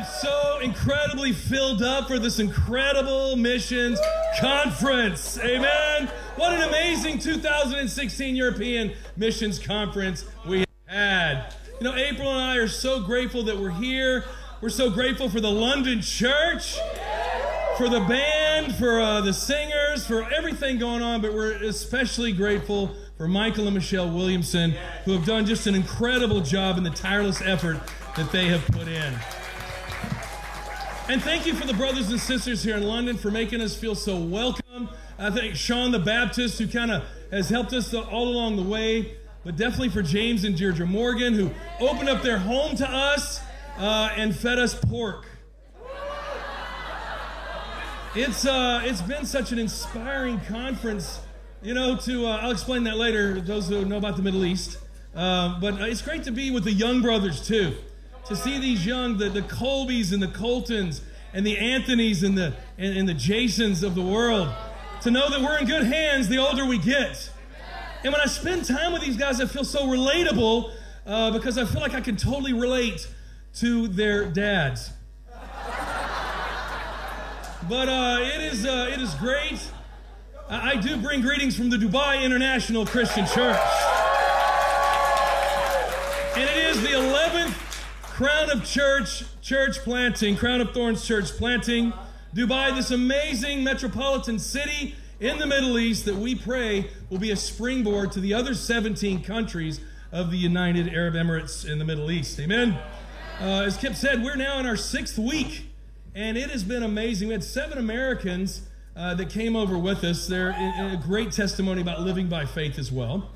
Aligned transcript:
am 0.00 0.06
so 0.06 0.58
incredibly 0.62 1.32
filled 1.32 1.82
up 1.82 2.08
for 2.08 2.18
this 2.18 2.38
incredible 2.38 3.36
missions 3.36 3.98
conference. 4.38 5.38
Amen. 5.38 6.08
What 6.36 6.54
an 6.54 6.62
amazing 6.68 7.18
2016 7.18 8.34
European 8.34 8.92
Missions 9.18 9.58
Conference 9.58 10.24
we 10.46 10.64
had. 10.86 11.52
You 11.80 11.84
know, 11.84 11.94
April 11.94 12.30
and 12.30 12.40
I 12.40 12.56
are 12.56 12.68
so 12.68 13.02
grateful 13.02 13.42
that 13.44 13.58
we're 13.58 13.70
here. 13.70 14.24
We're 14.62 14.70
so 14.70 14.90
grateful 14.90 15.28
for 15.28 15.40
the 15.40 15.50
London 15.50 16.00
church, 16.00 16.78
for 17.76 17.88
the 17.90 18.00
band, 18.00 18.74
for 18.76 19.00
uh, 19.00 19.20
the 19.20 19.34
singers, 19.34 20.06
for 20.06 20.24
everything 20.32 20.78
going 20.78 21.02
on, 21.02 21.20
but 21.20 21.34
we're 21.34 21.62
especially 21.64 22.32
grateful 22.32 22.94
for 23.18 23.28
Michael 23.28 23.66
and 23.66 23.74
Michelle 23.74 24.10
Williamson, 24.10 24.74
who 25.04 25.12
have 25.12 25.26
done 25.26 25.44
just 25.44 25.66
an 25.66 25.74
incredible 25.74 26.40
job 26.40 26.78
in 26.78 26.84
the 26.84 26.90
tireless 26.90 27.42
effort 27.42 27.80
that 28.16 28.32
they 28.32 28.46
have 28.46 28.66
put 28.68 28.88
in. 28.88 29.14
And 31.10 31.20
thank 31.20 31.44
you 31.44 31.54
for 31.54 31.66
the 31.66 31.74
brothers 31.74 32.08
and 32.08 32.20
sisters 32.20 32.62
here 32.62 32.76
in 32.76 32.84
London 32.84 33.16
for 33.16 33.32
making 33.32 33.60
us 33.60 33.76
feel 33.76 33.96
so 33.96 34.16
welcome. 34.16 34.88
I 35.18 35.30
thank 35.30 35.56
Sean 35.56 35.90
the 35.90 35.98
Baptist, 35.98 36.56
who 36.60 36.68
kind 36.68 36.92
of 36.92 37.02
has 37.32 37.48
helped 37.48 37.72
us 37.72 37.92
all 37.92 38.28
along 38.28 38.54
the 38.54 38.62
way, 38.62 39.16
but 39.42 39.56
definitely 39.56 39.88
for 39.88 40.02
James 40.02 40.44
and 40.44 40.56
Deirdre 40.56 40.86
Morgan, 40.86 41.34
who 41.34 41.50
opened 41.80 42.08
up 42.08 42.22
their 42.22 42.38
home 42.38 42.76
to 42.76 42.88
us 42.88 43.40
uh, 43.78 44.10
and 44.14 44.36
fed 44.36 44.60
us 44.60 44.76
pork. 44.76 45.26
It's, 48.14 48.46
uh, 48.46 48.82
it's 48.84 49.02
been 49.02 49.26
such 49.26 49.50
an 49.50 49.58
inspiring 49.58 50.38
conference, 50.42 51.18
you 51.60 51.74
know, 51.74 51.96
to, 51.96 52.26
uh, 52.28 52.38
I'll 52.40 52.52
explain 52.52 52.84
that 52.84 52.98
later, 52.98 53.40
those 53.40 53.68
who 53.68 53.84
know 53.84 53.96
about 53.96 54.14
the 54.14 54.22
Middle 54.22 54.44
East. 54.44 54.78
Uh, 55.12 55.58
but 55.58 55.74
it's 55.80 56.02
great 56.02 56.22
to 56.22 56.30
be 56.30 56.52
with 56.52 56.62
the 56.62 56.72
young 56.72 57.02
brothers, 57.02 57.44
too. 57.44 57.74
To 58.26 58.36
see 58.36 58.58
these 58.58 58.86
young, 58.86 59.18
the, 59.18 59.28
the 59.28 59.42
Colbys 59.42 60.12
and 60.12 60.22
the 60.22 60.28
Coltons 60.28 61.02
and 61.32 61.46
the 61.46 61.56
Anthonys 61.56 62.22
and 62.22 62.36
the, 62.36 62.54
and, 62.78 62.96
and 62.98 63.08
the 63.08 63.14
Jasons 63.14 63.82
of 63.82 63.94
the 63.94 64.02
world. 64.02 64.52
To 65.02 65.10
know 65.10 65.30
that 65.30 65.40
we're 65.40 65.58
in 65.58 65.66
good 65.66 65.84
hands 65.84 66.28
the 66.28 66.38
older 66.38 66.64
we 66.64 66.78
get. 66.78 67.30
And 68.04 68.12
when 68.12 68.20
I 68.20 68.26
spend 68.26 68.64
time 68.64 68.92
with 68.92 69.02
these 69.02 69.16
guys, 69.16 69.40
I 69.40 69.46
feel 69.46 69.64
so 69.64 69.86
relatable 69.86 70.72
uh, 71.06 71.30
because 71.32 71.58
I 71.58 71.64
feel 71.64 71.80
like 71.80 71.94
I 71.94 72.00
can 72.00 72.16
totally 72.16 72.52
relate 72.52 73.06
to 73.54 73.88
their 73.88 74.26
dads. 74.26 74.90
But 77.68 77.88
uh, 77.88 78.18
it 78.22 78.40
is 78.52 78.64
uh, 78.64 78.90
it 78.92 79.00
is 79.00 79.14
great. 79.14 79.60
I, 80.48 80.70
I 80.70 80.76
do 80.76 80.96
bring 80.96 81.20
greetings 81.20 81.56
from 81.56 81.68
the 81.68 81.76
Dubai 81.76 82.22
International 82.22 82.86
Christian 82.86 83.26
Church, 83.26 83.60
and 86.36 86.48
it 86.50 86.56
is 86.56 86.80
the 86.80 86.88
11th 86.88 87.69
Crown 88.20 88.50
of 88.50 88.66
Church 88.66 89.24
church 89.40 89.78
planting, 89.78 90.36
Crown 90.36 90.60
of 90.60 90.74
Thorns 90.74 91.06
church 91.06 91.30
planting, 91.38 91.94
Dubai, 92.34 92.76
this 92.76 92.90
amazing 92.90 93.64
metropolitan 93.64 94.38
city 94.38 94.94
in 95.20 95.38
the 95.38 95.46
Middle 95.46 95.78
East 95.78 96.04
that 96.04 96.16
we 96.16 96.34
pray 96.34 96.90
will 97.08 97.16
be 97.16 97.30
a 97.30 97.36
springboard 97.36 98.12
to 98.12 98.20
the 98.20 98.34
other 98.34 98.52
17 98.52 99.22
countries 99.22 99.80
of 100.12 100.30
the 100.30 100.36
United 100.36 100.92
Arab 100.92 101.14
Emirates 101.14 101.66
in 101.66 101.78
the 101.78 101.84
Middle 101.86 102.10
East. 102.10 102.38
Amen. 102.38 102.76
Uh, 103.40 103.62
as 103.62 103.78
Kip 103.78 103.94
said, 103.94 104.22
we're 104.22 104.36
now 104.36 104.58
in 104.58 104.66
our 104.66 104.76
sixth 104.76 105.18
week, 105.18 105.70
and 106.14 106.36
it 106.36 106.50
has 106.50 106.62
been 106.62 106.82
amazing. 106.82 107.28
We 107.28 107.32
had 107.32 107.42
seven 107.42 107.78
Americans 107.78 108.68
uh, 108.96 109.14
that 109.14 109.30
came 109.30 109.56
over 109.56 109.78
with 109.78 110.04
us. 110.04 110.26
They're 110.26 110.50
a 110.50 111.00
great 111.02 111.32
testimony 111.32 111.80
about 111.80 112.02
living 112.02 112.28
by 112.28 112.44
faith 112.44 112.78
as 112.78 112.92
well. 112.92 113.30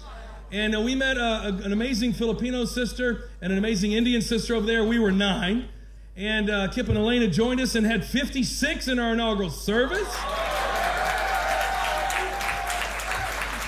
And 0.54 0.76
uh, 0.76 0.80
we 0.80 0.94
met 0.94 1.18
uh, 1.18 1.50
an 1.64 1.72
amazing 1.72 2.12
Filipino 2.12 2.64
sister 2.64 3.28
and 3.42 3.50
an 3.50 3.58
amazing 3.58 3.90
Indian 3.90 4.22
sister 4.22 4.54
over 4.54 4.64
there. 4.64 4.84
We 4.84 5.00
were 5.00 5.10
nine. 5.10 5.68
And 6.16 6.48
uh, 6.48 6.68
Kip 6.68 6.88
and 6.88 6.96
Elena 6.96 7.26
joined 7.26 7.60
us 7.60 7.74
and 7.74 7.84
had 7.84 8.04
56 8.04 8.86
in 8.86 9.00
our 9.00 9.14
inaugural 9.14 9.50
service. 9.50 10.06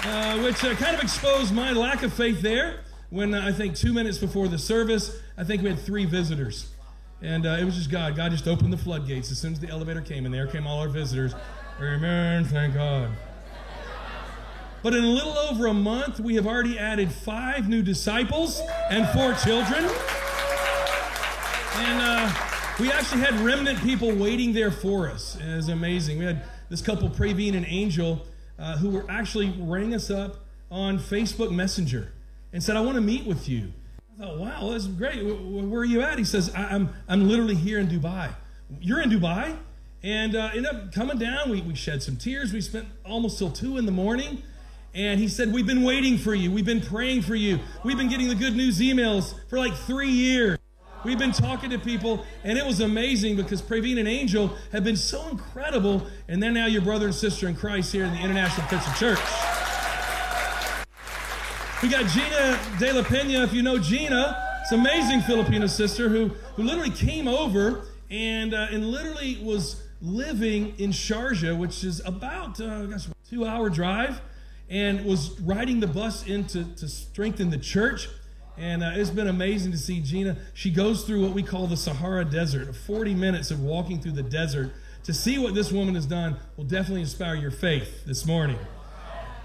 Uh, 0.05 0.39
which 0.45 0.63
uh, 0.63 0.77
kind 0.77 0.95
of 0.95 1.03
exposed 1.03 1.53
my 1.53 1.73
lack 1.73 2.05
of 2.05 2.13
faith 2.13 2.41
there 2.41 2.85
when 3.11 3.35
uh, 3.35 3.45
I 3.45 3.51
think 3.51 3.75
two 3.75 3.93
minutes 3.93 4.19
before 4.19 4.47
the 4.47 4.57
service, 4.57 5.21
I 5.37 5.43
think 5.43 5.63
we 5.63 5.71
had 5.71 5.81
three 5.81 6.05
visitors. 6.05 6.71
And 7.21 7.47
uh, 7.47 7.57
it 7.59 7.65
was 7.65 7.75
just 7.75 7.91
God. 7.91 8.15
God 8.15 8.31
just 8.31 8.47
opened 8.47 8.73
the 8.73 8.79
floodgates 8.79 9.33
as 9.33 9.41
soon 9.41 9.55
as 9.55 9.59
the 9.59 9.71
elevator 9.71 10.03
came, 10.03 10.25
in, 10.25 10.31
there 10.31 10.47
came 10.47 10.69
all 10.69 10.79
our 10.79 10.89
visitors. 10.89 11.35
Amen. 11.81 12.45
Thank 12.45 12.75
God. 12.75 13.11
But 14.87 14.95
in 14.95 15.03
a 15.03 15.09
little 15.09 15.37
over 15.37 15.67
a 15.67 15.75
month, 15.75 16.21
we 16.21 16.37
have 16.37 16.47
already 16.47 16.79
added 16.79 17.11
five 17.11 17.69
new 17.69 17.83
disciples 17.83 18.63
and 18.89 19.05
four 19.09 19.35
children. 19.35 19.85
And 21.75 22.01
uh, 22.01 22.33
we 22.79 22.93
actually 22.93 23.23
had 23.23 23.35
remnant 23.41 23.81
people 23.81 24.15
waiting 24.15 24.53
there 24.53 24.71
for 24.71 25.11
us. 25.11 25.37
It 25.41 25.57
was 25.57 25.69
amazing. 25.71 26.21
We 26.21 26.25
had 26.25 26.45
this 26.69 26.83
couple, 26.83 27.11
Praveen 27.11 27.57
and 27.57 27.67
Angel, 27.69 28.25
uh, 28.61 28.77
who 28.77 28.91
were 28.91 29.05
actually 29.11 29.53
rang 29.59 29.93
us 29.93 30.09
up 30.09 30.37
on 30.71 31.01
Facebook 31.01 31.51
Messenger 31.51 32.13
and 32.53 32.63
said, 32.63 32.77
I 32.77 32.81
want 32.81 32.95
to 32.95 33.01
meet 33.01 33.27
with 33.27 33.49
you. 33.49 33.73
I 34.15 34.23
thought, 34.23 34.39
wow, 34.39 34.71
that's 34.71 34.87
great. 34.87 35.21
Where 35.21 35.81
are 35.81 35.85
you 35.85 36.03
at? 36.03 36.17
He 36.17 36.25
says, 36.25 36.55
I'm, 36.55 36.91
I'm 37.09 37.29
literally 37.29 37.57
here 37.57 37.81
in 37.81 37.89
Dubai. 37.89 38.33
You're 38.81 39.01
in 39.01 39.11
Dubai? 39.11 39.57
And 40.05 40.37
uh, 40.37 40.51
ended 40.55 40.67
up 40.67 40.93
coming 40.93 41.19
down. 41.19 41.51
We, 41.51 41.61
we 41.61 41.75
shed 41.75 42.05
some 42.05 42.17
tears. 42.17 42.53
We 42.53 42.61
spent 42.61 42.87
almost 43.05 43.37
till 43.39 43.51
2 43.51 43.79
in 43.79 43.85
the 43.85 43.91
morning. 43.91 44.45
And 44.97 45.21
he 45.21 45.29
said, 45.29 45.53
We've 45.53 45.67
been 45.67 45.83
waiting 45.83 46.17
for 46.17 46.35
you. 46.35 46.51
We've 46.51 46.65
been 46.65 46.81
praying 46.81 47.23
for 47.23 47.35
you. 47.35 47.61
We've 47.85 47.99
been 47.99 48.09
getting 48.09 48.29
the 48.29 48.35
good 48.35 48.57
news 48.57 48.81
emails 48.81 49.35
for 49.51 49.59
like 49.59 49.75
three 49.75 50.11
years. 50.11 50.59
We've 51.05 51.19
been 51.19 51.33
talking 51.33 51.69
to 51.71 51.79
people, 51.79 52.25
and 52.43 52.57
it 52.57 52.65
was 52.65 52.81
amazing 52.81 53.37
because 53.37 53.61
Praveen 53.61 53.99
and 53.99 54.09
Angel 54.09 54.57
have 54.73 54.83
been 54.83 54.97
so 54.97 55.29
incredible, 55.29 56.07
and 56.29 56.43
they're 56.43 56.51
now 56.51 56.65
your 56.67 56.81
brother 56.81 57.07
and 57.07 57.15
sister 57.15 57.47
in 57.47 57.55
Christ 57.55 57.93
here 57.93 58.05
in 58.05 58.13
the 58.13 58.19
International 58.19 58.67
Christian 58.67 58.95
Church. 58.95 59.19
We 61.83 61.91
got 61.91 62.11
Gina 62.11 62.59
De 62.79 62.93
La 62.93 63.05
Pena, 63.05 63.45
if 63.45 63.53
you 63.53 63.63
know 63.63 63.79
Gina, 63.79 64.43
it's 64.63 64.73
amazing 64.73 65.21
Filipino 65.21 65.67
sister 65.67 66.09
who, 66.09 66.29
who 66.57 66.63
literally 66.63 66.91
came 66.91 67.29
over 67.29 67.87
and, 68.11 68.55
uh, 68.55 68.69
and 68.71 68.91
literally 68.91 69.39
was 69.43 69.83
living 70.01 70.75
in 70.79 70.91
Sharjah, 70.91 71.57
which 71.57 71.85
is 71.85 72.01
about 72.05 72.61
uh, 72.61 72.87
gosh, 72.87 73.07
two 73.29 73.45
hour 73.45 73.69
drive, 73.69 74.21
and 74.69 75.05
was 75.05 75.39
riding 75.41 75.81
the 75.81 75.87
bus 75.87 76.27
in 76.27 76.47
to, 76.49 76.65
to 76.77 76.89
strengthen 76.89 77.51
the 77.51 77.59
church. 77.59 78.09
And 78.59 78.83
uh, 78.83 78.93
it's 78.95 79.11
been 79.11 79.29
amazing 79.29 79.73
to 79.73 79.79
see 79.79 80.01
Gina. 80.01 80.37
She 80.55 80.71
goes 80.71 81.05
through 81.05 81.23
what 81.23 81.33
we 81.33 81.43
call 81.43 81.67
the 81.67 81.77
Sahara 81.77 82.25
Desert, 82.25 82.75
40 82.75 83.15
minutes 83.15 83.51
of 83.51 83.61
walking 83.61 84.01
through 84.01 84.13
the 84.13 84.23
desert. 84.23 84.73
To 85.05 85.15
see 85.15 85.39
what 85.39 85.55
this 85.55 85.71
woman 85.71 85.95
has 85.95 86.07
done 86.07 86.37
will 86.57 86.65
definitely 86.65 87.03
inspire 87.03 87.37
your 87.37 87.51
faith 87.51 88.05
this 88.07 88.27
morning. 88.27 88.59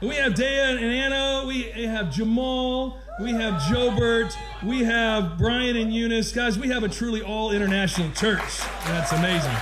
We 0.02 0.16
have 0.16 0.34
Dea 0.34 0.44
and 0.44 0.80
Anna. 0.80 1.44
We 1.46 1.64
have 1.86 2.12
Jamal. 2.12 2.98
We 3.22 3.34
have 3.34 3.62
Jobert. 3.64 4.36
We 4.64 4.84
have 4.84 5.38
Brian 5.38 5.76
and 5.76 5.94
Eunice. 5.94 6.32
Guys, 6.32 6.58
we 6.58 6.70
have 6.70 6.84
a 6.84 6.90
truly 6.90 7.22
all 7.22 7.52
international 7.52 8.12
church. 8.14 8.62
That's 8.86 9.12
amazing. 9.12 9.56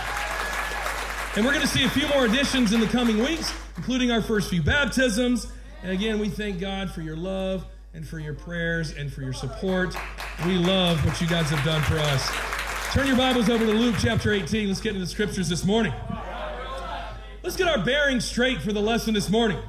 And 1.36 1.46
we're 1.46 1.52
going 1.52 1.66
to 1.66 1.68
see 1.68 1.84
a 1.84 1.90
few 1.90 2.08
more 2.08 2.26
additions 2.26 2.72
in 2.72 2.80
the 2.80 2.88
coming 2.88 3.18
weeks, 3.18 3.52
including 3.80 4.12
our 4.12 4.22
first 4.22 4.50
few 4.50 4.62
baptisms. 4.62 5.50
And 5.84 5.94
again, 5.94 6.20
we 6.20 6.28
thank 6.28 6.60
God 6.60 6.92
for 6.92 7.00
your 7.00 7.16
love 7.16 7.66
and 7.94 8.06
for 8.06 8.20
your 8.20 8.34
prayers 8.34 8.92
and 8.92 9.12
for 9.12 9.22
your 9.22 9.32
support. 9.32 9.96
We 10.46 10.58
love 10.58 11.04
what 11.06 11.22
you 11.22 11.28
guys 11.28 11.50
have 11.50 11.64
done 11.64 11.82
for 11.84 11.98
us. 11.98 12.30
Turn 12.94 13.08
your 13.08 13.16
Bibles 13.16 13.48
over 13.48 13.66
to 13.66 13.72
Luke 13.72 13.96
chapter 13.98 14.34
18. 14.34 14.68
Let's 14.68 14.82
get 14.82 14.90
into 14.90 15.06
the 15.06 15.10
scriptures 15.10 15.48
this 15.48 15.64
morning. 15.64 15.94
Let's 17.42 17.56
get 17.56 17.70
our 17.70 17.82
bearings 17.82 18.26
straight 18.26 18.62
for 18.62 18.74
the 18.74 18.82
lesson 18.82 19.14
this 19.14 19.30
morning. 19.30 19.60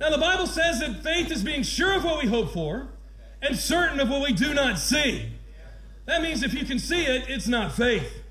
Now, 0.00 0.08
the 0.08 0.16
Bible 0.16 0.46
says 0.46 0.80
that 0.80 1.02
faith 1.02 1.30
is 1.30 1.44
being 1.44 1.64
sure 1.64 1.94
of 1.94 2.02
what 2.02 2.22
we 2.22 2.30
hope 2.30 2.50
for 2.50 2.88
and 3.42 3.54
certain 3.58 4.00
of 4.00 4.08
what 4.08 4.22
we 4.22 4.32
do 4.32 4.54
not 4.54 4.78
see. 4.78 5.28
That 6.06 6.22
means 6.22 6.42
if 6.42 6.54
you 6.54 6.64
can 6.64 6.78
see 6.78 7.04
it, 7.04 7.28
it's 7.28 7.46
not 7.46 7.72
faith. 7.72 8.22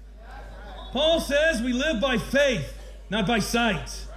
Paul 0.91 1.19
says 1.19 1.61
we 1.61 1.71
live 1.71 2.01
by 2.01 2.17
faith, 2.17 2.75
not 3.11 3.27
by 3.27 3.37
sight. 3.37 4.07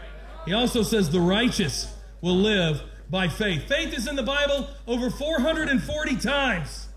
He 0.46 0.52
also 0.52 0.82
says 0.82 1.10
the 1.10 1.20
righteous 1.20 1.92
will 2.20 2.36
live 2.36 2.80
by 3.10 3.28
faith. 3.28 3.68
Faith 3.68 3.92
is 3.92 4.06
in 4.06 4.16
the 4.16 4.22
Bible 4.22 4.68
over 4.86 5.10
440 5.10 6.16
times. 6.16 6.88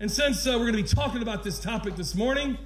And 0.00 0.10
since 0.10 0.46
uh, 0.46 0.52
we're 0.52 0.70
going 0.70 0.76
to 0.76 0.82
be 0.82 0.88
talking 0.88 1.20
about 1.20 1.42
this 1.42 1.58
topic 1.58 1.96
this 1.96 2.14
morning, 2.14 2.56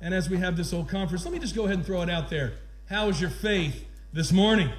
and 0.00 0.12
as 0.12 0.28
we 0.28 0.38
have 0.38 0.56
this 0.56 0.72
whole 0.72 0.84
conference, 0.84 1.24
let 1.24 1.32
me 1.32 1.38
just 1.38 1.54
go 1.54 1.64
ahead 1.64 1.78
and 1.78 1.86
throw 1.86 2.02
it 2.02 2.10
out 2.10 2.28
there. 2.28 2.54
How 2.88 3.08
is 3.08 3.20
your 3.20 3.30
faith 3.30 3.86
this 4.12 4.32
morning? 4.32 4.70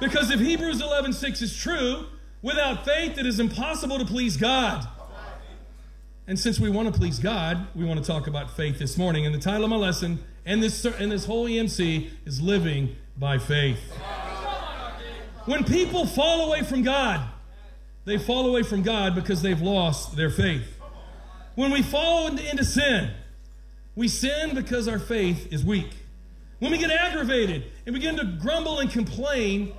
Because 0.00 0.30
if 0.30 0.40
Hebrews 0.40 0.80
11:6 0.80 1.42
is 1.42 1.56
true, 1.56 2.06
without 2.42 2.84
faith 2.84 3.18
it 3.18 3.26
is 3.26 3.40
impossible 3.40 3.98
to 3.98 4.04
please 4.04 4.36
God. 4.36 4.86
And 6.26 6.38
since 6.38 6.58
we 6.58 6.70
want 6.70 6.92
to 6.92 6.98
please 6.98 7.18
God, 7.18 7.66
we 7.74 7.84
want 7.84 8.00
to 8.00 8.06
talk 8.06 8.26
about 8.26 8.50
faith 8.50 8.78
this 8.78 8.96
morning. 8.96 9.26
And 9.26 9.34
the 9.34 9.38
title 9.38 9.64
of 9.64 9.70
my 9.70 9.76
lesson 9.76 10.24
and 10.46 10.62
this 10.62 10.84
and 10.84 11.12
this 11.12 11.26
whole 11.26 11.46
EMC 11.46 12.10
is 12.24 12.40
living 12.40 12.96
by 13.16 13.38
faith. 13.38 13.80
When 15.46 15.64
people 15.64 16.06
fall 16.06 16.46
away 16.46 16.62
from 16.62 16.82
God, 16.82 17.20
they 18.04 18.18
fall 18.18 18.46
away 18.46 18.62
from 18.62 18.82
God 18.82 19.14
because 19.14 19.42
they've 19.42 19.60
lost 19.60 20.16
their 20.16 20.30
faith. 20.30 20.66
When 21.54 21.70
we 21.70 21.82
fall 21.82 22.26
into, 22.26 22.64
sin, 22.64 23.10
We 23.96 24.08
sin 24.08 24.54
because 24.54 24.88
our 24.88 24.98
faith 24.98 25.52
is 25.52 25.64
weak. 25.64 25.90
When 26.58 26.72
we 26.72 26.78
get 26.78 26.90
aggravated 26.90 27.64
and 27.86 27.94
begin 27.94 28.16
to 28.16 28.24
grumble 28.24 28.80
and 28.80 28.90
complain, 28.90 29.72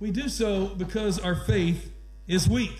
we 0.00 0.10
do 0.10 0.28
so 0.28 0.66
because 0.66 1.18
our 1.18 1.34
faith 1.34 1.90
is 2.26 2.48
weak. 2.48 2.76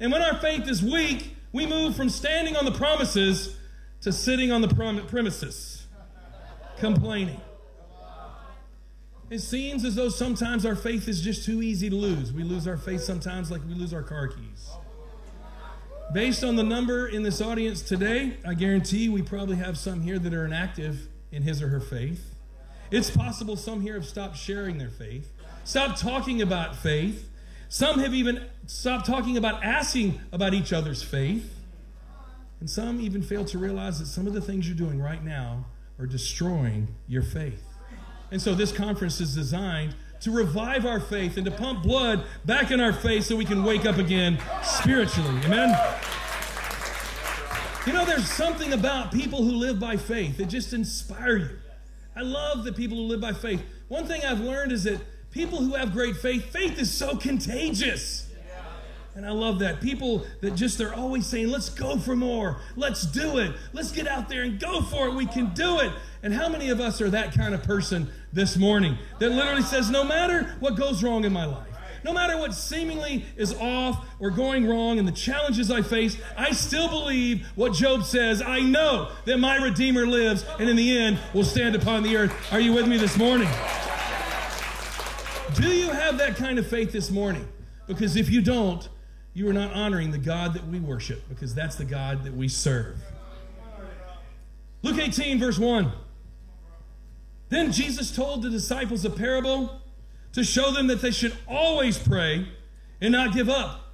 And 0.00 0.10
when 0.10 0.22
our 0.22 0.36
faith 0.36 0.68
is 0.68 0.82
weak, 0.82 1.36
we 1.52 1.66
move 1.66 1.96
from 1.96 2.08
standing 2.08 2.56
on 2.56 2.64
the 2.64 2.72
promises 2.72 3.56
to 4.02 4.12
sitting 4.12 4.52
on 4.52 4.62
the 4.62 4.68
premises, 5.08 5.86
complaining. 6.78 7.40
It 9.28 9.40
seems 9.40 9.84
as 9.84 9.96
though 9.96 10.08
sometimes 10.08 10.64
our 10.64 10.76
faith 10.76 11.08
is 11.08 11.20
just 11.20 11.44
too 11.44 11.60
easy 11.60 11.90
to 11.90 11.96
lose. 11.96 12.32
We 12.32 12.44
lose 12.44 12.68
our 12.68 12.76
faith 12.76 13.02
sometimes 13.02 13.50
like 13.50 13.60
we 13.66 13.74
lose 13.74 13.92
our 13.92 14.02
car 14.02 14.28
keys. 14.28 14.70
Based 16.12 16.44
on 16.44 16.54
the 16.54 16.62
number 16.62 17.08
in 17.08 17.24
this 17.24 17.40
audience 17.40 17.82
today, 17.82 18.36
I 18.46 18.54
guarantee 18.54 19.08
we 19.08 19.22
probably 19.22 19.56
have 19.56 19.76
some 19.76 20.00
here 20.00 20.20
that 20.20 20.32
are 20.32 20.44
inactive 20.44 21.08
in 21.32 21.42
his 21.42 21.60
or 21.60 21.68
her 21.68 21.80
faith. 21.80 22.36
It's 22.92 23.10
possible 23.10 23.56
some 23.56 23.80
here 23.80 23.94
have 23.94 24.06
stopped 24.06 24.36
sharing 24.36 24.78
their 24.78 24.90
faith, 24.90 25.32
stopped 25.64 26.00
talking 26.00 26.40
about 26.40 26.76
faith. 26.76 27.28
Some 27.68 27.98
have 27.98 28.14
even 28.14 28.46
stopped 28.66 29.06
talking 29.06 29.36
about 29.36 29.64
asking 29.64 30.20
about 30.30 30.54
each 30.54 30.72
other's 30.72 31.02
faith. 31.02 31.52
And 32.60 32.70
some 32.70 33.00
even 33.00 33.22
fail 33.22 33.44
to 33.46 33.58
realize 33.58 33.98
that 33.98 34.06
some 34.06 34.28
of 34.28 34.32
the 34.32 34.40
things 34.40 34.68
you're 34.68 34.76
doing 34.76 35.02
right 35.02 35.22
now 35.22 35.66
are 35.98 36.06
destroying 36.06 36.94
your 37.08 37.22
faith. 37.22 37.64
And 38.30 38.40
so 38.40 38.54
this 38.54 38.72
conference 38.72 39.20
is 39.20 39.34
designed 39.34 39.94
to 40.20 40.30
revive 40.30 40.86
our 40.86 41.00
faith 41.00 41.36
and 41.36 41.44
to 41.44 41.50
pump 41.50 41.82
blood 41.82 42.24
back 42.44 42.70
in 42.70 42.80
our 42.80 42.92
faith 42.92 43.24
so 43.24 43.36
we 43.36 43.44
can 43.44 43.62
wake 43.62 43.86
up 43.86 43.98
again 43.98 44.38
spiritually. 44.62 45.40
Amen? 45.44 45.76
You 47.86 47.92
know, 47.92 48.04
there's 48.04 48.28
something 48.28 48.72
about 48.72 49.12
people 49.12 49.44
who 49.44 49.52
live 49.52 49.78
by 49.78 49.96
faith 49.96 50.38
that 50.38 50.46
just 50.46 50.72
inspire 50.72 51.36
you. 51.36 51.58
I 52.16 52.22
love 52.22 52.64
the 52.64 52.72
people 52.72 52.96
who 52.96 53.04
live 53.04 53.20
by 53.20 53.32
faith. 53.32 53.62
One 53.88 54.06
thing 54.06 54.22
I've 54.24 54.40
learned 54.40 54.72
is 54.72 54.84
that 54.84 55.00
people 55.30 55.58
who 55.58 55.74
have 55.74 55.92
great 55.92 56.16
faith, 56.16 56.46
faith 56.46 56.80
is 56.80 56.90
so 56.92 57.16
contagious. 57.16 58.25
And 59.16 59.24
I 59.24 59.30
love 59.30 59.60
that. 59.60 59.80
People 59.80 60.26
that 60.42 60.54
just, 60.56 60.76
they're 60.76 60.94
always 60.94 61.26
saying, 61.26 61.48
let's 61.48 61.70
go 61.70 61.96
for 61.96 62.14
more. 62.14 62.60
Let's 62.76 63.06
do 63.06 63.38
it. 63.38 63.56
Let's 63.72 63.90
get 63.90 64.06
out 64.06 64.28
there 64.28 64.42
and 64.42 64.60
go 64.60 64.82
for 64.82 65.08
it. 65.08 65.14
We 65.14 65.24
can 65.24 65.54
do 65.54 65.80
it. 65.80 65.90
And 66.22 66.34
how 66.34 66.50
many 66.50 66.68
of 66.68 66.80
us 66.80 67.00
are 67.00 67.08
that 67.08 67.32
kind 67.32 67.54
of 67.54 67.62
person 67.62 68.10
this 68.34 68.58
morning 68.58 68.98
that 69.18 69.30
literally 69.30 69.62
says, 69.62 69.88
no 69.88 70.04
matter 70.04 70.54
what 70.60 70.76
goes 70.76 71.02
wrong 71.02 71.24
in 71.24 71.32
my 71.32 71.46
life, 71.46 71.66
no 72.04 72.12
matter 72.12 72.36
what 72.36 72.54
seemingly 72.54 73.24
is 73.38 73.54
off 73.54 74.06
or 74.20 74.30
going 74.30 74.68
wrong 74.68 74.98
and 74.98 75.08
the 75.08 75.12
challenges 75.12 75.70
I 75.70 75.80
face, 75.80 76.18
I 76.36 76.52
still 76.52 76.88
believe 76.88 77.46
what 77.54 77.72
Job 77.72 78.04
says. 78.04 78.42
I 78.42 78.60
know 78.60 79.10
that 79.24 79.38
my 79.38 79.56
Redeemer 79.56 80.06
lives 80.06 80.44
and 80.60 80.68
in 80.68 80.76
the 80.76 80.94
end 80.98 81.18
will 81.32 81.42
stand 81.42 81.74
upon 81.74 82.02
the 82.02 82.18
earth. 82.18 82.52
Are 82.52 82.60
you 82.60 82.74
with 82.74 82.86
me 82.86 82.98
this 82.98 83.16
morning? 83.16 83.48
Do 85.54 85.74
you 85.74 85.88
have 85.88 86.18
that 86.18 86.36
kind 86.36 86.58
of 86.58 86.66
faith 86.66 86.92
this 86.92 87.10
morning? 87.10 87.48
Because 87.86 88.16
if 88.16 88.28
you 88.28 88.42
don't, 88.42 88.86
you 89.36 89.46
are 89.50 89.52
not 89.52 89.70
honoring 89.74 90.12
the 90.12 90.18
God 90.18 90.54
that 90.54 90.66
we 90.66 90.80
worship 90.80 91.28
because 91.28 91.54
that's 91.54 91.76
the 91.76 91.84
God 91.84 92.24
that 92.24 92.34
we 92.34 92.48
serve. 92.48 92.96
Luke 94.80 94.98
18, 94.98 95.38
verse 95.38 95.58
1. 95.58 95.92
Then 97.50 97.70
Jesus 97.70 98.16
told 98.16 98.40
the 98.40 98.48
disciples 98.48 99.04
a 99.04 99.10
parable 99.10 99.82
to 100.32 100.42
show 100.42 100.72
them 100.72 100.86
that 100.86 101.02
they 101.02 101.10
should 101.10 101.36
always 101.46 101.98
pray 101.98 102.48
and 103.02 103.12
not 103.12 103.34
give 103.34 103.50
up. 103.50 103.92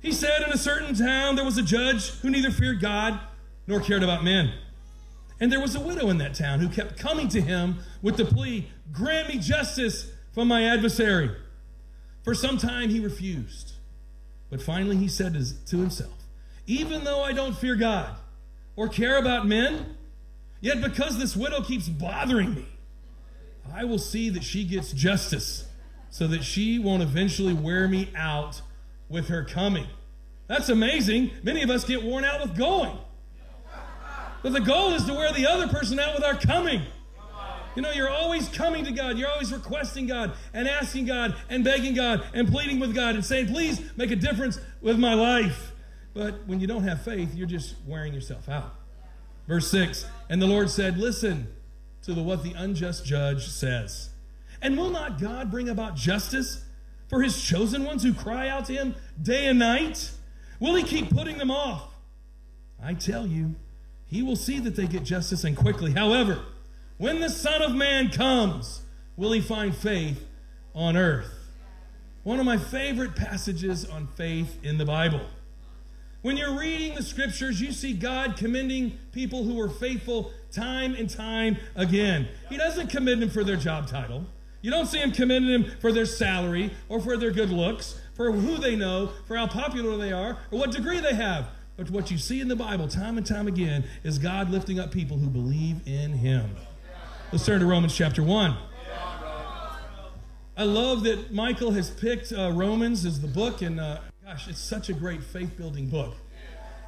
He 0.00 0.10
said, 0.10 0.42
In 0.42 0.50
a 0.50 0.58
certain 0.58 0.96
town 0.96 1.36
there 1.36 1.44
was 1.44 1.56
a 1.56 1.62
judge 1.62 2.10
who 2.18 2.28
neither 2.28 2.50
feared 2.50 2.80
God 2.80 3.20
nor 3.68 3.78
cared 3.78 4.02
about 4.02 4.24
men. 4.24 4.54
And 5.38 5.52
there 5.52 5.60
was 5.60 5.76
a 5.76 5.80
widow 5.80 6.10
in 6.10 6.18
that 6.18 6.34
town 6.34 6.58
who 6.58 6.68
kept 6.68 6.98
coming 6.98 7.28
to 7.28 7.40
him 7.40 7.78
with 8.02 8.16
the 8.16 8.24
plea, 8.24 8.68
Grant 8.90 9.28
me 9.28 9.38
justice 9.38 10.10
from 10.32 10.48
my 10.48 10.64
adversary. 10.64 11.30
For 12.24 12.34
some 12.34 12.58
time 12.58 12.88
he 12.88 12.98
refused. 12.98 13.73
But 14.54 14.62
finally, 14.62 14.96
he 14.96 15.08
said 15.08 15.34
to 15.66 15.76
himself, 15.76 16.12
Even 16.68 17.02
though 17.02 17.24
I 17.24 17.32
don't 17.32 17.56
fear 17.56 17.74
God 17.74 18.14
or 18.76 18.88
care 18.88 19.18
about 19.18 19.48
men, 19.48 19.96
yet 20.60 20.80
because 20.80 21.18
this 21.18 21.34
widow 21.34 21.60
keeps 21.60 21.88
bothering 21.88 22.54
me, 22.54 22.64
I 23.74 23.82
will 23.82 23.98
see 23.98 24.28
that 24.30 24.44
she 24.44 24.62
gets 24.62 24.92
justice 24.92 25.66
so 26.08 26.28
that 26.28 26.44
she 26.44 26.78
won't 26.78 27.02
eventually 27.02 27.52
wear 27.52 27.88
me 27.88 28.10
out 28.14 28.62
with 29.08 29.26
her 29.26 29.42
coming. 29.42 29.88
That's 30.46 30.68
amazing. 30.68 31.32
Many 31.42 31.64
of 31.64 31.70
us 31.70 31.84
get 31.84 32.04
worn 32.04 32.24
out 32.24 32.40
with 32.40 32.56
going. 32.56 32.96
But 34.44 34.52
the 34.52 34.60
goal 34.60 34.92
is 34.92 35.04
to 35.06 35.14
wear 35.14 35.32
the 35.32 35.48
other 35.48 35.66
person 35.66 35.98
out 35.98 36.14
with 36.14 36.22
our 36.22 36.36
coming. 36.36 36.82
You 37.74 37.82
know, 37.82 37.90
you're 37.90 38.10
always 38.10 38.48
coming 38.48 38.84
to 38.84 38.92
God. 38.92 39.18
You're 39.18 39.30
always 39.30 39.52
requesting 39.52 40.06
God 40.06 40.32
and 40.52 40.68
asking 40.68 41.06
God 41.06 41.34
and 41.48 41.64
begging 41.64 41.94
God 41.94 42.24
and 42.32 42.48
pleading 42.48 42.80
with 42.80 42.94
God 42.94 43.14
and 43.14 43.24
saying, 43.24 43.48
please 43.48 43.80
make 43.96 44.10
a 44.10 44.16
difference 44.16 44.60
with 44.80 44.98
my 44.98 45.14
life. 45.14 45.72
But 46.14 46.46
when 46.46 46.60
you 46.60 46.66
don't 46.66 46.84
have 46.84 47.02
faith, 47.02 47.34
you're 47.34 47.48
just 47.48 47.74
wearing 47.86 48.14
yourself 48.14 48.48
out. 48.48 48.74
Verse 49.48 49.70
6 49.70 50.06
And 50.30 50.40
the 50.40 50.46
Lord 50.46 50.70
said, 50.70 50.96
Listen 50.96 51.48
to 52.02 52.14
the, 52.14 52.22
what 52.22 52.42
the 52.42 52.52
unjust 52.52 53.04
judge 53.04 53.48
says. 53.48 54.10
And 54.62 54.78
will 54.78 54.90
not 54.90 55.20
God 55.20 55.50
bring 55.50 55.68
about 55.68 55.96
justice 55.96 56.64
for 57.08 57.22
his 57.22 57.42
chosen 57.42 57.84
ones 57.84 58.02
who 58.02 58.14
cry 58.14 58.48
out 58.48 58.66
to 58.66 58.72
him 58.72 58.94
day 59.20 59.46
and 59.46 59.58
night? 59.58 60.10
Will 60.60 60.76
he 60.76 60.82
keep 60.82 61.10
putting 61.10 61.38
them 61.38 61.50
off? 61.50 61.92
I 62.82 62.94
tell 62.94 63.26
you, 63.26 63.56
he 64.06 64.22
will 64.22 64.36
see 64.36 64.60
that 64.60 64.76
they 64.76 64.86
get 64.86 65.02
justice 65.02 65.44
and 65.44 65.56
quickly. 65.56 65.92
However, 65.92 66.44
when 66.98 67.20
the 67.20 67.28
Son 67.28 67.62
of 67.62 67.74
Man 67.74 68.10
comes, 68.10 68.82
will 69.16 69.32
he 69.32 69.40
find 69.40 69.74
faith 69.74 70.26
on 70.74 70.96
earth? 70.96 71.32
One 72.22 72.38
of 72.38 72.46
my 72.46 72.56
favorite 72.56 73.16
passages 73.16 73.84
on 73.84 74.06
faith 74.16 74.58
in 74.62 74.78
the 74.78 74.84
Bible. 74.84 75.20
When 76.22 76.38
you're 76.38 76.58
reading 76.58 76.94
the 76.94 77.02
scriptures, 77.02 77.60
you 77.60 77.70
see 77.70 77.92
God 77.92 78.36
commending 78.38 78.98
people 79.12 79.44
who 79.44 79.60
are 79.60 79.68
faithful 79.68 80.32
time 80.50 80.94
and 80.94 81.10
time 81.10 81.58
again. 81.74 82.28
He 82.48 82.56
doesn't 82.56 82.88
commend 82.88 83.20
them 83.20 83.28
for 83.28 83.44
their 83.44 83.56
job 83.56 83.88
title. 83.88 84.24
You 84.62 84.70
don't 84.70 84.86
see 84.86 85.00
him 85.00 85.12
commending 85.12 85.50
them 85.52 85.76
for 85.80 85.92
their 85.92 86.06
salary 86.06 86.70
or 86.88 86.98
for 86.98 87.18
their 87.18 87.30
good 87.30 87.50
looks, 87.50 88.00
for 88.14 88.32
who 88.32 88.56
they 88.56 88.74
know, 88.74 89.10
for 89.26 89.36
how 89.36 89.46
popular 89.46 89.98
they 89.98 90.12
are, 90.12 90.38
or 90.50 90.58
what 90.58 90.70
degree 90.70 91.00
they 91.00 91.14
have. 91.14 91.48
But 91.76 91.90
what 91.90 92.10
you 92.10 92.16
see 92.16 92.40
in 92.40 92.48
the 92.48 92.56
Bible 92.56 92.88
time 92.88 93.18
and 93.18 93.26
time 93.26 93.46
again 93.46 93.84
is 94.04 94.18
God 94.18 94.48
lifting 94.48 94.78
up 94.78 94.92
people 94.92 95.18
who 95.18 95.26
believe 95.26 95.86
in 95.86 96.12
him. 96.12 96.56
Let's 97.32 97.44
turn 97.44 97.60
to 97.60 97.66
Romans 97.66 97.94
chapter 97.96 98.22
1. 98.22 98.56
I 100.56 100.62
love 100.62 101.02
that 101.02 101.32
Michael 101.32 101.72
has 101.72 101.90
picked 101.90 102.32
uh, 102.32 102.52
Romans 102.52 103.04
as 103.04 103.20
the 103.20 103.26
book, 103.26 103.60
and 103.60 103.80
uh, 103.80 103.98
gosh, 104.24 104.46
it's 104.46 104.60
such 104.60 104.88
a 104.88 104.92
great 104.92 105.22
faith 105.24 105.56
building 105.56 105.88
book. 105.88 106.14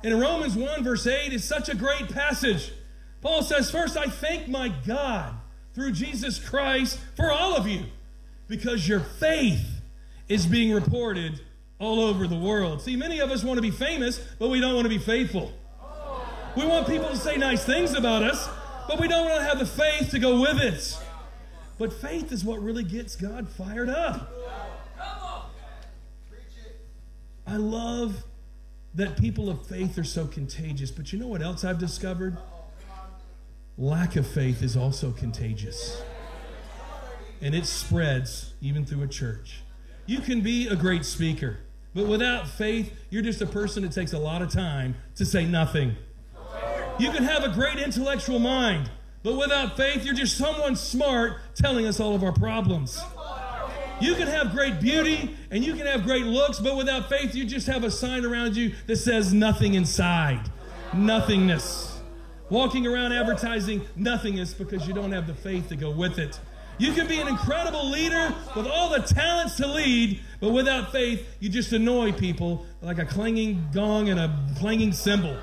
And 0.04 0.12
in 0.12 0.20
Romans 0.20 0.54
1, 0.54 0.84
verse 0.84 1.06
8, 1.06 1.32
is 1.32 1.42
such 1.42 1.68
a 1.68 1.74
great 1.74 2.12
passage. 2.12 2.72
Paul 3.22 3.42
says, 3.42 3.70
First, 3.70 3.96
I 3.96 4.06
thank 4.06 4.46
my 4.46 4.68
God 4.86 5.34
through 5.74 5.92
Jesus 5.92 6.38
Christ 6.38 7.00
for 7.16 7.32
all 7.32 7.56
of 7.56 7.66
you, 7.66 7.86
because 8.46 8.86
your 8.86 9.00
faith 9.00 9.66
is 10.28 10.46
being 10.46 10.72
reported 10.72 11.40
all 11.80 11.98
over 11.98 12.28
the 12.28 12.38
world. 12.38 12.82
See, 12.82 12.94
many 12.94 13.18
of 13.18 13.30
us 13.30 13.42
want 13.42 13.58
to 13.58 13.62
be 13.62 13.72
famous, 13.72 14.18
but 14.38 14.48
we 14.48 14.60
don't 14.60 14.74
want 14.74 14.84
to 14.84 14.90
be 14.90 14.98
faithful. 14.98 15.52
We 16.56 16.64
want 16.64 16.86
people 16.86 17.08
to 17.08 17.16
say 17.16 17.36
nice 17.36 17.64
things 17.64 17.94
about 17.94 18.22
us, 18.22 18.48
but 18.88 19.00
we 19.00 19.08
don't 19.08 19.28
want 19.28 19.40
to 19.40 19.46
have 19.46 19.58
the 19.58 19.66
faith 19.66 20.10
to 20.10 20.18
go 20.18 20.40
with 20.40 20.60
it. 20.60 20.98
But 21.78 21.92
faith 21.92 22.32
is 22.32 22.44
what 22.44 22.62
really 22.62 22.84
gets 22.84 23.16
God 23.16 23.48
fired 23.48 23.88
up. 23.88 24.32
I 27.46 27.56
love 27.56 28.24
that 28.94 29.18
people 29.18 29.50
of 29.50 29.66
faith 29.66 29.98
are 29.98 30.04
so 30.04 30.26
contagious, 30.26 30.90
but 30.90 31.12
you 31.12 31.18
know 31.18 31.28
what 31.28 31.42
else 31.42 31.64
I've 31.64 31.78
discovered? 31.78 32.36
Lack 33.78 34.16
of 34.16 34.26
faith 34.26 34.62
is 34.62 34.76
also 34.76 35.12
contagious. 35.12 36.02
And 37.42 37.54
it 37.54 37.66
spreads 37.66 38.54
even 38.62 38.86
through 38.86 39.02
a 39.02 39.06
church. 39.06 39.60
You 40.06 40.20
can 40.20 40.40
be 40.40 40.66
a 40.68 40.74
great 40.74 41.04
speaker, 41.04 41.58
but 41.94 42.06
without 42.06 42.48
faith, 42.48 42.92
you're 43.10 43.22
just 43.22 43.42
a 43.42 43.46
person 43.46 43.82
that 43.82 43.92
takes 43.92 44.14
a 44.14 44.18
lot 44.18 44.40
of 44.40 44.50
time 44.50 44.96
to 45.16 45.26
say 45.26 45.44
nothing. 45.44 45.96
You 46.98 47.10
can 47.10 47.24
have 47.24 47.44
a 47.44 47.50
great 47.50 47.78
intellectual 47.78 48.38
mind, 48.38 48.90
but 49.22 49.36
without 49.36 49.76
faith, 49.76 50.04
you're 50.04 50.14
just 50.14 50.38
someone 50.38 50.76
smart 50.76 51.36
telling 51.54 51.86
us 51.86 52.00
all 52.00 52.14
of 52.14 52.22
our 52.22 52.32
problems. 52.32 53.02
You 54.00 54.14
can 54.14 54.26
have 54.28 54.52
great 54.52 54.80
beauty 54.80 55.36
and 55.50 55.64
you 55.64 55.74
can 55.74 55.86
have 55.86 56.04
great 56.04 56.24
looks, 56.24 56.58
but 56.58 56.76
without 56.76 57.08
faith, 57.08 57.34
you 57.34 57.44
just 57.44 57.66
have 57.66 57.84
a 57.84 57.90
sign 57.90 58.24
around 58.24 58.56
you 58.56 58.74
that 58.86 58.96
says 58.96 59.34
nothing 59.34 59.74
inside. 59.74 60.50
Nothingness. 60.94 62.00
Walking 62.48 62.86
around 62.86 63.12
advertising 63.12 63.82
nothingness 63.94 64.54
because 64.54 64.86
you 64.88 64.94
don't 64.94 65.12
have 65.12 65.26
the 65.26 65.34
faith 65.34 65.68
to 65.68 65.76
go 65.76 65.90
with 65.90 66.18
it. 66.18 66.38
You 66.78 66.92
can 66.92 67.06
be 67.06 67.20
an 67.20 67.28
incredible 67.28 67.90
leader 67.90 68.34
with 68.54 68.66
all 68.66 68.90
the 68.90 69.00
talents 69.00 69.56
to 69.56 69.66
lead, 69.66 70.20
but 70.40 70.52
without 70.52 70.92
faith, 70.92 71.26
you 71.40 71.48
just 71.48 71.72
annoy 71.72 72.12
people 72.12 72.64
like 72.80 72.98
a 72.98 73.06
clanging 73.06 73.66
gong 73.72 74.08
and 74.08 74.20
a 74.20 74.54
clanging 74.58 74.92
cymbal. 74.92 75.36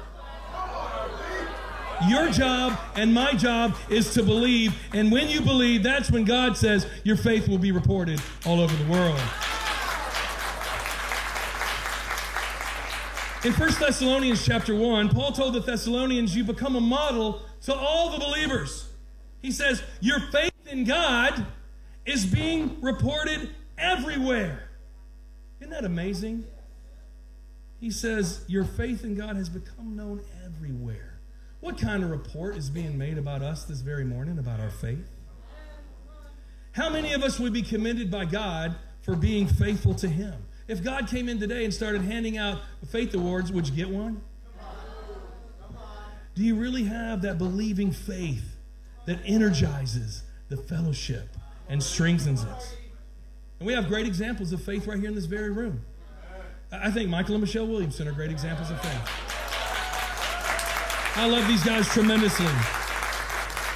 Your 2.10 2.30
job 2.30 2.80
and 2.96 3.14
my 3.14 3.34
job 3.34 3.76
is 3.90 4.14
to 4.14 4.24
believe. 4.24 4.74
And 4.94 5.12
when 5.12 5.30
you 5.30 5.42
believe, 5.42 5.84
that's 5.84 6.12
when 6.12 6.24
God 6.24 6.58
says 6.58 6.88
your 7.04 7.16
faith 7.16 7.48
will 7.48 7.58
be 7.58 7.72
reported 7.72 8.22
all 8.46 8.60
over 8.60 8.76
the 8.76 8.92
world. 8.92 9.20
In 13.46 13.52
1 13.52 13.72
Thessalonians 13.78 14.46
chapter 14.46 14.74
1, 14.74 15.10
Paul 15.10 15.34
told 15.34 15.54
the 15.54 15.60
Thessalonians, 15.60 16.34
You 16.34 16.46
become 16.46 16.78
a 16.78 16.82
model 16.82 17.42
to 17.64 17.76
all 17.76 18.12
the 18.12 18.18
believers. 18.18 18.90
He 19.42 19.52
says, 19.52 19.84
Your 20.00 20.22
faith 20.32 20.54
in 20.70 20.86
God 20.86 21.46
is 22.06 22.26
being 22.26 22.80
reported 22.82 23.50
everywhere. 23.78 24.70
Isn't 25.60 25.72
that 25.72 25.84
amazing? 25.84 26.46
He 27.82 27.92
says, 27.92 28.46
Your 28.48 28.64
faith 28.64 29.04
in 29.04 29.16
God 29.16 29.36
has 29.36 29.50
become 29.50 29.98
known 29.98 30.22
everywhere. 30.46 31.13
What 31.64 31.78
kind 31.78 32.04
of 32.04 32.10
report 32.10 32.58
is 32.58 32.70
being 32.70 32.98
made 32.98 33.18
about 33.18 33.42
us 33.42 33.64
this 33.64 33.80
very 33.80 34.04
morning 34.04 34.38
about 34.38 34.60
our 34.60 34.70
faith? 34.70 35.10
How 36.74 36.90
many 36.90 37.14
of 37.14 37.24
us 37.24 37.40
would 37.40 37.54
be 37.54 37.62
commended 37.62 38.12
by 38.12 38.26
God 38.26 38.76
for 39.02 39.16
being 39.16 39.48
faithful 39.48 39.96
to 39.96 40.10
Him? 40.10 40.34
If 40.68 40.84
God 40.84 41.08
came 41.08 41.30
in 41.30 41.40
today 41.40 41.64
and 41.64 41.74
started 41.74 42.02
handing 42.02 42.38
out 42.38 42.60
faith 42.92 43.16
awards, 43.16 43.50
would 43.54 43.70
you 43.70 43.74
get 43.74 43.90
one? 43.90 44.22
Do 46.36 46.44
you 46.44 46.56
really 46.56 46.84
have 46.84 47.22
that 47.22 47.38
believing 47.38 47.94
faith 47.94 48.58
that 49.06 49.20
energizes 49.24 50.24
the 50.50 50.58
fellowship 50.58 51.30
and 51.70 51.82
strengthens 51.82 52.44
us? 52.44 52.76
And 53.60 53.68
we 53.68 53.74
have 53.74 53.88
great 53.88 54.06
examples 54.06 54.52
of 54.52 54.62
faith 54.62 54.86
right 54.86 55.00
here 55.00 55.08
in 55.08 55.16
this 55.16 55.28
very 55.28 55.50
room. 55.50 55.80
I 56.74 56.92
think 56.92 57.10
Michael 57.10 57.36
and 57.36 57.42
Michelle 57.42 57.68
Williamson 57.68 58.10
are 58.10 58.12
great 58.12 58.32
examples 58.32 58.70
of 58.70 58.82
faith. 58.82 59.33
I 61.16 61.28
love 61.28 61.48
these 61.48 61.64
guys 61.64 61.88
tremendously. 61.90 62.48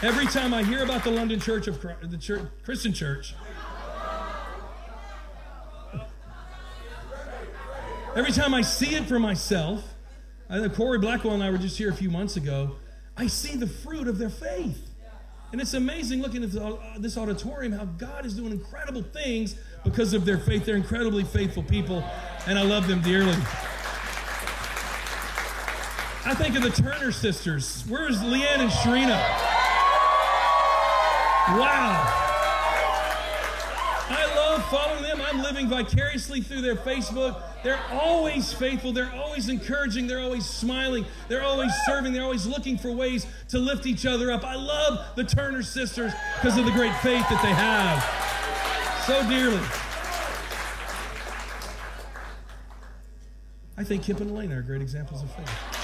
Every 0.01 0.25
time 0.25 0.55
I 0.55 0.63
hear 0.63 0.83
about 0.83 1.03
the 1.03 1.11
London 1.11 1.39
Church 1.39 1.67
of 1.67 1.79
Christ, 1.79 2.09
the 2.09 2.17
church, 2.17 2.41
Christian 2.63 2.93
Church, 2.93 3.35
every 8.15 8.31
time 8.31 8.55
I 8.55 8.61
see 8.61 8.95
it 8.95 9.05
for 9.05 9.19
myself, 9.19 9.83
I 10.49 10.59
think 10.59 10.73
Corey 10.73 10.97
Blackwell 10.97 11.35
and 11.35 11.43
I 11.43 11.51
were 11.51 11.59
just 11.59 11.77
here 11.77 11.91
a 11.91 11.95
few 11.95 12.09
months 12.09 12.37
ago. 12.37 12.77
I 13.15 13.27
see 13.27 13.55
the 13.55 13.67
fruit 13.67 14.07
of 14.07 14.17
their 14.17 14.31
faith. 14.31 14.89
And 15.51 15.61
it's 15.61 15.75
amazing 15.75 16.21
looking 16.23 16.43
at 16.43 16.51
this 16.99 17.17
uh, 17.17 17.21
auditorium 17.21 17.71
how 17.71 17.85
God 17.85 18.25
is 18.25 18.33
doing 18.33 18.51
incredible 18.51 19.03
things 19.03 19.55
because 19.83 20.13
of 20.13 20.25
their 20.25 20.39
faith. 20.39 20.65
They're 20.65 20.75
incredibly 20.75 21.23
faithful 21.23 21.63
people, 21.63 22.03
and 22.47 22.57
I 22.57 22.63
love 22.63 22.87
them 22.87 23.01
dearly. 23.01 23.35
I 26.27 26.33
think 26.33 26.57
of 26.57 26.61
the 26.61 26.71
Turner 26.71 27.13
sisters. 27.13 27.85
Where's 27.87 28.19
Leanne 28.19 28.59
and 28.59 28.69
Sharina? 28.69 29.17
Wow. 31.57 32.03
I 34.09 34.33
love 34.35 34.65
following 34.65 35.03
them. 35.03 35.21
I'm 35.21 35.41
living 35.41 35.69
vicariously 35.69 36.41
through 36.41 36.63
their 36.63 36.75
Facebook. 36.75 37.41
They're 37.63 37.79
always 37.93 38.51
faithful. 38.51 38.91
They're 38.91 39.13
always 39.15 39.47
encouraging. 39.47 40.07
They're 40.07 40.19
always 40.19 40.45
smiling. 40.45 41.05
They're 41.29 41.43
always 41.43 41.71
serving. 41.85 42.11
They're 42.11 42.23
always 42.23 42.45
looking 42.45 42.77
for 42.77 42.91
ways 42.91 43.25
to 43.47 43.57
lift 43.57 43.85
each 43.85 44.05
other 44.05 44.29
up. 44.29 44.43
I 44.43 44.55
love 44.55 45.15
the 45.15 45.23
Turner 45.23 45.63
sisters 45.63 46.11
because 46.35 46.57
of 46.57 46.65
the 46.65 46.71
great 46.71 46.93
faith 46.95 47.23
that 47.29 47.41
they 47.41 47.53
have 47.53 48.03
so 49.05 49.25
dearly. 49.29 49.65
I 53.77 53.85
think 53.85 54.03
Kip 54.03 54.19
and 54.19 54.31
Elena 54.31 54.57
are 54.57 54.61
great 54.61 54.81
examples 54.81 55.23
of 55.23 55.33
faith. 55.33 55.76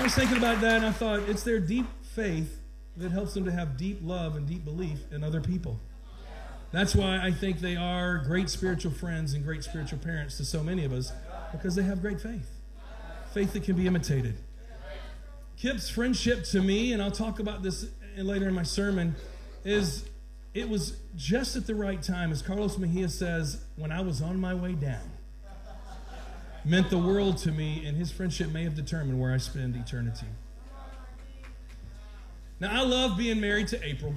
I 0.00 0.02
was 0.04 0.14
thinking 0.14 0.38
about 0.38 0.62
that 0.62 0.76
and 0.76 0.86
I 0.86 0.92
thought 0.92 1.20
it's 1.28 1.42
their 1.42 1.60
deep 1.60 1.84
faith 2.14 2.58
that 2.96 3.12
helps 3.12 3.34
them 3.34 3.44
to 3.44 3.52
have 3.52 3.76
deep 3.76 3.98
love 4.02 4.34
and 4.34 4.48
deep 4.48 4.64
belief 4.64 4.98
in 5.12 5.22
other 5.22 5.42
people. 5.42 5.78
That's 6.72 6.94
why 6.94 7.20
I 7.22 7.32
think 7.32 7.60
they 7.60 7.76
are 7.76 8.16
great 8.16 8.48
spiritual 8.48 8.92
friends 8.92 9.34
and 9.34 9.44
great 9.44 9.62
spiritual 9.62 9.98
parents 9.98 10.38
to 10.38 10.46
so 10.46 10.62
many 10.62 10.86
of 10.86 10.92
us 10.94 11.12
because 11.52 11.74
they 11.74 11.82
have 11.82 12.00
great 12.00 12.18
faith. 12.18 12.48
Faith 13.34 13.52
that 13.52 13.62
can 13.62 13.76
be 13.76 13.86
imitated. 13.86 14.38
Kip's 15.58 15.90
friendship 15.90 16.44
to 16.44 16.62
me, 16.62 16.94
and 16.94 17.02
I'll 17.02 17.10
talk 17.10 17.38
about 17.38 17.62
this 17.62 17.84
later 18.16 18.48
in 18.48 18.54
my 18.54 18.62
sermon, 18.62 19.14
is 19.66 20.08
it 20.54 20.66
was 20.66 20.96
just 21.14 21.56
at 21.56 21.66
the 21.66 21.74
right 21.74 22.02
time, 22.02 22.32
as 22.32 22.40
Carlos 22.40 22.78
Mejia 22.78 23.10
says, 23.10 23.62
when 23.76 23.92
I 23.92 24.00
was 24.00 24.22
on 24.22 24.40
my 24.40 24.54
way 24.54 24.72
down. 24.72 25.10
Meant 26.64 26.90
the 26.90 26.98
world 26.98 27.38
to 27.38 27.52
me, 27.52 27.84
and 27.86 27.96
his 27.96 28.12
friendship 28.12 28.50
may 28.52 28.64
have 28.64 28.74
determined 28.74 29.20
where 29.20 29.32
I 29.32 29.38
spend 29.38 29.76
eternity. 29.76 30.26
Now, 32.60 32.80
I 32.80 32.84
love 32.84 33.16
being 33.16 33.40
married 33.40 33.68
to 33.68 33.86
April. 33.86 34.14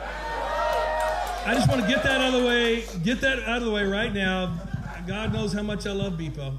I 0.00 1.52
just 1.54 1.68
want 1.68 1.82
to 1.82 1.88
get 1.88 2.02
that 2.04 2.20
out 2.20 2.32
of 2.32 2.40
the 2.40 2.46
way, 2.46 2.84
get 3.02 3.20
that 3.22 3.40
out 3.40 3.58
of 3.58 3.64
the 3.64 3.70
way 3.70 3.84
right 3.84 4.12
now. 4.12 4.56
God 5.06 5.32
knows 5.32 5.52
how 5.52 5.62
much 5.62 5.86
I 5.86 5.92
love 5.92 6.14
Beepo. 6.14 6.58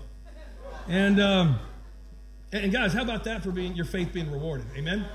And, 0.88 1.20
um, 1.20 1.60
and 2.52 2.72
guys, 2.72 2.94
how 2.94 3.02
about 3.02 3.24
that 3.24 3.42
for 3.42 3.52
being 3.52 3.76
your 3.76 3.86
faith 3.86 4.14
being 4.14 4.32
rewarded? 4.32 4.68
Amen? 4.76 5.06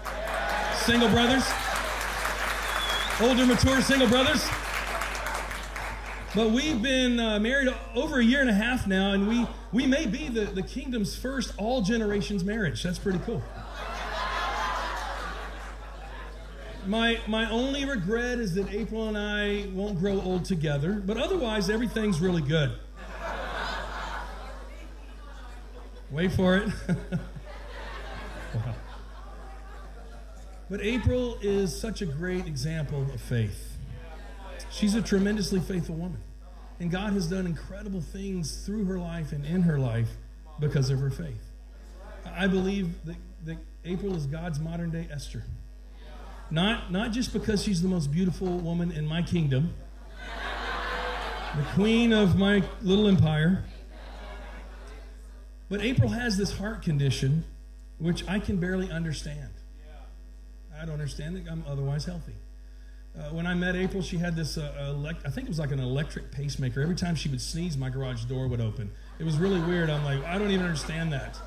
Single 0.75 1.09
brothers? 1.11 1.45
older, 3.23 3.45
mature 3.45 3.83
single 3.83 4.09
brothers. 4.09 4.49
But 6.32 6.52
we've 6.52 6.80
been 6.80 7.18
uh, 7.18 7.40
married 7.40 7.75
over 7.96 8.20
a 8.20 8.25
year 8.25 8.40
and 8.40 8.49
a 8.49 8.54
half 8.54 8.87
now, 8.87 9.12
and 9.12 9.26
we, 9.26 9.44
we 9.72 9.84
may 9.84 10.06
be 10.06 10.28
the, 10.28 10.42
the 10.42 10.62
kingdom's 10.62 11.16
first 11.16 11.52
all 11.58 11.82
generations 11.82 12.44
marriage. 12.44 12.84
That's 12.84 13.00
pretty 13.00 13.18
cool. 13.26 13.42
My, 16.87 17.18
my 17.26 17.50
only 17.50 17.84
regret 17.84 18.38
is 18.38 18.54
that 18.54 18.72
April 18.72 19.08
and 19.08 19.18
I 19.18 19.66
won't 19.75 19.99
grow 19.99 20.20
old 20.20 20.44
together, 20.44 21.02
but 21.04 21.16
otherwise, 21.16 21.68
everything's 21.68 22.20
really 22.20 22.42
good. 22.42 22.72
Wait 26.12 26.32
for 26.32 26.56
it. 26.56 26.68
wow. 28.54 28.75
But 30.70 30.82
April 30.82 31.37
is 31.42 31.76
such 31.76 32.00
a 32.00 32.06
great 32.06 32.46
example 32.46 33.02
of 33.12 33.20
faith. 33.20 33.69
She's 34.70 34.94
a 34.94 35.02
tremendously 35.02 35.60
faithful 35.60 35.96
woman. 35.96 36.20
And 36.78 36.90
God 36.90 37.12
has 37.12 37.26
done 37.26 37.46
incredible 37.46 38.00
things 38.00 38.64
through 38.64 38.84
her 38.86 38.98
life 38.98 39.32
and 39.32 39.44
in 39.44 39.62
her 39.62 39.78
life 39.78 40.08
because 40.58 40.90
of 40.90 40.98
her 41.00 41.10
faith. 41.10 41.50
I 42.24 42.46
believe 42.46 43.04
that, 43.04 43.16
that 43.44 43.58
April 43.84 44.14
is 44.16 44.26
God's 44.26 44.60
modern 44.60 44.90
day 44.90 45.06
Esther. 45.12 45.44
Not, 46.50 46.90
not 46.90 47.12
just 47.12 47.32
because 47.32 47.62
she's 47.62 47.82
the 47.82 47.88
most 47.88 48.10
beautiful 48.10 48.58
woman 48.58 48.92
in 48.92 49.06
my 49.06 49.22
kingdom, 49.22 49.74
the 51.56 51.62
queen 51.74 52.12
of 52.12 52.36
my 52.36 52.62
little 52.82 53.08
empire, 53.08 53.64
but 55.68 55.80
April 55.80 56.08
has 56.08 56.36
this 56.36 56.56
heart 56.56 56.82
condition 56.82 57.44
which 57.98 58.26
I 58.26 58.38
can 58.38 58.56
barely 58.56 58.90
understand. 58.90 59.50
I 60.74 60.84
don't 60.84 60.94
understand 60.94 61.36
it. 61.36 61.44
I'm 61.50 61.62
otherwise 61.68 62.06
healthy. 62.06 62.34
Uh, 63.18 63.24
when 63.30 63.46
I 63.46 63.54
met 63.54 63.74
April, 63.74 64.02
she 64.02 64.18
had 64.18 64.36
this, 64.36 64.56
uh, 64.56 64.72
elect- 64.94 65.26
I 65.26 65.30
think 65.30 65.46
it 65.46 65.50
was 65.50 65.58
like 65.58 65.72
an 65.72 65.80
electric 65.80 66.30
pacemaker. 66.30 66.80
Every 66.80 66.94
time 66.94 67.14
she 67.16 67.28
would 67.28 67.40
sneeze, 67.40 67.76
my 67.76 67.90
garage 67.90 68.24
door 68.24 68.46
would 68.46 68.60
open. 68.60 68.90
It 69.18 69.24
was 69.24 69.36
really 69.36 69.60
weird. 69.60 69.90
I'm 69.90 70.04
like, 70.04 70.24
I 70.24 70.38
don't 70.38 70.50
even 70.50 70.64
understand 70.64 71.12
that. 71.12 71.38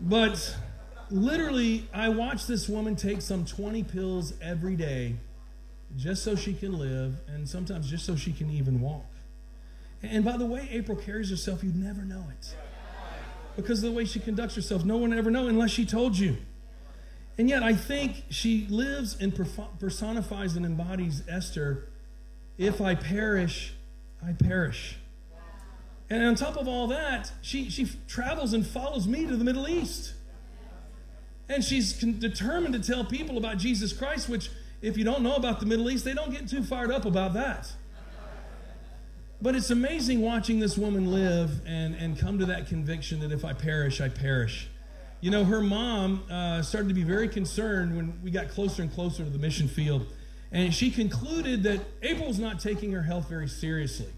But 0.00 0.56
literally, 1.10 1.88
I 1.92 2.08
watched 2.08 2.46
this 2.46 2.68
woman 2.68 2.94
take 2.94 3.20
some 3.20 3.44
20 3.44 3.82
pills 3.84 4.34
every 4.40 4.76
day 4.76 5.16
just 5.96 6.22
so 6.22 6.34
she 6.34 6.54
can 6.54 6.78
live, 6.78 7.20
and 7.28 7.48
sometimes 7.48 7.88
just 7.88 8.04
so 8.04 8.16
she 8.16 8.32
can 8.32 8.50
even 8.50 8.80
walk. 8.80 9.06
And 10.02 10.24
by 10.24 10.36
the 10.36 10.44
way 10.44 10.68
April 10.70 10.96
carries 10.96 11.30
herself, 11.30 11.62
you'd 11.62 11.76
never 11.76 12.02
know 12.02 12.24
it. 12.30 12.54
Because 13.56 13.82
of 13.82 13.90
the 13.90 13.96
way 13.96 14.04
she 14.04 14.18
conducts 14.18 14.56
herself, 14.56 14.84
no 14.84 14.96
one 14.96 15.12
ever 15.12 15.30
know 15.30 15.46
unless 15.46 15.70
she 15.70 15.86
told 15.86 16.18
you. 16.18 16.36
And 17.36 17.48
yet, 17.48 17.62
I 17.62 17.74
think 17.74 18.24
she 18.30 18.66
lives 18.70 19.16
and 19.20 19.34
personifies 19.80 20.54
and 20.56 20.64
embodies 20.64 21.22
Esther 21.28 21.88
if 22.56 22.80
I 22.80 22.94
perish, 22.94 23.74
I 24.24 24.32
perish. 24.32 24.96
And 26.10 26.22
on 26.22 26.34
top 26.36 26.56
of 26.56 26.68
all 26.68 26.86
that, 26.88 27.32
she, 27.42 27.70
she 27.70 27.90
travels 28.06 28.52
and 28.52 28.64
follows 28.64 29.08
me 29.08 29.26
to 29.26 29.36
the 29.36 29.44
Middle 29.44 29.68
East. 29.68 30.14
And 31.48 31.64
she's 31.64 31.92
determined 31.92 32.74
to 32.74 32.80
tell 32.80 33.04
people 33.04 33.36
about 33.36 33.58
Jesus 33.58 33.92
Christ, 33.92 34.28
which, 34.28 34.50
if 34.80 34.96
you 34.96 35.04
don't 35.04 35.22
know 35.22 35.34
about 35.34 35.60
the 35.60 35.66
Middle 35.66 35.90
East, 35.90 36.04
they 36.04 36.14
don't 36.14 36.30
get 36.30 36.48
too 36.48 36.62
fired 36.62 36.90
up 36.90 37.04
about 37.04 37.34
that. 37.34 37.72
But 39.42 39.54
it's 39.56 39.70
amazing 39.70 40.20
watching 40.20 40.60
this 40.60 40.78
woman 40.78 41.10
live 41.10 41.66
and, 41.66 41.94
and 41.96 42.18
come 42.18 42.38
to 42.38 42.46
that 42.46 42.68
conviction 42.68 43.20
that 43.20 43.32
if 43.32 43.44
I 43.44 43.52
perish, 43.52 44.00
I 44.00 44.08
perish. 44.08 44.68
You 45.20 45.30
know, 45.30 45.44
her 45.44 45.60
mom 45.60 46.22
uh, 46.30 46.62
started 46.62 46.88
to 46.88 46.94
be 46.94 47.02
very 47.02 47.28
concerned 47.28 47.96
when 47.96 48.20
we 48.22 48.30
got 48.30 48.48
closer 48.48 48.82
and 48.82 48.92
closer 48.92 49.24
to 49.24 49.30
the 49.30 49.38
mission 49.38 49.68
field. 49.68 50.06
And 50.52 50.72
she 50.72 50.90
concluded 50.90 51.62
that 51.64 51.80
April's 52.02 52.38
not 52.38 52.60
taking 52.60 52.92
her 52.92 53.02
health 53.02 53.28
very 53.28 53.48
seriously. 53.48 54.12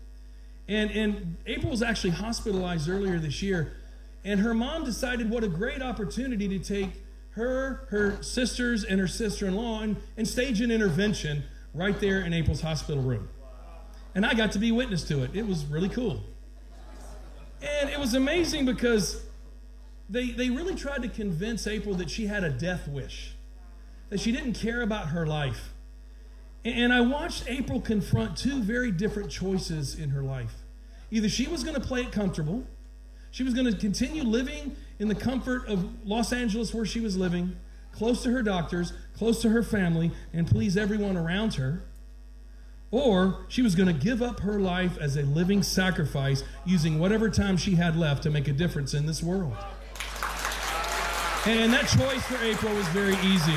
And, 0.69 0.91
and 0.91 1.37
April 1.47 1.71
was 1.71 1.83
actually 1.83 2.11
hospitalized 2.11 2.89
earlier 2.89 3.19
this 3.19 3.41
year. 3.43 3.77
And 4.25 4.41
her 4.41 4.53
mom 4.53 4.85
decided 4.85 5.31
what 5.31 5.45
a 5.45 5.49
great 5.49 5.81
opportunity 5.81 6.49
to 6.49 6.59
take 6.59 6.91
her, 7.31 7.87
her 7.91 8.23
sisters, 8.23 8.83
and 8.83 8.99
her 8.99 9.07
sister 9.07 9.47
in 9.47 9.55
law 9.55 9.83
and, 9.83 9.97
and 10.17 10.27
stage 10.27 10.61
an 10.61 10.71
intervention 10.71 11.45
right 11.73 11.99
there 12.01 12.21
in 12.21 12.33
April's 12.33 12.63
hospital 12.63 13.03
room. 13.03 13.29
And 14.15 14.25
I 14.25 14.35
got 14.35 14.53
to 14.53 14.59
be 14.59 14.73
witness 14.73 15.05
to 15.05 15.23
it. 15.23 15.31
It 15.35 15.47
was 15.47 15.65
really 15.67 15.91
cool. 15.91 16.21
And 17.63 17.91
it 17.91 18.01
was 18.01 18.15
amazing 18.15 18.65
because 18.65 19.23
they, 20.09 20.31
they 20.31 20.51
really 20.51 20.75
tried 20.75 21.03
to 21.03 21.09
convince 21.09 21.67
April 21.67 21.95
that 21.97 22.11
she 22.11 22.27
had 22.27 22.45
a 22.45 22.51
death 22.51 22.89
wish, 22.89 23.35
that 24.09 24.21
she 24.21 24.33
didn't 24.33 24.55
care 24.55 24.83
about 24.83 25.09
her 25.09 25.27
life. 25.27 25.73
And 26.65 26.93
I 26.93 27.01
watched 27.01 27.45
April 27.49 27.81
confront 27.81 28.37
two 28.37 28.63
very 28.63 28.91
different 28.91 29.31
choices 29.31 29.95
in 29.95 30.11
her 30.11 30.23
life. 30.23 30.55
Either 31.11 31.29
she 31.29 31.47
was 31.47 31.63
going 31.63 31.81
to 31.81 31.87
play 31.87 32.03
it 32.03 32.13
comfortable, 32.13 32.65
she 33.31 33.43
was 33.43 33.55
going 33.55 33.71
to 33.71 33.77
continue 33.77 34.23
living 34.23 34.77
in 34.99 35.09
the 35.09 35.15
comfort 35.15 35.69
of 35.69 36.07
Los 36.07 36.33
Angeles 36.33 36.73
where 36.73 36.87
she 36.87 37.01
was 37.01 37.17
living, 37.17 37.57
close 37.93 38.23
to 38.23 38.31
her 38.31 38.43
doctors, 38.43 38.93
close 39.17 39.41
to 39.43 39.51
her 39.51 39.63
family, 39.63 40.11
and 40.33 40.47
please 40.47 40.77
everyone 40.77 41.17
around 41.17 41.55
her. 41.55 41.83
Or 42.91 43.45
she 43.49 43.63
was 43.63 43.75
going 43.75 43.89
to 43.89 44.05
give 44.05 44.23
up 44.23 44.41
her 44.41 44.59
life 44.59 44.97
as 44.99 45.17
a 45.17 45.23
living 45.23 45.63
sacrifice 45.63 46.45
using 46.65 46.99
whatever 46.99 47.29
time 47.29 47.57
she 47.57 47.75
had 47.75 47.97
left 47.97 48.23
to 48.23 48.31
make 48.31 48.49
a 48.49 48.53
difference 48.53 48.95
in 48.95 49.07
this 49.07 49.23
world. 49.23 49.57
And 51.47 51.73
that 51.73 51.87
choice 51.87 52.23
for 52.25 52.43
April 52.45 52.75
was 52.75 52.89
very 52.89 53.15
easy. 53.25 53.55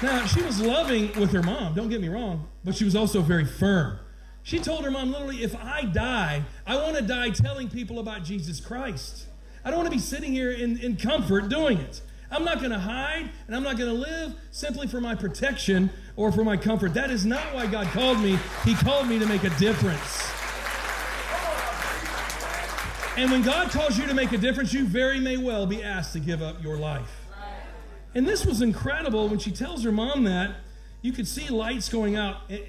Now, 0.00 0.24
she 0.26 0.40
was 0.42 0.62
loving 0.62 1.12
with 1.20 1.30
her 1.32 1.42
mom, 1.42 1.74
don't 1.74 1.90
get 1.90 2.00
me 2.00 2.08
wrong, 2.08 2.48
but 2.64 2.74
she 2.74 2.84
was 2.84 2.96
also 2.96 3.20
very 3.20 3.44
firm. 3.44 3.98
She 4.42 4.60
told 4.60 4.84
her 4.84 4.90
mom 4.90 5.12
literally, 5.12 5.42
if 5.42 5.54
I 5.56 5.84
die, 5.84 6.42
I 6.66 6.76
want 6.76 6.96
to 6.96 7.02
die 7.02 7.30
telling 7.30 7.68
people 7.68 7.98
about 7.98 8.24
Jesus 8.24 8.60
Christ. 8.60 9.26
I 9.62 9.70
don't 9.70 9.80
want 9.80 9.90
to 9.90 9.94
be 9.94 10.02
sitting 10.02 10.32
here 10.32 10.52
in, 10.52 10.78
in 10.78 10.96
comfort 10.96 11.50
doing 11.50 11.76
it. 11.76 12.00
I'm 12.30 12.44
not 12.44 12.60
going 12.60 12.70
to 12.70 12.78
hide 12.78 13.30
and 13.46 13.54
I'm 13.54 13.62
not 13.62 13.76
going 13.76 13.90
to 13.90 14.00
live 14.00 14.34
simply 14.50 14.86
for 14.86 15.02
my 15.02 15.14
protection 15.14 15.90
or 16.16 16.32
for 16.32 16.44
my 16.44 16.56
comfort. 16.56 16.94
That 16.94 17.10
is 17.10 17.26
not 17.26 17.54
why 17.54 17.66
God 17.66 17.88
called 17.88 18.20
me. 18.20 18.38
He 18.64 18.74
called 18.74 19.06
me 19.06 19.18
to 19.18 19.26
make 19.26 19.44
a 19.44 19.50
difference. 19.58 20.27
And 23.18 23.32
when 23.32 23.42
God 23.42 23.72
calls 23.72 23.98
you 23.98 24.06
to 24.06 24.14
make 24.14 24.30
a 24.30 24.38
difference, 24.38 24.72
you 24.72 24.86
very 24.86 25.18
may 25.18 25.36
well 25.36 25.66
be 25.66 25.82
asked 25.82 26.12
to 26.12 26.20
give 26.20 26.40
up 26.40 26.62
your 26.62 26.76
life. 26.76 27.26
And 28.14 28.28
this 28.28 28.46
was 28.46 28.62
incredible 28.62 29.26
when 29.26 29.40
she 29.40 29.50
tells 29.50 29.82
her 29.82 29.90
mom 29.90 30.22
that. 30.22 30.54
You 31.02 31.10
could 31.10 31.26
see 31.26 31.48
lights 31.48 31.88
going 31.88 32.14
out 32.14 32.42
eh, 32.48 32.60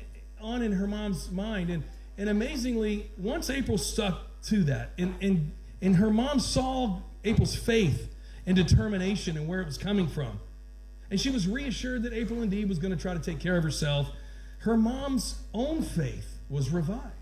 on 0.42 0.64
in 0.64 0.72
her 0.72 0.88
mom's 0.88 1.30
mind. 1.30 1.70
And, 1.70 1.84
and 2.18 2.30
amazingly, 2.30 3.12
once 3.16 3.52
April 3.52 3.78
stuck 3.78 4.42
to 4.46 4.64
that, 4.64 4.90
and, 4.98 5.14
and, 5.22 5.52
and 5.84 5.98
her 5.98 6.10
mom 6.10 6.40
saw 6.40 7.00
April's 7.24 7.56
faith 7.56 8.12
and 8.48 8.56
determination 8.56 9.38
and 9.38 9.48
where 9.48 9.62
it 9.62 9.68
was 9.68 9.78
coming 9.78 10.08
from. 10.08 10.40
And 11.12 11.22
she 11.22 11.30
was 11.30 11.48
reassured 11.48 12.02
that 12.04 12.14
April 12.14 12.42
indeed 12.42 12.68
was 12.68 12.80
going 12.80 12.96
to 12.96 13.00
try 13.00 13.14
to 13.14 13.20
take 13.20 13.40
care 13.40 13.56
of 13.56 13.64
herself. 13.64 14.10
Her 14.62 14.76
mom's 14.76 15.38
own 15.54 15.84
faith 15.84 16.40
was 16.50 16.72
revived. 16.72 17.19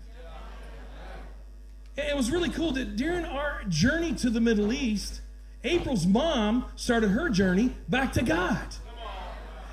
It 1.98 2.16
was 2.16 2.30
really 2.30 2.48
cool 2.50 2.70
that 2.72 2.94
during 2.94 3.24
our 3.24 3.64
journey 3.68 4.12
to 4.14 4.30
the 4.30 4.40
Middle 4.40 4.72
East, 4.72 5.20
April's 5.64 6.06
mom 6.06 6.66
started 6.76 7.08
her 7.08 7.28
journey 7.28 7.74
back 7.88 8.12
to 8.12 8.22
God. 8.22 8.62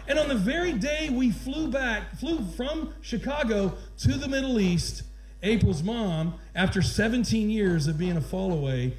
And 0.07 0.17
on 0.17 0.27
the 0.27 0.35
very 0.35 0.73
day 0.73 1.09
we 1.11 1.29
flew 1.29 1.69
back, 1.69 2.17
flew 2.17 2.43
from 2.57 2.95
Chicago 3.01 3.77
to 3.99 4.13
the 4.13 4.27
Middle 4.27 4.59
East, 4.59 5.03
April's 5.43 5.83
mom, 5.83 6.33
after 6.55 6.81
17 6.81 7.51
years 7.51 7.85
of 7.85 7.99
being 7.99 8.17
a 8.17 8.21
fallaway, 8.21 8.93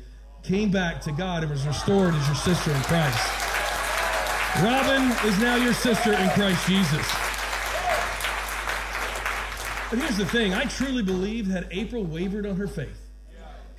came 0.44 0.70
back 0.70 1.00
to 1.00 1.10
God 1.10 1.42
and 1.42 1.50
was 1.50 1.66
restored 1.66 2.14
as 2.14 2.26
your 2.28 2.36
sister 2.36 2.70
in 2.70 2.80
Christ. 2.82 3.18
Robin 4.62 5.02
is 5.28 5.36
now 5.40 5.56
your 5.56 5.74
sister 5.74 6.12
in 6.12 6.30
Christ 6.30 6.64
Jesus. 6.68 7.06
But 9.90 9.98
here's 9.98 10.16
the 10.16 10.26
thing 10.26 10.54
I 10.54 10.64
truly 10.64 11.02
believe 11.02 11.48
that 11.48 11.66
April 11.72 12.04
wavered 12.04 12.46
on 12.46 12.54
her 12.56 12.68
faith 12.68 13.05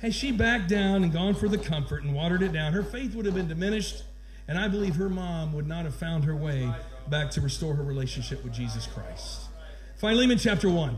had 0.00 0.14
she 0.14 0.30
backed 0.30 0.68
down 0.68 1.02
and 1.02 1.12
gone 1.12 1.34
for 1.34 1.48
the 1.48 1.58
comfort 1.58 2.04
and 2.04 2.14
watered 2.14 2.42
it 2.42 2.52
down, 2.52 2.72
her 2.72 2.84
faith 2.84 3.14
would 3.14 3.26
have 3.26 3.34
been 3.34 3.48
diminished, 3.48 4.04
and 4.46 4.56
I 4.56 4.68
believe 4.68 4.96
her 4.96 5.08
mom 5.08 5.52
would 5.52 5.66
not 5.66 5.84
have 5.84 5.94
found 5.94 6.24
her 6.24 6.36
way 6.36 6.72
back 7.08 7.30
to 7.32 7.40
restore 7.40 7.74
her 7.74 7.82
relationship 7.82 8.44
with 8.44 8.52
Jesus 8.52 8.86
Christ. 8.86 9.48
Philemon 9.96 10.38
chapter 10.38 10.68
1. 10.68 10.96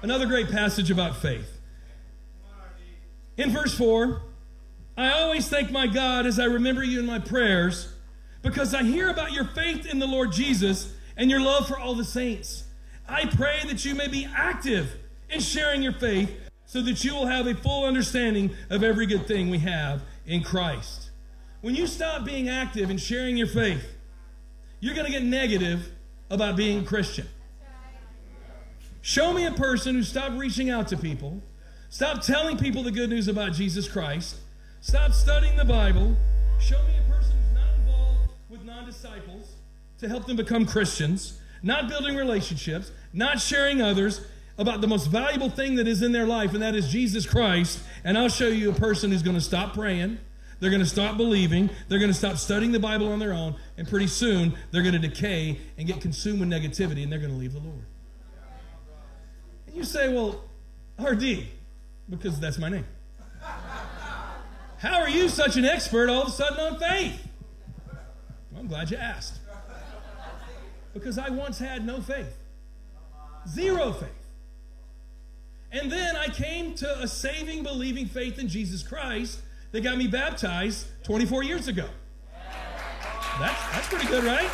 Another 0.00 0.26
great 0.26 0.50
passage 0.50 0.90
about 0.90 1.16
faith. 1.16 1.60
In 3.36 3.50
verse 3.50 3.76
4, 3.76 4.22
I 4.96 5.10
always 5.10 5.48
thank 5.48 5.70
my 5.70 5.86
God 5.86 6.24
as 6.26 6.38
I 6.38 6.44
remember 6.44 6.82
you 6.82 7.00
in 7.00 7.06
my 7.06 7.18
prayers 7.18 7.92
because 8.42 8.74
I 8.74 8.82
hear 8.82 9.10
about 9.10 9.32
your 9.32 9.44
faith 9.44 9.86
in 9.86 9.98
the 9.98 10.06
Lord 10.06 10.32
Jesus 10.32 10.94
and 11.16 11.30
your 11.30 11.40
love 11.40 11.68
for 11.68 11.78
all 11.78 11.94
the 11.94 12.04
saints. 12.04 12.64
I 13.08 13.26
pray 13.26 13.60
that 13.66 13.84
you 13.84 13.94
may 13.94 14.08
be 14.08 14.26
active 14.34 14.96
in 15.28 15.40
sharing 15.40 15.82
your 15.82 15.92
faith 15.92 16.47
so 16.68 16.82
that 16.82 17.02
you 17.02 17.14
will 17.14 17.26
have 17.26 17.46
a 17.46 17.54
full 17.54 17.86
understanding 17.86 18.50
of 18.68 18.84
every 18.84 19.06
good 19.06 19.26
thing 19.26 19.48
we 19.48 19.58
have 19.58 20.02
in 20.26 20.42
Christ. 20.42 21.10
When 21.62 21.74
you 21.74 21.86
stop 21.86 22.26
being 22.26 22.50
active 22.50 22.90
and 22.90 23.00
sharing 23.00 23.38
your 23.38 23.46
faith, 23.46 23.96
you're 24.78 24.94
going 24.94 25.06
to 25.06 25.12
get 25.12 25.22
negative 25.22 25.90
about 26.30 26.56
being 26.56 26.80
a 26.80 26.84
Christian. 26.84 27.26
Show 29.00 29.32
me 29.32 29.46
a 29.46 29.52
person 29.52 29.94
who 29.94 30.02
stopped 30.02 30.36
reaching 30.36 30.68
out 30.68 30.88
to 30.88 30.98
people, 30.98 31.40
stop 31.88 32.20
telling 32.20 32.58
people 32.58 32.82
the 32.82 32.92
good 32.92 33.08
news 33.08 33.28
about 33.28 33.54
Jesus 33.54 33.88
Christ, 33.88 34.36
stop 34.82 35.12
studying 35.12 35.56
the 35.56 35.64
Bible. 35.64 36.14
Show 36.60 36.82
me 36.82 36.98
a 36.98 37.10
person 37.10 37.32
who's 37.32 37.54
not 37.54 37.74
involved 37.78 38.32
with 38.50 38.62
non 38.64 38.84
disciples 38.84 39.54
to 40.00 40.08
help 40.08 40.26
them 40.26 40.36
become 40.36 40.66
Christians, 40.66 41.40
not 41.62 41.88
building 41.88 42.14
relationships, 42.14 42.92
not 43.14 43.40
sharing 43.40 43.80
others, 43.80 44.20
about 44.58 44.80
the 44.80 44.88
most 44.88 45.06
valuable 45.06 45.48
thing 45.48 45.76
that 45.76 45.86
is 45.86 46.02
in 46.02 46.12
their 46.12 46.26
life, 46.26 46.52
and 46.52 46.62
that 46.62 46.74
is 46.74 46.90
Jesus 46.90 47.24
Christ. 47.26 47.80
And 48.04 48.18
I'll 48.18 48.28
show 48.28 48.48
you 48.48 48.70
a 48.70 48.74
person 48.74 49.12
who's 49.12 49.22
going 49.22 49.36
to 49.36 49.40
stop 49.40 49.72
praying. 49.72 50.18
They're 50.60 50.70
going 50.70 50.82
to 50.82 50.88
stop 50.88 51.16
believing. 51.16 51.70
They're 51.88 52.00
going 52.00 52.10
to 52.10 52.18
stop 52.18 52.36
studying 52.36 52.72
the 52.72 52.80
Bible 52.80 53.12
on 53.12 53.20
their 53.20 53.32
own. 53.32 53.54
And 53.76 53.86
pretty 53.86 54.08
soon, 54.08 54.56
they're 54.72 54.82
going 54.82 55.00
to 55.00 55.08
decay 55.08 55.58
and 55.78 55.86
get 55.86 56.00
consumed 56.00 56.40
with 56.40 56.48
negativity, 56.48 57.04
and 57.04 57.12
they're 57.12 57.20
going 57.20 57.30
to 57.30 57.38
leave 57.38 57.52
the 57.52 57.60
Lord. 57.60 57.84
And 59.68 59.76
you 59.76 59.84
say, 59.84 60.12
well, 60.12 60.42
RD, 60.98 61.46
because 62.10 62.40
that's 62.40 62.58
my 62.58 62.68
name. 62.68 62.86
How 64.78 65.00
are 65.00 65.08
you 65.08 65.28
such 65.28 65.56
an 65.56 65.64
expert 65.64 66.08
all 66.08 66.22
of 66.22 66.28
a 66.28 66.32
sudden 66.32 66.58
on 66.58 66.80
faith? 66.80 67.28
Well, 68.50 68.60
I'm 68.60 68.66
glad 68.66 68.90
you 68.90 68.96
asked. 68.96 69.38
Because 70.94 71.18
I 71.18 71.28
once 71.28 71.58
had 71.58 71.86
no 71.86 72.00
faith, 72.00 72.36
zero 73.48 73.92
faith. 73.92 74.17
And 75.70 75.92
then 75.92 76.16
I 76.16 76.28
came 76.28 76.74
to 76.76 77.00
a 77.00 77.06
saving, 77.06 77.62
believing 77.62 78.06
faith 78.06 78.38
in 78.38 78.48
Jesus 78.48 78.82
Christ 78.82 79.40
that 79.72 79.82
got 79.82 79.98
me 79.98 80.06
baptized 80.06 80.86
24 81.04 81.42
years 81.42 81.68
ago. 81.68 81.86
That's, 83.38 83.72
that's 83.72 83.88
pretty 83.88 84.06
good, 84.06 84.24
right? 84.24 84.50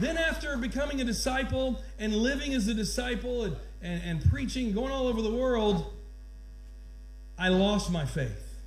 Then, 0.00 0.16
after 0.16 0.56
becoming 0.56 1.00
a 1.00 1.04
disciple 1.04 1.80
and 1.98 2.14
living 2.14 2.52
as 2.54 2.66
a 2.66 2.74
disciple 2.74 3.44
and, 3.44 3.56
and, 3.80 4.02
and 4.04 4.30
preaching, 4.30 4.72
going 4.72 4.90
all 4.90 5.06
over 5.06 5.22
the 5.22 5.32
world, 5.32 5.92
I 7.38 7.48
lost 7.48 7.90
my 7.90 8.04
faith. 8.04 8.58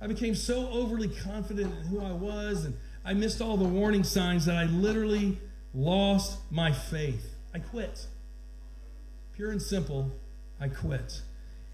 I 0.00 0.06
became 0.06 0.34
so 0.34 0.68
overly 0.70 1.08
confident 1.08 1.72
in 1.72 1.86
who 1.86 2.00
I 2.00 2.12
was, 2.12 2.64
and 2.64 2.76
I 3.04 3.14
missed 3.14 3.40
all 3.40 3.56
the 3.56 3.68
warning 3.68 4.02
signs 4.02 4.46
that 4.46 4.56
I 4.56 4.64
literally 4.64 5.38
lost 5.72 6.38
my 6.50 6.72
faith. 6.72 7.34
I 7.54 7.58
quit 7.58 8.06
pure 9.40 9.52
and 9.52 9.62
simple, 9.62 10.12
I 10.60 10.68
quit. 10.68 11.22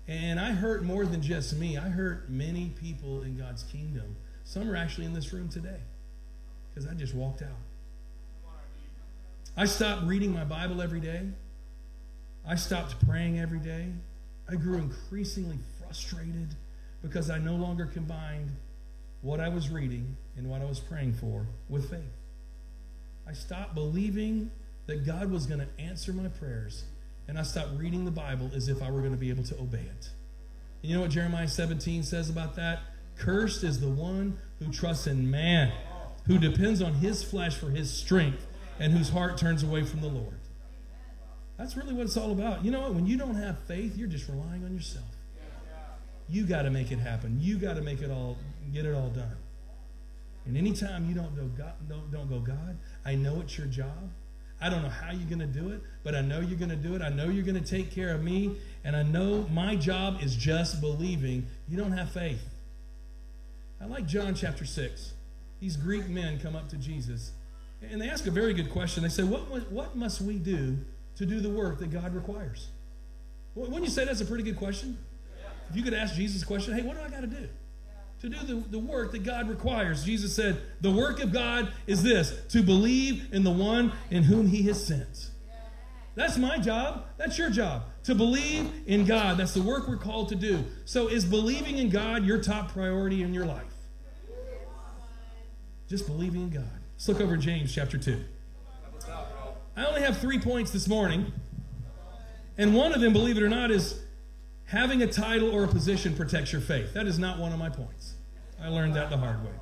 And 0.06 0.38
I 0.38 0.52
hurt 0.52 0.84
more 0.84 1.04
than 1.04 1.20
just 1.20 1.56
me. 1.56 1.76
I 1.76 1.88
hurt 1.88 2.30
many 2.30 2.68
people 2.80 3.22
in 3.22 3.36
God's 3.36 3.64
kingdom. 3.64 4.14
Some 4.44 4.70
are 4.70 4.76
actually 4.76 5.06
in 5.06 5.12
this 5.12 5.32
room 5.32 5.48
today 5.48 5.80
because 6.68 6.88
I 6.88 6.94
just 6.94 7.12
walked 7.12 7.42
out. 7.42 7.58
I 9.56 9.66
stopped 9.66 10.04
reading 10.04 10.32
my 10.32 10.44
Bible 10.44 10.80
every 10.80 11.00
day. 11.00 11.22
I 12.46 12.54
stopped 12.54 13.04
praying 13.04 13.40
every 13.40 13.58
day. 13.58 13.88
I 14.48 14.54
grew 14.54 14.76
increasingly 14.76 15.58
frustrated 15.80 16.54
because 17.02 17.30
I 17.30 17.38
no 17.38 17.56
longer 17.56 17.86
combined 17.86 18.52
what 19.22 19.40
I 19.40 19.48
was 19.48 19.70
reading 19.70 20.16
and 20.36 20.48
what 20.48 20.62
I 20.62 20.66
was 20.66 20.78
praying 20.78 21.14
for 21.14 21.48
with 21.68 21.90
faith. 21.90 22.14
I 23.28 23.32
stopped 23.32 23.74
believing 23.74 24.52
that 24.86 25.04
God 25.04 25.32
was 25.32 25.46
going 25.46 25.58
to 25.58 25.82
answer 25.82 26.12
my 26.12 26.28
prayers 26.28 26.84
and 27.28 27.38
I 27.38 27.42
stopped 27.42 27.70
reading 27.76 28.04
the 28.04 28.10
Bible 28.10 28.50
as 28.54 28.68
if 28.68 28.82
I 28.82 28.90
were 28.90 29.00
going 29.00 29.12
to 29.12 29.18
be 29.18 29.30
able 29.30 29.44
to 29.44 29.58
obey 29.58 29.78
it. 29.80 30.10
And 30.82 30.90
you 30.90 30.94
know 30.94 31.02
what 31.02 31.10
Jeremiah 31.10 31.48
17 31.48 32.02
says 32.02 32.30
about 32.30 32.54
that? 32.56 32.80
Cursed 33.16 33.64
is 33.64 33.80
the 33.80 33.88
one 33.88 34.38
who 34.58 34.70
trusts 34.70 35.06
in 35.06 35.30
man, 35.30 35.72
who 36.26 36.38
depends 36.38 36.82
on 36.82 36.94
his 36.94 37.22
flesh 37.22 37.56
for 37.56 37.70
his 37.70 37.90
strength, 37.90 38.46
and 38.78 38.92
whose 38.92 39.08
heart 39.08 39.38
turns 39.38 39.62
away 39.62 39.84
from 39.84 40.00
the 40.00 40.08
Lord. 40.08 40.38
That's 41.56 41.76
really 41.76 41.94
what 41.94 42.06
it's 42.06 42.16
all 42.16 42.32
about. 42.32 42.64
You 42.64 42.70
know 42.70 42.80
what? 42.80 42.94
When 42.94 43.06
you 43.06 43.16
don't 43.16 43.36
have 43.36 43.58
faith, 43.60 43.96
you're 43.96 44.08
just 44.08 44.28
relying 44.28 44.64
on 44.64 44.74
yourself. 44.74 45.06
You 46.28 46.44
got 46.44 46.62
to 46.62 46.70
make 46.70 46.90
it 46.90 46.98
happen. 46.98 47.38
You 47.40 47.56
got 47.56 47.76
to 47.76 47.82
make 47.82 48.00
it 48.00 48.10
all, 48.10 48.36
get 48.72 48.84
it 48.84 48.94
all 48.94 49.08
done. 49.08 49.36
And 50.44 50.56
anytime 50.56 51.08
you 51.08 51.14
don't 51.14 51.34
go, 51.34 51.44
God, 51.56 51.72
don't, 51.88 52.10
don't 52.12 52.28
go, 52.28 52.40
God, 52.40 52.76
I 53.04 53.14
know 53.14 53.40
it's 53.40 53.56
your 53.56 53.66
job. 53.66 54.10
I 54.60 54.70
don't 54.70 54.82
know 54.82 54.88
how 54.88 55.12
you're 55.12 55.28
going 55.28 55.40
to 55.40 55.46
do 55.46 55.70
it, 55.70 55.82
but 56.02 56.14
I 56.14 56.22
know 56.22 56.40
you're 56.40 56.58
going 56.58 56.70
to 56.70 56.76
do 56.76 56.94
it. 56.94 57.02
I 57.02 57.10
know 57.10 57.28
you're 57.28 57.44
going 57.44 57.62
to 57.62 57.70
take 57.70 57.90
care 57.90 58.14
of 58.14 58.22
me. 58.22 58.56
And 58.84 58.96
I 58.96 59.02
know 59.02 59.46
my 59.52 59.76
job 59.76 60.22
is 60.22 60.34
just 60.34 60.80
believing. 60.80 61.46
You 61.68 61.76
don't 61.76 61.92
have 61.92 62.10
faith. 62.10 62.42
I 63.80 63.86
like 63.86 64.06
John 64.06 64.34
chapter 64.34 64.64
6. 64.64 65.12
These 65.60 65.76
Greek 65.76 66.08
men 66.08 66.38
come 66.38 66.56
up 66.56 66.68
to 66.70 66.76
Jesus 66.76 67.32
and 67.82 68.00
they 68.00 68.08
ask 68.08 68.26
a 68.26 68.30
very 68.30 68.54
good 68.54 68.70
question. 68.70 69.02
They 69.02 69.08
say, 69.08 69.22
What, 69.22 69.70
what 69.70 69.96
must 69.96 70.20
we 70.20 70.38
do 70.38 70.78
to 71.16 71.26
do 71.26 71.40
the 71.40 71.50
work 71.50 71.78
that 71.80 71.90
God 71.90 72.14
requires? 72.14 72.68
Wouldn't 73.54 73.84
you 73.84 73.90
say 73.90 74.04
that's 74.04 74.20
a 74.20 74.26
pretty 74.26 74.44
good 74.44 74.56
question? 74.56 74.98
If 75.70 75.76
you 75.76 75.82
could 75.82 75.94
ask 75.94 76.14
Jesus 76.14 76.42
a 76.42 76.46
question, 76.46 76.74
Hey, 76.74 76.82
what 76.82 76.96
do 76.96 77.02
I 77.02 77.08
got 77.08 77.20
to 77.20 77.26
do? 77.26 77.48
To 78.26 78.32
do 78.32 78.60
the, 78.60 78.68
the 78.70 78.78
work 78.80 79.12
that 79.12 79.22
God 79.22 79.48
requires. 79.48 80.02
Jesus 80.02 80.34
said, 80.34 80.60
The 80.80 80.90
work 80.90 81.22
of 81.22 81.32
God 81.32 81.70
is 81.86 82.02
this 82.02 82.34
to 82.48 82.60
believe 82.60 83.32
in 83.32 83.44
the 83.44 83.52
one 83.52 83.92
in 84.10 84.24
whom 84.24 84.48
he 84.48 84.62
has 84.64 84.84
sent. 84.84 85.30
That's 86.16 86.36
my 86.36 86.58
job. 86.58 87.04
That's 87.18 87.38
your 87.38 87.50
job. 87.50 87.84
To 88.02 88.16
believe 88.16 88.68
in 88.88 89.04
God. 89.04 89.36
That's 89.36 89.54
the 89.54 89.62
work 89.62 89.86
we're 89.86 89.96
called 89.96 90.30
to 90.30 90.34
do. 90.34 90.64
So, 90.86 91.06
is 91.06 91.24
believing 91.24 91.78
in 91.78 91.88
God 91.88 92.24
your 92.24 92.42
top 92.42 92.72
priority 92.72 93.22
in 93.22 93.32
your 93.32 93.46
life? 93.46 93.62
Just 95.88 96.08
believing 96.08 96.42
in 96.42 96.50
God. 96.50 96.80
Let's 96.96 97.06
look 97.06 97.20
over 97.20 97.36
James 97.36 97.72
chapter 97.72 97.96
2. 97.96 98.24
I 99.76 99.84
only 99.84 100.00
have 100.00 100.18
three 100.18 100.40
points 100.40 100.72
this 100.72 100.88
morning. 100.88 101.32
And 102.58 102.74
one 102.74 102.92
of 102.92 103.00
them, 103.00 103.12
believe 103.12 103.36
it 103.36 103.44
or 103.44 103.48
not, 103.48 103.70
is 103.70 104.00
having 104.66 105.02
a 105.02 105.06
title 105.06 105.50
or 105.50 105.64
a 105.64 105.68
position 105.68 106.14
protects 106.14 106.52
your 106.52 106.60
faith. 106.60 106.92
That 106.92 107.06
is 107.06 107.18
not 107.18 107.38
one 107.38 107.52
of 107.52 107.58
my 107.58 107.70
points. 107.70 107.95
I 108.62 108.68
learned 108.68 108.94
that 108.94 109.10
the 109.10 109.16
hard 109.16 109.44
way. 109.44 109.52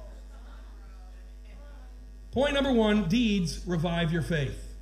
Point 2.30 2.54
number 2.54 2.72
one 2.72 3.08
deeds 3.08 3.62
revive 3.66 4.12
your 4.12 4.22
faith. 4.22 4.74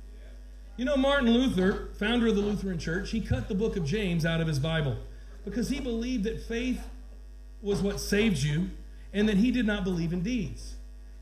You 0.75 0.85
know, 0.85 0.97
Martin 0.97 1.29
Luther, 1.29 1.89
founder 1.99 2.27
of 2.27 2.35
the 2.35 2.41
Lutheran 2.41 2.79
Church, 2.79 3.11
he 3.11 3.21
cut 3.21 3.47
the 3.47 3.53
book 3.53 3.77
of 3.77 3.85
James 3.85 4.25
out 4.25 4.41
of 4.41 4.47
his 4.47 4.57
Bible 4.57 4.97
because 5.45 5.69
he 5.69 5.79
believed 5.79 6.23
that 6.23 6.41
faith 6.47 6.81
was 7.61 7.81
what 7.81 7.99
saved 7.99 8.41
you 8.41 8.71
and 9.13 9.29
that 9.29 9.37
he 9.37 9.51
did 9.51 9.67
not 9.67 9.83
believe 9.83 10.13
in 10.13 10.23
deeds. 10.23 10.75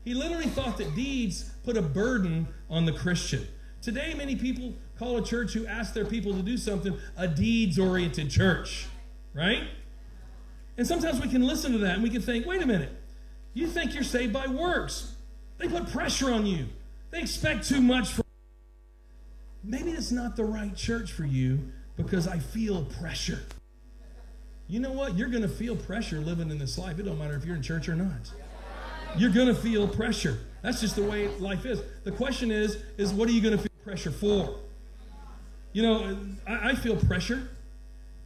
He 0.04 0.14
literally 0.14 0.46
thought 0.46 0.78
that 0.78 0.94
deeds 0.94 1.50
put 1.64 1.76
a 1.76 1.82
burden 1.82 2.48
on 2.70 2.86
the 2.86 2.92
Christian. 2.92 3.46
Today, 3.82 4.14
many 4.14 4.36
people 4.36 4.72
call 4.98 5.18
a 5.18 5.22
church 5.22 5.52
who 5.52 5.66
asks 5.66 5.92
their 5.92 6.04
people 6.04 6.32
to 6.32 6.42
do 6.42 6.56
something 6.56 6.96
a 7.16 7.28
deeds 7.28 7.78
oriented 7.78 8.30
church, 8.30 8.86
right? 9.34 9.64
And 10.76 10.86
sometimes 10.86 11.20
we 11.20 11.28
can 11.28 11.42
listen 11.42 11.72
to 11.72 11.78
that 11.78 11.94
and 11.94 12.02
we 12.02 12.10
can 12.10 12.22
think, 12.22 12.46
wait 12.46 12.62
a 12.62 12.66
minute, 12.66 12.90
you 13.54 13.66
think 13.66 13.94
you're 13.94 14.02
saved 14.02 14.32
by 14.32 14.46
works. 14.46 15.14
They 15.58 15.68
put 15.68 15.90
pressure 15.90 16.32
on 16.32 16.46
you, 16.46 16.66
they 17.10 17.20
expect 17.20 17.68
too 17.68 17.80
much 17.80 18.08
from 18.08 18.22
Maybe 19.64 19.92
it's 19.92 20.10
not 20.10 20.36
the 20.36 20.44
right 20.44 20.74
church 20.74 21.12
for 21.12 21.24
you 21.24 21.60
because 21.96 22.26
I 22.26 22.38
feel 22.38 22.84
pressure. 22.84 23.40
You 24.66 24.80
know 24.80 24.92
what? 24.92 25.16
You're 25.16 25.28
going 25.28 25.42
to 25.42 25.48
feel 25.48 25.76
pressure 25.76 26.18
living 26.18 26.50
in 26.50 26.58
this 26.58 26.78
life. 26.78 26.98
It 26.98 27.04
don't 27.04 27.18
matter 27.18 27.36
if 27.36 27.44
you're 27.44 27.56
in 27.56 27.62
church 27.62 27.88
or 27.88 27.94
not. 27.94 28.32
You're 29.16 29.30
going 29.30 29.48
to 29.48 29.54
feel 29.54 29.86
pressure. 29.86 30.38
That's 30.62 30.80
just 30.80 30.96
the 30.96 31.02
way 31.02 31.28
life 31.38 31.66
is. 31.66 31.80
The 32.04 32.12
question 32.12 32.50
is, 32.50 32.78
is 32.96 33.12
what 33.12 33.28
are 33.28 33.32
you 33.32 33.40
going 33.40 33.56
to 33.56 33.62
feel 33.62 33.72
pressure 33.84 34.10
for? 34.10 34.56
You 35.72 35.82
know, 35.82 36.18
I, 36.46 36.70
I 36.70 36.74
feel 36.74 36.96
pressure, 36.96 37.48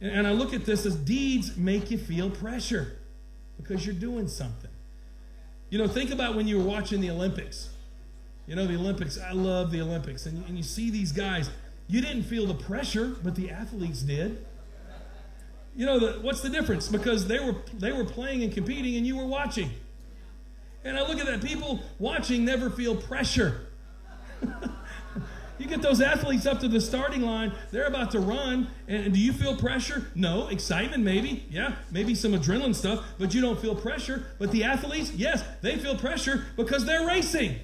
and, 0.01 0.27
I 0.27 0.31
look 0.31 0.53
at 0.53 0.65
this 0.65 0.85
as 0.85 0.95
deeds 0.95 1.57
make 1.57 1.89
you 1.89 1.97
feel 1.97 2.29
pressure 2.29 2.97
because 3.57 3.85
you're 3.85 3.95
doing 3.95 4.27
something. 4.27 4.69
You 5.69 5.79
know, 5.79 5.87
think 5.87 6.11
about 6.11 6.35
when 6.35 6.47
you 6.47 6.57
were 6.57 6.63
watching 6.63 7.01
the 7.01 7.09
Olympics. 7.09 7.69
You 8.45 8.55
know, 8.55 8.65
the 8.65 8.75
Olympics, 8.75 9.19
I 9.19 9.31
love 9.31 9.71
the 9.71 9.81
Olympics. 9.81 10.25
And, 10.25 10.45
and 10.45 10.55
you 10.55 10.63
see 10.63 10.89
these 10.89 11.11
guys, 11.11 11.49
you 11.87 12.01
didn't 12.01 12.23
feel 12.23 12.45
the 12.45 12.53
pressure, 12.53 13.15
but 13.23 13.35
the 13.35 13.49
athletes 13.49 14.01
did. 14.01 14.45
You 15.75 15.85
know, 15.85 15.99
the, 15.99 16.19
what's 16.21 16.41
the 16.41 16.49
difference? 16.49 16.87
Because 16.87 17.27
they 17.27 17.39
were, 17.39 17.55
they 17.73 17.91
were 17.91 18.05
playing 18.05 18.43
and 18.43 18.53
competing, 18.53 18.95
and 18.95 19.05
you 19.05 19.17
were 19.17 19.25
watching. 19.25 19.71
And 20.83 20.97
I 20.97 21.05
look 21.07 21.19
at 21.19 21.25
that. 21.25 21.43
People 21.43 21.81
watching 21.99 22.45
never 22.45 22.69
feel 22.69 22.95
pressure. 22.95 23.67
you 25.69 25.75
get 25.75 25.83
those 25.83 26.01
athletes 26.01 26.45
up 26.45 26.59
to 26.61 26.67
the 26.67 26.79
starting 26.79 27.21
line, 27.21 27.53
they're 27.71 27.87
about 27.87 28.11
to 28.11 28.19
run. 28.19 28.67
And 28.87 29.13
do 29.13 29.19
you 29.19 29.33
feel 29.33 29.55
pressure? 29.55 30.09
No. 30.15 30.47
Excitement, 30.47 31.03
maybe. 31.03 31.45
Yeah, 31.49 31.75
maybe 31.91 32.15
some 32.15 32.33
adrenaline 32.33 32.75
stuff, 32.75 33.03
but 33.17 33.33
you 33.33 33.41
don't 33.41 33.59
feel 33.59 33.75
pressure. 33.75 34.25
But 34.39 34.51
the 34.51 34.63
athletes, 34.63 35.11
yes, 35.13 35.43
they 35.61 35.77
feel 35.77 35.95
pressure 35.95 36.45
because 36.55 36.85
they're 36.85 37.05
racing. 37.05 37.59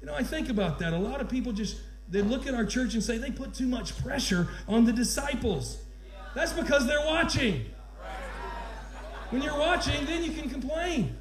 You 0.00 0.06
know, 0.06 0.14
I 0.14 0.24
think 0.24 0.48
about 0.48 0.78
that. 0.80 0.92
A 0.92 0.98
lot 0.98 1.20
of 1.20 1.28
people 1.28 1.52
just 1.52 1.76
they 2.08 2.22
look 2.22 2.46
at 2.46 2.54
our 2.54 2.66
church 2.66 2.94
and 2.94 3.02
say 3.02 3.18
they 3.18 3.30
put 3.30 3.54
too 3.54 3.66
much 3.66 3.96
pressure 4.02 4.48
on 4.68 4.84
the 4.84 4.92
disciples. 4.92 5.78
That's 6.34 6.52
because 6.52 6.86
they're 6.86 7.06
watching. 7.06 7.66
When 9.30 9.42
you're 9.42 9.58
watching, 9.58 10.04
then 10.04 10.22
you 10.22 10.32
can 10.32 10.50
complain. 10.50 11.16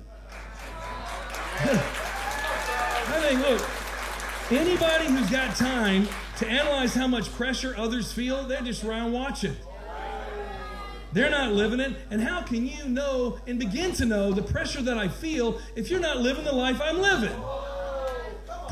I 1.63 3.19
think, 3.21 3.39
look, 3.39 3.61
anybody 4.51 5.07
who's 5.07 5.29
got 5.29 5.55
time 5.55 6.07
to 6.37 6.47
analyze 6.47 6.93
how 6.93 7.07
much 7.07 7.31
pressure 7.33 7.73
others 7.77 8.11
feel, 8.11 8.43
they're 8.45 8.61
just 8.61 8.83
around 8.83 9.11
watching. 9.11 9.55
They're 11.13 11.29
not 11.29 11.51
living 11.51 11.79
it. 11.79 11.95
And 12.09 12.21
how 12.21 12.41
can 12.41 12.65
you 12.65 12.87
know 12.87 13.37
and 13.45 13.59
begin 13.59 13.91
to 13.93 14.05
know 14.05 14.31
the 14.31 14.41
pressure 14.41 14.81
that 14.81 14.97
I 14.97 15.07
feel 15.07 15.59
if 15.75 15.89
you're 15.89 15.99
not 15.99 16.17
living 16.17 16.45
the 16.45 16.53
life 16.53 16.79
I'm 16.81 16.99
living? 16.99 17.35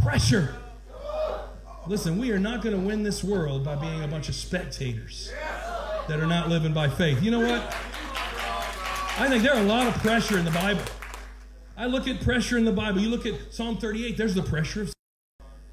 Pressure. 0.02 0.56
Listen, 1.88 2.18
we 2.18 2.32
are 2.32 2.40
not 2.40 2.62
going 2.62 2.80
to 2.80 2.82
win 2.82 3.04
this 3.04 3.24
world 3.24 3.64
by 3.64 3.76
being 3.76 4.04
a 4.04 4.08
bunch 4.08 4.30
of 4.30 4.36
spectators 4.36 5.32
that 6.08 6.20
are 6.20 6.28
not 6.28 6.48
living 6.48 6.74
by 6.74 6.88
faith. 6.88 7.22
You 7.22 7.32
know 7.32 7.40
what? 7.40 7.76
I 9.18 9.28
think 9.28 9.44
there 9.44 9.54
are 9.54 9.60
a 9.60 9.66
lot 9.66 9.88
of 9.88 9.96
pressure 9.96 10.38
in 10.38 10.46
the 10.46 10.52
Bible. 10.52 10.84
I 11.76 11.88
look 11.88 12.08
at 12.08 12.22
pressure 12.22 12.58
in 12.58 12.64
the 12.64 12.72
Bible. 12.72 13.02
You 13.02 13.10
look 13.10 13.26
at 13.26 13.54
Psalm 13.54 13.78
38, 13.78 14.18
there's 14.18 14.36
the 14.36 14.44
pressure 14.44 14.84
of. 14.84 14.99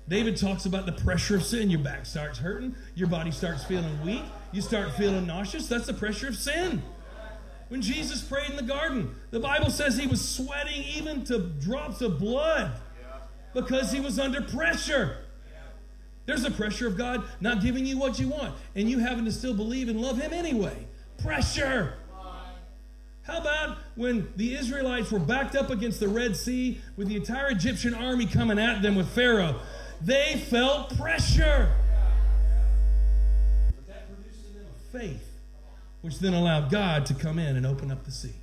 David 0.08 0.36
talks 0.36 0.66
about 0.66 0.86
the 0.86 0.92
pressure 0.92 1.36
of 1.36 1.42
sin. 1.44 1.68
Your 1.68 1.80
back 1.80 2.06
starts 2.06 2.38
hurting, 2.38 2.76
your 2.94 3.08
body 3.08 3.30
starts 3.30 3.64
feeling 3.64 4.00
weak, 4.04 4.22
you 4.52 4.60
start 4.60 4.92
feeling 4.92 5.26
nauseous. 5.26 5.66
That's 5.66 5.86
the 5.86 5.94
pressure 5.94 6.28
of 6.28 6.36
sin. 6.36 6.82
When 7.68 7.82
Jesus 7.82 8.22
prayed 8.22 8.50
in 8.50 8.56
the 8.56 8.62
garden, 8.62 9.16
the 9.32 9.40
Bible 9.40 9.70
says 9.70 9.96
he 9.96 10.06
was 10.06 10.26
sweating 10.26 10.84
even 10.84 11.24
to 11.24 11.38
drops 11.38 12.00
of 12.00 12.20
blood 12.20 12.72
because 13.54 13.90
he 13.90 14.00
was 14.00 14.20
under 14.20 14.40
pressure. 14.40 15.18
There's 16.26 16.42
the 16.42 16.50
pressure 16.50 16.86
of 16.86 16.96
God 16.96 17.24
not 17.40 17.60
giving 17.60 17.86
you 17.86 17.98
what 17.98 18.18
you 18.18 18.28
want 18.28 18.54
and 18.74 18.88
you 18.88 18.98
having 18.98 19.24
to 19.24 19.32
still 19.32 19.54
believe 19.54 19.88
and 19.88 20.00
love 20.00 20.20
him 20.20 20.32
anyway. 20.32 20.86
Pressure. 21.18 21.94
How 23.22 23.38
about 23.40 23.78
when 23.96 24.32
the 24.36 24.54
Israelites 24.54 25.10
were 25.10 25.18
backed 25.18 25.56
up 25.56 25.70
against 25.70 25.98
the 25.98 26.06
Red 26.06 26.36
Sea 26.36 26.80
with 26.96 27.08
the 27.08 27.16
entire 27.16 27.48
Egyptian 27.48 27.92
army 27.92 28.26
coming 28.26 28.58
at 28.58 28.82
them 28.82 28.94
with 28.94 29.08
Pharaoh? 29.08 29.56
They 30.00 30.44
felt 30.50 30.96
pressure. 30.96 31.70
But 33.74 33.86
that 33.86 34.14
produced 34.14 34.46
in 34.48 34.54
them 34.54 34.66
a 34.74 34.98
faith, 34.98 35.28
which 36.02 36.18
then 36.18 36.34
allowed 36.34 36.70
God 36.70 37.06
to 37.06 37.14
come 37.14 37.38
in 37.38 37.56
and 37.56 37.66
open 37.66 37.90
up 37.90 38.04
the 38.04 38.10
sea. 38.10 38.34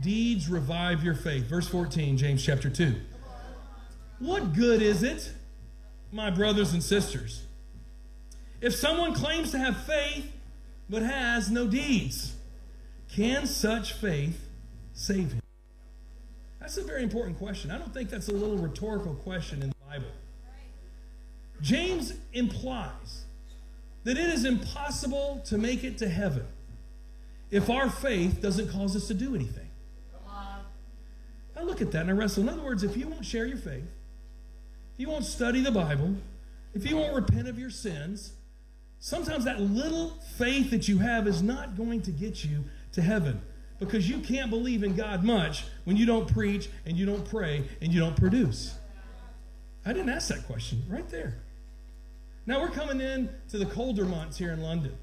Deeds 0.00 0.48
revive 0.48 1.04
your 1.04 1.14
faith. 1.14 1.44
Verse 1.44 1.68
14, 1.68 2.16
James 2.16 2.42
chapter 2.44 2.70
2. 2.70 2.94
What 4.20 4.54
good 4.54 4.82
is 4.82 5.02
it, 5.02 5.32
my 6.12 6.30
brothers 6.30 6.72
and 6.72 6.82
sisters, 6.82 7.42
if 8.60 8.74
someone 8.74 9.14
claims 9.14 9.50
to 9.52 9.58
have 9.58 9.76
faith 9.84 10.30
but 10.88 11.02
has 11.02 11.50
no 11.50 11.66
deeds? 11.66 12.34
Can 13.12 13.46
such 13.46 13.94
faith 13.94 14.48
save 14.92 15.32
him? 15.32 15.42
That's 16.60 16.76
a 16.76 16.82
very 16.82 17.02
important 17.02 17.38
question. 17.38 17.70
I 17.70 17.78
don't 17.78 17.92
think 17.92 18.10
that's 18.10 18.28
a 18.28 18.32
little 18.32 18.56
rhetorical 18.56 19.14
question 19.14 19.62
in 19.62 19.70
the 19.70 19.74
Bible. 19.88 20.10
James 21.62 22.14
implies 22.32 23.24
that 24.04 24.16
it 24.16 24.30
is 24.30 24.44
impossible 24.44 25.42
to 25.46 25.58
make 25.58 25.84
it 25.84 25.98
to 25.98 26.08
heaven 26.08 26.46
if 27.50 27.68
our 27.68 27.90
faith 27.90 28.40
doesn't 28.40 28.68
cause 28.70 28.96
us 28.96 29.08
to 29.08 29.14
do 29.14 29.34
anything. 29.34 29.68
I 31.60 31.62
look 31.62 31.82
at 31.82 31.92
that 31.92 32.02
and 32.02 32.10
I 32.10 32.14
wrestle. 32.14 32.44
In 32.44 32.48
other 32.48 32.62
words, 32.62 32.82
if 32.82 32.96
you 32.96 33.06
won't 33.06 33.24
share 33.24 33.44
your 33.44 33.58
faith, 33.58 33.84
if 34.94 35.00
you 35.00 35.10
won't 35.10 35.26
study 35.26 35.60
the 35.60 35.70
Bible, 35.70 36.14
if 36.74 36.88
you 36.88 36.96
won't 36.96 37.14
repent 37.14 37.48
of 37.48 37.58
your 37.58 37.68
sins, 37.68 38.32
sometimes 38.98 39.44
that 39.44 39.60
little 39.60 40.10
faith 40.38 40.70
that 40.70 40.88
you 40.88 40.98
have 40.98 41.26
is 41.26 41.42
not 41.42 41.76
going 41.76 42.00
to 42.02 42.10
get 42.10 42.44
you 42.44 42.64
to 42.92 43.02
heaven 43.02 43.42
because 43.78 44.08
you 44.08 44.20
can't 44.20 44.48
believe 44.48 44.82
in 44.82 44.94
God 44.94 45.22
much 45.22 45.64
when 45.84 45.96
you 45.96 46.06
don't 46.06 46.32
preach 46.32 46.68
and 46.86 46.96
you 46.96 47.04
don't 47.04 47.28
pray 47.28 47.64
and 47.82 47.92
you 47.92 48.00
don't 48.00 48.16
produce. 48.16 48.74
I 49.84 49.92
didn't 49.92 50.10
ask 50.10 50.28
that 50.28 50.46
question 50.46 50.82
right 50.88 51.08
there. 51.08 51.36
Now 52.50 52.60
we're 52.60 52.70
coming 52.70 53.00
in 53.00 53.28
to 53.50 53.58
the 53.58 53.64
colder 53.64 54.04
months 54.04 54.36
here 54.36 54.50
in 54.50 54.60
London. 54.60 54.98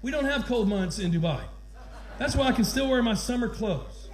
We 0.00 0.12
don't 0.12 0.26
have 0.26 0.46
cold 0.46 0.68
months 0.68 1.00
in 1.00 1.10
Dubai. 1.10 1.40
That's 2.18 2.36
why 2.36 2.46
I 2.46 2.52
can 2.52 2.62
still 2.62 2.88
wear 2.88 3.02
my 3.02 3.14
summer 3.14 3.48
clothes. 3.48 4.08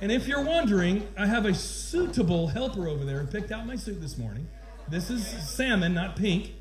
And 0.00 0.10
if 0.10 0.26
you're 0.26 0.42
wondering, 0.42 1.06
I 1.16 1.26
have 1.26 1.46
a 1.46 1.54
suitable 1.54 2.48
helper 2.48 2.88
over 2.88 3.04
there 3.04 3.20
who 3.20 3.28
picked 3.28 3.52
out 3.52 3.68
my 3.68 3.76
suit 3.76 4.00
this 4.00 4.18
morning. 4.18 4.48
This 4.88 5.10
is 5.10 5.24
salmon, 5.24 5.94
not 5.94 6.16
pink. 6.16 6.54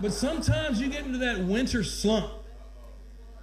But 0.00 0.14
sometimes 0.14 0.80
you 0.80 0.88
get 0.88 1.04
into 1.04 1.18
that 1.18 1.40
winter 1.40 1.84
slump. 1.84 2.32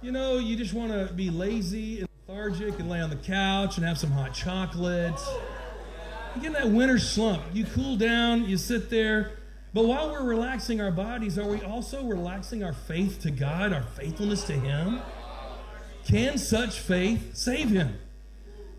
You 0.02 0.10
know, 0.10 0.38
you 0.38 0.56
just 0.56 0.74
want 0.74 0.90
to 0.90 1.14
be 1.14 1.30
lazy 1.30 2.00
and 2.00 2.08
lethargic 2.26 2.80
and 2.80 2.90
lay 2.90 3.00
on 3.00 3.10
the 3.10 3.16
couch 3.16 3.76
and 3.76 3.86
have 3.86 3.98
some 3.98 4.10
hot 4.10 4.34
chocolate. 4.34 5.20
You 6.36 6.42
get 6.42 6.48
in 6.48 6.70
that 6.70 6.76
winter 6.76 6.98
slump. 6.98 7.42
You 7.54 7.64
cool 7.64 7.96
down, 7.96 8.44
you 8.44 8.58
sit 8.58 8.90
there. 8.90 9.38
But 9.72 9.86
while 9.86 10.10
we're 10.10 10.22
relaxing 10.22 10.82
our 10.82 10.90
bodies, 10.90 11.38
are 11.38 11.46
we 11.46 11.62
also 11.62 12.04
relaxing 12.04 12.62
our 12.62 12.74
faith 12.74 13.22
to 13.22 13.30
God, 13.30 13.72
our 13.72 13.82
faithfulness 13.82 14.44
to 14.44 14.52
Him? 14.52 15.00
Can 16.06 16.36
such 16.36 16.78
faith 16.78 17.34
save 17.34 17.70
Him? 17.70 17.98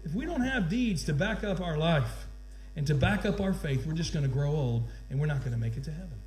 If 0.03 0.13
we 0.13 0.25
don't 0.25 0.41
have 0.41 0.69
deeds 0.69 1.03
to 1.05 1.13
back 1.13 1.43
up 1.43 1.59
our 1.59 1.77
life 1.77 2.27
and 2.75 2.85
to 2.85 2.93
back 2.93 3.25
up 3.25 3.41
our 3.41 3.53
faith, 3.53 3.87
we're 3.87 3.93
just 3.93 4.13
going 4.13 4.23
to 4.23 4.31
grow 4.31 4.51
old 4.51 4.83
and 5.09 5.19
we're 5.19 5.25
not 5.25 5.39
going 5.39 5.51
to 5.51 5.57
make 5.57 5.77
it 5.77 5.83
to 5.85 5.91
heaven. 5.91 6.21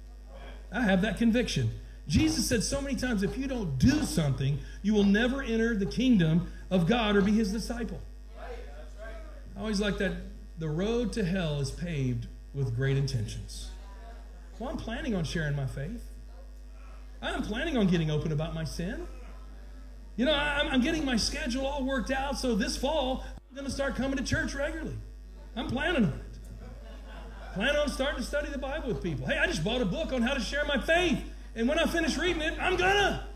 I 0.73 0.83
have 0.83 1.01
that 1.03 1.17
conviction. 1.17 1.71
Jesus 2.09 2.45
said 2.49 2.65
so 2.65 2.81
many 2.81 2.97
times 2.97 3.23
if 3.23 3.39
you 3.39 3.47
don't 3.47 3.79
do 3.79 4.03
something, 4.03 4.59
you 4.83 4.95
will 4.95 5.05
never 5.05 5.43
enter 5.43 5.77
the 5.77 5.87
kingdom 5.87 6.51
of 6.71 6.89
God 6.89 7.15
or 7.15 7.21
be 7.21 7.31
his 7.31 7.53
disciple. 7.53 8.01
I 9.57 9.61
always 9.61 9.81
like 9.81 9.99
that 9.99 10.15
the 10.61 10.69
road 10.69 11.11
to 11.15 11.25
hell 11.25 11.59
is 11.59 11.71
paved 11.71 12.27
with 12.53 12.77
great 12.77 12.99
intentions. 12.99 13.71
Well, 14.59 14.69
I'm 14.69 14.77
planning 14.77 15.15
on 15.15 15.25
sharing 15.25 15.57
my 15.57 15.65
faith. 15.65 16.05
I'm 17.23 17.43
planning 17.43 17.79
on 17.79 17.87
getting 17.87 18.11
open 18.11 18.31
about 18.31 18.55
my 18.55 18.65
sin. 18.65 19.09
You 20.17 20.27
know, 20.27 20.35
I'm, 20.35 20.69
I'm 20.69 20.83
getting 20.83 21.03
my 21.03 21.17
schedule 21.17 21.67
all 21.67 21.87
worked 21.87 22.11
out, 22.11 22.39
so 22.39 22.55
this 22.55 22.77
fall, 22.77 23.25
I'm 23.49 23.57
going 23.57 23.67
to 23.67 23.73
start 23.73 23.97
coming 23.97 24.19
to 24.19 24.23
church 24.23 24.55
regularly. 24.55 24.99
I'm 25.57 25.67
planning 25.67 26.05
on 26.05 26.13
it. 26.13 26.39
Plan 27.55 27.75
on 27.77 27.89
starting 27.89 28.19
to 28.19 28.23
study 28.23 28.51
the 28.51 28.59
Bible 28.59 28.89
with 28.89 29.03
people. 29.03 29.27
Hey, 29.27 29.39
I 29.39 29.47
just 29.47 29.65
bought 29.65 29.81
a 29.81 29.87
book 29.87 30.13
on 30.13 30.21
how 30.21 30.35
to 30.35 30.41
share 30.41 30.67
my 30.67 30.79
faith. 30.79 31.21
And 31.57 31.71
when 31.71 31.79
I 31.79 31.87
finish 31.87 32.19
reading 32.19 32.43
it, 32.43 32.59
I'm 32.61 32.77
gonna. 32.77 33.27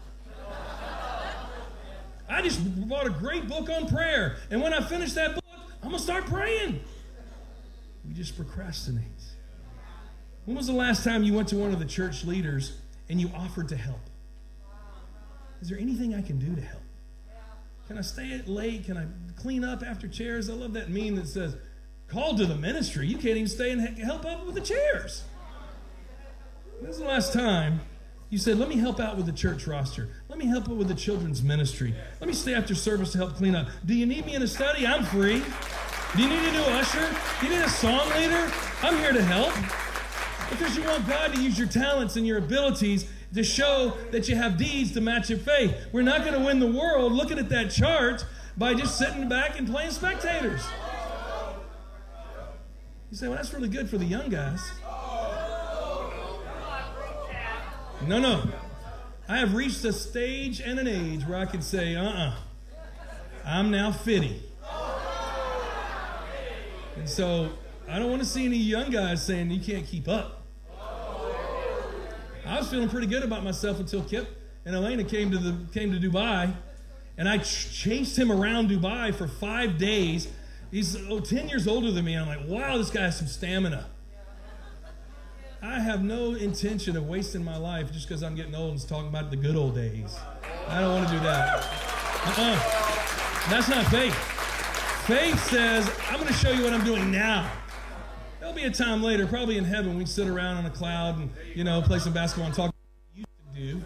I 2.28 2.42
just 2.42 2.60
bought 2.86 3.06
a 3.06 3.10
great 3.10 3.48
book 3.48 3.70
on 3.70 3.88
prayer. 3.88 4.36
And 4.50 4.60
when 4.62 4.74
I 4.74 4.82
finish 4.82 5.14
that 5.14 5.34
book, 5.34 5.44
I'm 5.82 5.90
gonna 5.90 5.98
start 5.98 6.26
praying. 6.26 6.80
We 8.06 8.14
just 8.14 8.36
procrastinate. 8.36 9.04
When 10.44 10.56
was 10.56 10.66
the 10.66 10.74
last 10.74 11.04
time 11.04 11.22
you 11.22 11.32
went 11.32 11.48
to 11.48 11.56
one 11.56 11.72
of 11.72 11.78
the 11.78 11.86
church 11.86 12.24
leaders 12.24 12.78
and 13.08 13.20
you 13.20 13.30
offered 13.34 13.68
to 13.70 13.76
help? 13.76 14.00
Is 15.60 15.68
there 15.70 15.78
anything 15.78 16.14
I 16.14 16.20
can 16.20 16.38
do 16.38 16.54
to 16.54 16.60
help? 16.60 16.82
Can 17.88 17.98
I 17.98 18.02
stay 18.02 18.42
late? 18.46 18.84
Can 18.84 18.96
I 18.96 19.06
clean 19.40 19.64
up 19.64 19.82
after 19.82 20.08
chairs? 20.08 20.48
I 20.48 20.54
love 20.54 20.72
that 20.74 20.90
meme 20.90 21.16
that 21.16 21.28
says, 21.28 21.56
called 22.08 22.38
to 22.38 22.46
the 22.46 22.54
ministry. 22.54 23.06
You 23.06 23.16
can't 23.16 23.36
even 23.36 23.48
stay 23.48 23.70
and 23.70 23.80
help 23.98 24.24
out 24.24 24.44
with 24.46 24.54
the 24.54 24.60
chairs. 24.60 25.24
When's 26.80 26.98
the 26.98 27.04
last 27.04 27.32
time 27.32 27.80
you 28.30 28.38
said, 28.38 28.58
Let 28.58 28.68
me 28.68 28.76
help 28.76 29.00
out 29.00 29.16
with 29.16 29.26
the 29.26 29.32
church 29.32 29.66
roster? 29.66 30.08
Let 30.28 30.38
me 30.38 30.46
help 30.46 30.68
out 30.68 30.76
with 30.76 30.88
the 30.88 30.94
children's 30.94 31.42
ministry. 31.42 31.94
Let 32.20 32.28
me 32.28 32.34
stay 32.34 32.54
after 32.54 32.74
service 32.74 33.12
to 33.12 33.18
help 33.18 33.36
clean 33.36 33.54
up. 33.54 33.68
Do 33.84 33.94
you 33.94 34.06
need 34.06 34.26
me 34.26 34.34
in 34.34 34.42
a 34.42 34.48
study? 34.48 34.86
I'm 34.86 35.04
free. 35.04 35.42
Do 36.16 36.22
you 36.22 36.28
need 36.28 36.48
a 36.48 36.52
new 36.52 36.62
usher? 36.62 37.12
Do 37.40 37.46
you 37.46 37.56
need 37.56 37.64
a 37.64 37.68
song 37.68 38.08
leader? 38.10 38.48
I'm 38.82 38.96
here 38.98 39.12
to 39.12 39.20
help. 39.20 39.52
Because 40.48 40.76
you 40.76 40.84
want 40.84 41.08
God 41.08 41.34
to 41.34 41.42
use 41.42 41.58
your 41.58 41.66
talents 41.66 42.14
and 42.14 42.24
your 42.24 42.38
abilities 42.38 43.10
to 43.34 43.42
show 43.42 43.94
that 44.12 44.28
you 44.28 44.36
have 44.36 44.56
deeds 44.56 44.92
to 44.92 45.00
match 45.00 45.28
your 45.28 45.40
faith. 45.40 45.74
We're 45.90 46.02
not 46.02 46.20
going 46.20 46.34
to 46.34 46.46
win 46.46 46.60
the 46.60 46.70
world 46.70 47.12
looking 47.12 47.40
at 47.40 47.48
that 47.48 47.72
chart 47.72 48.24
by 48.56 48.74
just 48.74 48.96
sitting 48.96 49.28
back 49.28 49.58
and 49.58 49.68
playing 49.68 49.90
spectators. 49.90 50.62
You 53.10 53.16
say, 53.16 53.26
well, 53.26 53.36
that's 53.36 53.52
really 53.52 53.68
good 53.68 53.90
for 53.90 53.98
the 53.98 54.04
young 54.04 54.28
guys. 54.28 54.60
No, 58.06 58.20
no. 58.20 58.44
I 59.28 59.38
have 59.38 59.54
reached 59.56 59.84
a 59.84 59.92
stage 59.92 60.60
and 60.60 60.78
an 60.78 60.86
age 60.86 61.26
where 61.26 61.38
I 61.38 61.46
can 61.46 61.60
say, 61.60 61.96
uh 61.96 62.04
uh-uh. 62.04 62.28
uh, 62.28 62.34
i 63.44 63.58
am 63.58 63.72
now 63.72 63.90
50. 63.90 64.53
And 66.96 67.08
so 67.08 67.50
I 67.88 67.98
don't 67.98 68.10
want 68.10 68.22
to 68.22 68.28
see 68.28 68.44
any 68.44 68.56
young 68.56 68.90
guys 68.90 69.24
saying 69.24 69.50
you 69.50 69.60
can't 69.60 69.86
keep 69.86 70.08
up. 70.08 70.42
I 72.46 72.58
was 72.58 72.68
feeling 72.68 72.88
pretty 72.88 73.06
good 73.06 73.22
about 73.22 73.42
myself 73.42 73.80
until 73.80 74.02
Kip 74.02 74.28
and 74.64 74.74
Elena 74.74 75.04
came 75.04 75.30
to 75.30 75.38
the 75.38 75.56
came 75.72 75.92
to 75.92 75.98
Dubai, 75.98 76.54
and 77.16 77.28
I 77.28 77.38
ch- 77.38 77.74
chased 77.74 78.18
him 78.18 78.30
around 78.30 78.68
Dubai 78.70 79.14
for 79.14 79.26
five 79.26 79.78
days 79.78 80.28
He's 80.74 80.96
oh, 81.08 81.20
10 81.20 81.48
years 81.48 81.68
older 81.68 81.92
than 81.92 82.04
me. 82.04 82.14
I'm 82.14 82.26
like, 82.26 82.48
wow, 82.48 82.76
this 82.76 82.90
guy 82.90 83.02
has 83.02 83.16
some 83.16 83.28
stamina. 83.28 83.86
I 85.62 85.78
have 85.78 86.02
no 86.02 86.34
intention 86.34 86.96
of 86.96 87.06
wasting 87.06 87.44
my 87.44 87.56
life 87.56 87.92
just 87.92 88.08
because 88.08 88.24
I'm 88.24 88.34
getting 88.34 88.56
old 88.56 88.72
and 88.72 88.88
talking 88.88 89.06
about 89.06 89.30
the 89.30 89.36
good 89.36 89.54
old 89.54 89.76
days. 89.76 90.18
I 90.66 90.80
don't 90.80 90.94
want 90.96 91.08
to 91.10 91.14
do 91.14 91.20
that. 91.20 91.62
Uh-uh. 92.24 93.50
That's 93.50 93.68
not 93.68 93.86
faith. 93.86 94.33
Faith 95.06 95.50
says, 95.50 95.90
I'm 96.08 96.14
going 96.14 96.28
to 96.28 96.32
show 96.32 96.50
you 96.50 96.64
what 96.64 96.72
I'm 96.72 96.82
doing 96.82 97.10
now. 97.10 97.52
There'll 98.40 98.54
be 98.54 98.62
a 98.62 98.70
time 98.70 99.02
later, 99.02 99.26
probably 99.26 99.58
in 99.58 99.64
heaven, 99.64 99.98
we 99.98 100.06
sit 100.06 100.26
around 100.26 100.56
on 100.56 100.64
a 100.64 100.70
cloud 100.70 101.18
and, 101.18 101.30
you 101.54 101.62
know, 101.62 101.82
play 101.82 101.98
some 101.98 102.14
basketball 102.14 102.46
and 102.46 102.54
talk 102.54 102.74
used 103.14 103.28
to 103.54 103.60
do. 103.60 103.82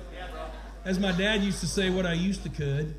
As 0.84 1.00
my 1.00 1.10
dad 1.10 1.42
used 1.42 1.58
to 1.58 1.66
say, 1.66 1.90
what 1.90 2.06
I 2.06 2.12
used 2.12 2.44
to 2.44 2.48
could. 2.48 2.94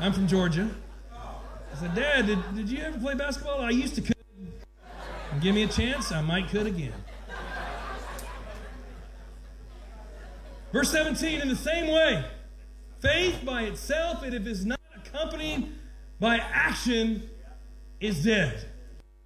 I'm 0.00 0.12
from 0.12 0.26
Georgia. 0.26 0.68
I 1.12 1.78
said, 1.78 1.94
Dad, 1.94 2.26
did, 2.26 2.56
did 2.56 2.68
you 2.68 2.82
ever 2.82 2.98
play 2.98 3.14
basketball? 3.14 3.60
I 3.60 3.70
used 3.70 3.94
to 3.94 4.00
could. 4.00 4.16
And 5.30 5.40
give 5.40 5.54
me 5.54 5.62
a 5.62 5.68
chance, 5.68 6.10
I 6.10 6.22
might 6.22 6.48
could 6.48 6.66
again. 6.66 7.04
Verse 10.72 10.90
17, 10.90 11.40
in 11.40 11.46
the 11.46 11.54
same 11.54 11.86
way, 11.86 12.24
faith 12.98 13.44
by 13.44 13.62
itself, 13.62 14.24
it 14.24 14.34
if 14.34 14.42
it 14.42 14.48
is 14.48 14.66
not 14.66 14.80
accompanied 14.96 15.72
by 16.20 16.38
action, 16.38 17.28
is 18.00 18.24
dead. 18.24 18.64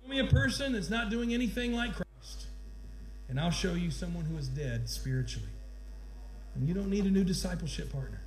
Show 0.02 0.08
me 0.08 0.18
a 0.20 0.26
person 0.26 0.72
that's 0.72 0.90
not 0.90 1.10
doing 1.10 1.34
anything 1.34 1.72
like 1.72 1.94
Christ, 1.94 2.46
and 3.28 3.38
I'll 3.38 3.50
show 3.50 3.74
you 3.74 3.90
someone 3.90 4.24
who 4.24 4.36
is 4.36 4.48
dead 4.48 4.88
spiritually. 4.88 5.48
And 6.54 6.66
you 6.68 6.74
don't 6.74 6.90
need 6.90 7.04
a 7.04 7.10
new 7.10 7.24
discipleship 7.24 7.92
partner. 7.92 8.20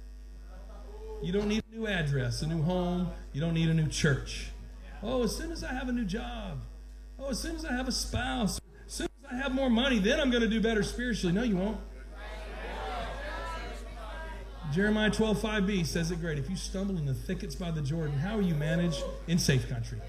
You 1.21 1.31
don't 1.31 1.47
need 1.47 1.63
a 1.71 1.75
new 1.75 1.87
address, 1.87 2.41
a 2.41 2.47
new 2.47 2.61
home. 2.61 3.09
You 3.31 3.41
don't 3.41 3.53
need 3.53 3.69
a 3.69 3.73
new 3.73 3.87
church. 3.87 4.49
Oh, 5.01 5.23
as 5.23 5.35
soon 5.35 5.51
as 5.51 5.63
I 5.63 5.73
have 5.73 5.89
a 5.89 5.91
new 5.91 6.05
job. 6.05 6.59
Oh, 7.19 7.29
as 7.29 7.39
soon 7.39 7.55
as 7.55 7.65
I 7.65 7.73
have 7.73 7.87
a 7.87 7.91
spouse. 7.91 8.59
As 8.85 8.93
soon 8.93 9.07
as 9.23 9.31
I 9.31 9.35
have 9.35 9.53
more 9.53 9.69
money, 9.69 9.99
then 9.99 10.19
I'm 10.19 10.29
going 10.29 10.43
to 10.43 10.49
do 10.49 10.61
better 10.61 10.83
spiritually. 10.83 11.33
No, 11.33 11.43
you 11.43 11.55
won't. 11.57 11.77
Jeremiah 14.73 15.11
12, 15.11 15.39
5b 15.39 15.85
says 15.85 16.09
it 16.09 16.19
great. 16.19 16.39
If 16.39 16.49
you 16.49 16.55
stumble 16.55 16.97
in 16.97 17.05
the 17.05 17.13
thickets 17.13 17.53
by 17.53 17.69
the 17.69 17.81
Jordan, 17.81 18.17
how 18.17 18.37
will 18.37 18.43
you 18.43 18.55
manage 18.55 19.03
in 19.27 19.37
safe 19.37 19.69
country? 19.69 19.99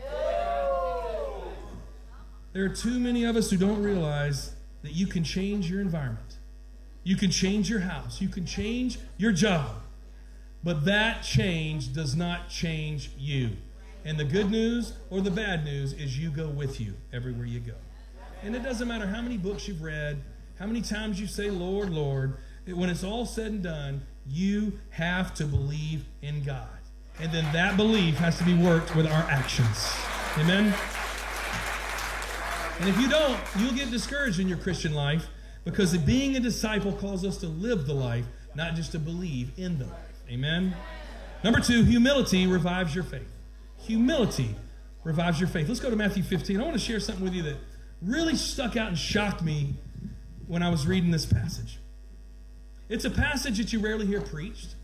There 2.55 2.65
are 2.65 2.71
too 2.71 2.99
many 2.99 3.25
of 3.25 3.37
us 3.37 3.51
who 3.51 3.59
don't 3.59 3.83
realize 3.83 4.55
that 4.81 4.93
you 4.93 5.07
can 5.07 5.23
change 5.23 5.71
your 5.71 5.83
environment. 5.83 6.39
You 7.03 7.17
can 7.17 7.31
change 7.31 7.69
your 7.69 7.81
house. 7.81 8.23
You 8.23 8.31
can 8.31 8.47
change 8.47 8.99
your 9.19 9.33
job. 9.33 9.83
But 10.63 10.87
that 10.87 11.23
change 11.23 11.93
does 11.93 12.17
not 12.17 12.49
change 12.49 13.11
you. 13.19 13.51
And 14.07 14.19
the 14.19 14.25
good 14.25 14.51
news 14.51 14.95
or 15.11 15.21
the 15.21 15.31
bad 15.31 15.67
news 15.67 15.93
is 15.93 16.19
you 16.19 16.31
go 16.31 16.49
with 16.49 16.81
you 16.81 16.95
everywhere 17.13 17.45
you 17.45 17.61
go. 17.61 17.75
And 18.43 18.57
it 18.57 18.63
doesn't 18.63 18.89
matter 18.89 19.07
how 19.07 19.21
many 19.21 19.37
books 19.37 19.69
you've 19.69 19.83
read, 19.83 20.23
how 20.59 20.65
many 20.65 20.81
times 20.81 21.21
you 21.21 21.27
say, 21.27 21.51
Lord, 21.51 21.91
Lord, 21.91 22.39
when 22.67 22.89
it's 22.89 23.05
all 23.05 23.27
said 23.27 23.53
and 23.53 23.63
done, 23.63 24.07
you 24.27 24.79
have 24.91 25.35
to 25.35 25.45
believe 25.45 26.05
in 26.23 26.43
God. 26.43 26.69
And 27.21 27.31
then 27.33 27.45
that 27.53 27.77
belief 27.77 28.17
has 28.17 28.39
to 28.39 28.45
be 28.45 28.55
worked 28.55 28.97
with 28.97 29.07
our 29.07 29.23
actions. 29.31 29.95
Amen? 30.39 30.75
And 32.81 32.89
if 32.89 33.01
you 33.01 33.09
don't, 33.09 33.39
you'll 33.59 33.75
get 33.75 33.91
discouraged 33.91 34.41
in 34.41 34.49
your 34.49 34.59
Christian 34.59 34.95
life 34.95 35.27
because 35.65 35.97
being 35.99 36.37
a 36.37 36.41
disciple 36.41 36.93
calls 36.93 37.25
us 37.25 37.37
to 37.39 37.47
live 37.47 37.87
the 37.87 37.95
life, 37.95 38.25
not 38.55 38.75
just 38.75 38.93
to 38.93 38.99
believe 38.99 39.53
in 39.57 39.79
the 39.79 39.85
life. 39.85 40.23
Amen. 40.29 40.75
Number 41.45 41.61
two, 41.61 41.85
humility 41.85 42.47
revives 42.47 42.95
your 42.95 43.05
faith. 43.05 43.31
Humility 43.83 44.57
revives 45.05 45.39
your 45.39 45.49
faith. 45.49 45.69
Let's 45.69 45.81
go 45.81 45.91
to 45.91 45.97
Matthew 45.97 46.23
15. 46.23 46.61
I 46.61 46.63
want 46.65 46.75
to 46.75 46.81
share 46.81 46.99
something 46.99 47.23
with 47.23 47.35
you 47.35 47.43
that 47.45 47.57
really 48.03 48.35
stuck 48.35 48.77
out 48.77 48.89
and 48.89 48.99
shocked 48.99 49.43
me 49.43 49.75
when 50.47 50.63
I 50.63 50.71
was 50.71 50.87
reading 50.87 51.11
this 51.11 51.27
passage. 51.27 51.79
It's 52.89 53.05
a 53.05 53.11
passage 53.11 53.59
that 53.59 53.73
you 53.73 53.81
rarely 53.81 54.07
hear 54.07 54.21
preached. 54.21 54.75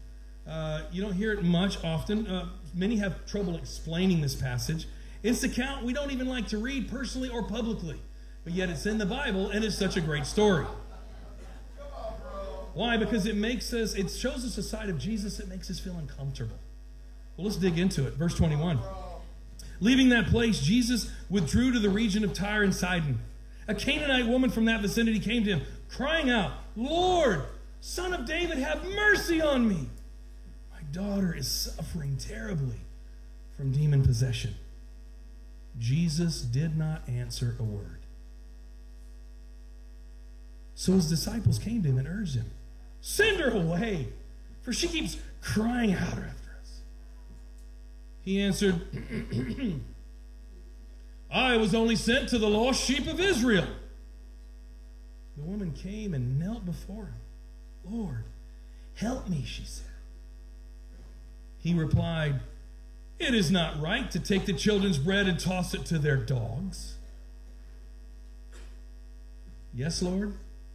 Uh, 0.48 0.82
you 0.90 1.02
don't 1.02 1.12
hear 1.12 1.32
it 1.32 1.44
much 1.44 1.82
often. 1.84 2.26
Uh, 2.26 2.48
many 2.74 2.96
have 2.96 3.26
trouble 3.26 3.56
explaining 3.56 4.20
this 4.20 4.34
passage. 4.34 4.86
It's 5.22 5.42
the 5.42 5.48
account 5.48 5.84
we 5.84 5.92
don't 5.92 6.10
even 6.10 6.28
like 6.28 6.48
to 6.48 6.58
read 6.58 6.90
personally 6.90 7.28
or 7.28 7.42
publicly. 7.42 8.00
but 8.42 8.54
yet 8.54 8.70
it's 8.70 8.86
in 8.86 8.96
the 8.96 9.06
Bible 9.06 9.50
and 9.50 9.64
it's 9.64 9.76
such 9.76 9.96
a 9.96 10.00
great 10.00 10.24
story. 10.24 10.64
Why? 12.72 12.96
Because 12.96 13.26
it 13.26 13.36
makes 13.36 13.72
us, 13.74 13.94
it 13.94 14.10
shows 14.10 14.44
us 14.46 14.56
a 14.56 14.62
side 14.62 14.88
of 14.88 14.98
Jesus 14.98 15.36
that 15.36 15.48
makes 15.48 15.70
us 15.70 15.78
feel 15.78 15.96
uncomfortable. 15.96 16.56
Well, 17.36 17.46
let's 17.46 17.58
dig 17.58 17.78
into 17.78 18.06
it. 18.06 18.14
Verse 18.14 18.34
21. 18.34 18.78
Leaving 19.80 20.08
that 20.10 20.26
place, 20.26 20.60
Jesus 20.60 21.10
withdrew 21.28 21.72
to 21.72 21.78
the 21.78 21.90
region 21.90 22.24
of 22.24 22.32
Tyre 22.32 22.62
and 22.62 22.74
Sidon. 22.74 23.18
A 23.66 23.74
Canaanite 23.74 24.26
woman 24.26 24.50
from 24.50 24.66
that 24.66 24.80
vicinity 24.80 25.18
came 25.18 25.44
to 25.44 25.50
him, 25.50 25.62
crying 25.88 26.30
out, 26.30 26.52
Lord, 26.76 27.44
son 27.80 28.12
of 28.12 28.26
David, 28.26 28.58
have 28.58 28.84
mercy 28.84 29.40
on 29.40 29.68
me. 29.68 29.88
My 30.72 30.82
daughter 30.92 31.34
is 31.34 31.48
suffering 31.48 32.16
terribly 32.16 32.80
from 33.56 33.72
demon 33.72 34.02
possession. 34.02 34.54
Jesus 35.78 36.42
did 36.42 36.76
not 36.76 37.02
answer 37.08 37.56
a 37.58 37.62
word. 37.62 38.00
So 40.74 40.92
his 40.92 41.08
disciples 41.08 41.58
came 41.58 41.82
to 41.82 41.90
him 41.90 41.98
and 41.98 42.08
urged 42.08 42.36
him, 42.36 42.50
Send 43.02 43.38
her 43.40 43.50
away, 43.50 44.08
for 44.62 44.72
she 44.72 44.88
keeps 44.88 45.18
crying 45.40 45.92
out 45.92 46.08
after 46.08 46.56
us. 46.60 46.80
He 48.22 48.40
answered, 48.40 48.80
I 51.30 51.56
was 51.56 51.74
only 51.74 51.96
sent 51.96 52.28
to 52.30 52.38
the 52.38 52.48
lost 52.48 52.82
sheep 52.82 53.06
of 53.06 53.20
Israel. 53.20 53.68
The 55.36 55.42
woman 55.42 55.72
came 55.72 56.12
and 56.14 56.38
knelt 56.38 56.66
before 56.66 57.04
him. 57.04 57.14
Lord, 57.84 58.24
help 58.94 59.28
me, 59.28 59.42
she 59.46 59.64
said. 59.64 59.86
He 61.58 61.74
replied, 61.74 62.40
It 63.18 63.34
is 63.34 63.50
not 63.50 63.80
right 63.80 64.10
to 64.10 64.18
take 64.18 64.46
the 64.46 64.52
children's 64.52 64.98
bread 64.98 65.26
and 65.26 65.38
toss 65.38 65.74
it 65.74 65.84
to 65.86 65.98
their 65.98 66.16
dogs. 66.16 66.96
Yes, 69.74 70.02
Lord, 70.02 70.34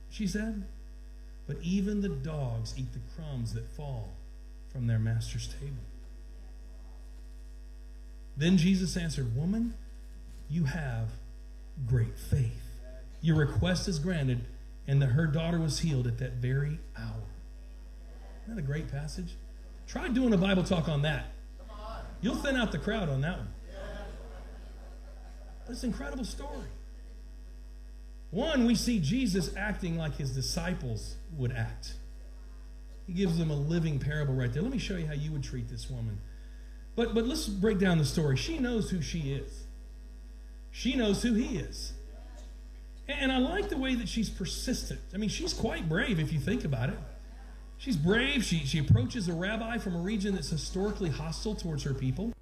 she 0.09 0.27
said. 0.27 0.63
But 1.47 1.57
even 1.61 2.01
the 2.01 2.09
dogs 2.09 2.73
eat 2.77 2.91
the 2.93 2.99
crumbs 3.15 3.53
that 3.53 3.67
fall 3.75 4.09
from 4.71 4.87
their 4.87 4.99
master's 4.99 5.47
table. 5.47 5.83
Then 8.37 8.57
Jesus 8.57 8.97
answered, 8.97 9.35
Woman, 9.35 9.73
you 10.49 10.65
have 10.65 11.09
great 11.87 12.17
faith. 12.17 12.61
Your 13.21 13.37
request 13.37 13.87
is 13.87 13.99
granted, 13.99 14.41
and 14.87 15.01
that 15.01 15.07
her 15.07 15.27
daughter 15.27 15.59
was 15.59 15.79
healed 15.79 16.07
at 16.07 16.17
that 16.19 16.33
very 16.33 16.79
hour. 16.97 17.23
Isn't 18.43 18.55
that 18.55 18.61
a 18.61 18.65
great 18.65 18.91
passage? 18.91 19.35
Try 19.87 20.07
doing 20.09 20.33
a 20.33 20.37
Bible 20.37 20.63
talk 20.63 20.87
on 20.87 21.01
that. 21.03 21.27
You'll 22.21 22.35
thin 22.35 22.55
out 22.55 22.71
the 22.71 22.77
crowd 22.77 23.09
on 23.09 23.21
that 23.21 23.37
one. 23.37 23.47
It's 25.67 25.83
an 25.83 25.89
incredible 25.89 26.25
story. 26.25 26.67
One, 28.31 28.65
we 28.65 28.75
see 28.75 28.99
Jesus 28.99 29.55
acting 29.55 29.97
like 29.97 30.15
his 30.17 30.31
disciples 30.31 31.15
would 31.37 31.51
act. 31.51 31.93
He 33.07 33.13
gives 33.13 33.37
them 33.37 33.49
a 33.49 33.55
living 33.55 33.99
parable 33.99 34.33
right 34.33 34.51
there. 34.51 34.61
Let 34.61 34.71
me 34.71 34.77
show 34.77 34.97
you 34.97 35.07
how 35.07 35.13
you 35.13 35.31
would 35.31 35.43
treat 35.43 35.69
this 35.69 35.89
woman. 35.89 36.19
But, 36.95 37.13
but 37.13 37.25
let's 37.25 37.47
break 37.47 37.79
down 37.79 37.97
the 37.97 38.05
story. 38.05 38.37
She 38.37 38.57
knows 38.57 38.89
who 38.89 39.01
she 39.01 39.33
is, 39.33 39.65
she 40.71 40.95
knows 40.95 41.23
who 41.23 41.33
he 41.33 41.57
is. 41.57 41.93
And 43.07 43.31
I 43.31 43.37
like 43.37 43.69
the 43.69 43.77
way 43.77 43.95
that 43.95 44.09
she's 44.09 44.29
persistent. 44.29 44.99
I 45.13 45.17
mean, 45.17 45.29
she's 45.29 45.53
quite 45.53 45.87
brave 45.87 46.19
if 46.19 46.33
you 46.33 46.39
think 46.39 46.65
about 46.65 46.89
it. 46.89 46.97
She's 47.77 47.97
brave. 47.97 48.43
She, 48.43 48.59
she 48.59 48.79
approaches 48.79 49.27
a 49.27 49.33
rabbi 49.33 49.77
from 49.77 49.95
a 49.95 49.99
region 49.99 50.33
that's 50.33 50.49
historically 50.49 51.09
hostile 51.09 51.55
towards 51.55 51.83
her 51.83 51.93
people, 51.93 52.33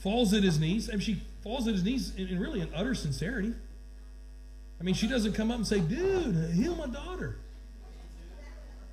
falls 0.00 0.34
at 0.34 0.42
his 0.42 0.58
knees. 0.58 0.88
I 0.90 0.92
mean, 0.92 1.00
she 1.00 1.22
falls 1.42 1.66
at 1.66 1.74
his 1.74 1.84
knees 1.84 2.14
in, 2.16 2.28
in 2.28 2.38
really 2.38 2.60
an 2.60 2.70
utter 2.74 2.94
sincerity. 2.94 3.54
I 4.80 4.84
mean, 4.84 4.94
she 4.94 5.08
doesn't 5.08 5.32
come 5.32 5.50
up 5.50 5.56
and 5.56 5.66
say, 5.66 5.80
Dude, 5.80 6.52
heal 6.52 6.74
my 6.74 6.86
daughter. 6.86 7.38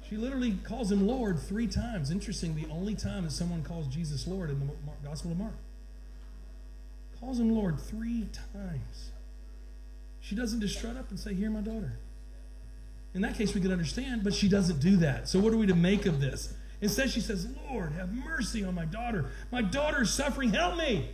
She 0.09 0.17
literally 0.17 0.53
calls 0.63 0.91
him 0.91 1.05
Lord 1.05 1.39
three 1.39 1.67
times. 1.67 2.11
Interesting, 2.11 2.55
the 2.55 2.67
only 2.71 2.93
time 2.93 3.23
that 3.23 3.31
someone 3.31 3.63
calls 3.63 3.87
Jesus 3.87 4.27
Lord 4.27 4.51
in 4.51 4.59
the 4.59 4.73
Gospel 5.03 5.31
of 5.31 5.39
Mark. 5.39 5.55
Calls 7.19 7.39
him 7.39 7.55
Lord 7.55 7.79
three 7.79 8.27
times. 8.53 9.11
She 10.25 10.33
doesn't 10.33 10.59
just 10.59 10.79
strut 10.79 10.97
up 10.97 11.11
and 11.11 11.19
say, 11.19 11.35
Here, 11.35 11.51
my 11.51 11.61
daughter. 11.61 11.99
In 13.13 13.21
that 13.21 13.37
case, 13.37 13.53
we 13.53 13.61
could 13.61 13.71
understand, 13.71 14.23
but 14.23 14.33
she 14.33 14.49
doesn't 14.49 14.79
do 14.79 14.97
that. 14.97 15.29
So, 15.29 15.39
what 15.39 15.53
are 15.53 15.57
we 15.57 15.67
to 15.67 15.75
make 15.75 16.07
of 16.07 16.19
this? 16.19 16.51
Instead, 16.81 17.11
she 17.11 17.21
says, 17.21 17.47
Lord, 17.69 17.91
have 17.93 18.11
mercy 18.11 18.63
on 18.63 18.73
my 18.73 18.85
daughter. 18.85 19.31
My 19.51 19.61
daughter 19.61 20.01
is 20.01 20.11
suffering. 20.11 20.51
Help 20.51 20.77
me. 20.77 21.09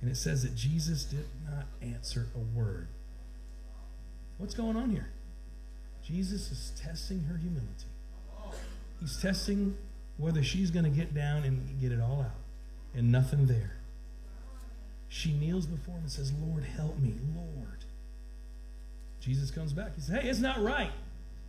And 0.00 0.08
it 0.08 0.16
says 0.16 0.44
that 0.44 0.54
Jesus 0.54 1.04
did 1.04 1.26
not 1.50 1.66
answer 1.82 2.28
a 2.36 2.58
word. 2.58 2.86
What's 4.38 4.54
going 4.54 4.76
on 4.76 4.90
here? 4.90 5.10
Jesus 6.04 6.52
is 6.52 6.72
testing 6.80 7.24
her 7.24 7.36
humility. 7.36 7.88
He's 9.00 9.20
testing 9.20 9.76
whether 10.16 10.42
she's 10.42 10.70
going 10.70 10.84
to 10.84 10.90
get 10.90 11.14
down 11.14 11.42
and 11.42 11.80
get 11.80 11.90
it 11.90 12.00
all 12.00 12.20
out, 12.20 12.40
and 12.94 13.10
nothing 13.10 13.46
there. 13.46 13.77
She 15.08 15.32
kneels 15.32 15.66
before 15.66 15.94
him 15.94 16.02
and 16.02 16.10
says, 16.10 16.32
Lord, 16.32 16.64
help 16.64 16.98
me, 16.98 17.14
Lord. 17.34 17.84
Jesus 19.20 19.50
comes 19.50 19.72
back. 19.72 19.94
He 19.94 20.00
says, 20.00 20.22
Hey, 20.22 20.28
it's 20.28 20.38
not 20.38 20.62
right. 20.62 20.92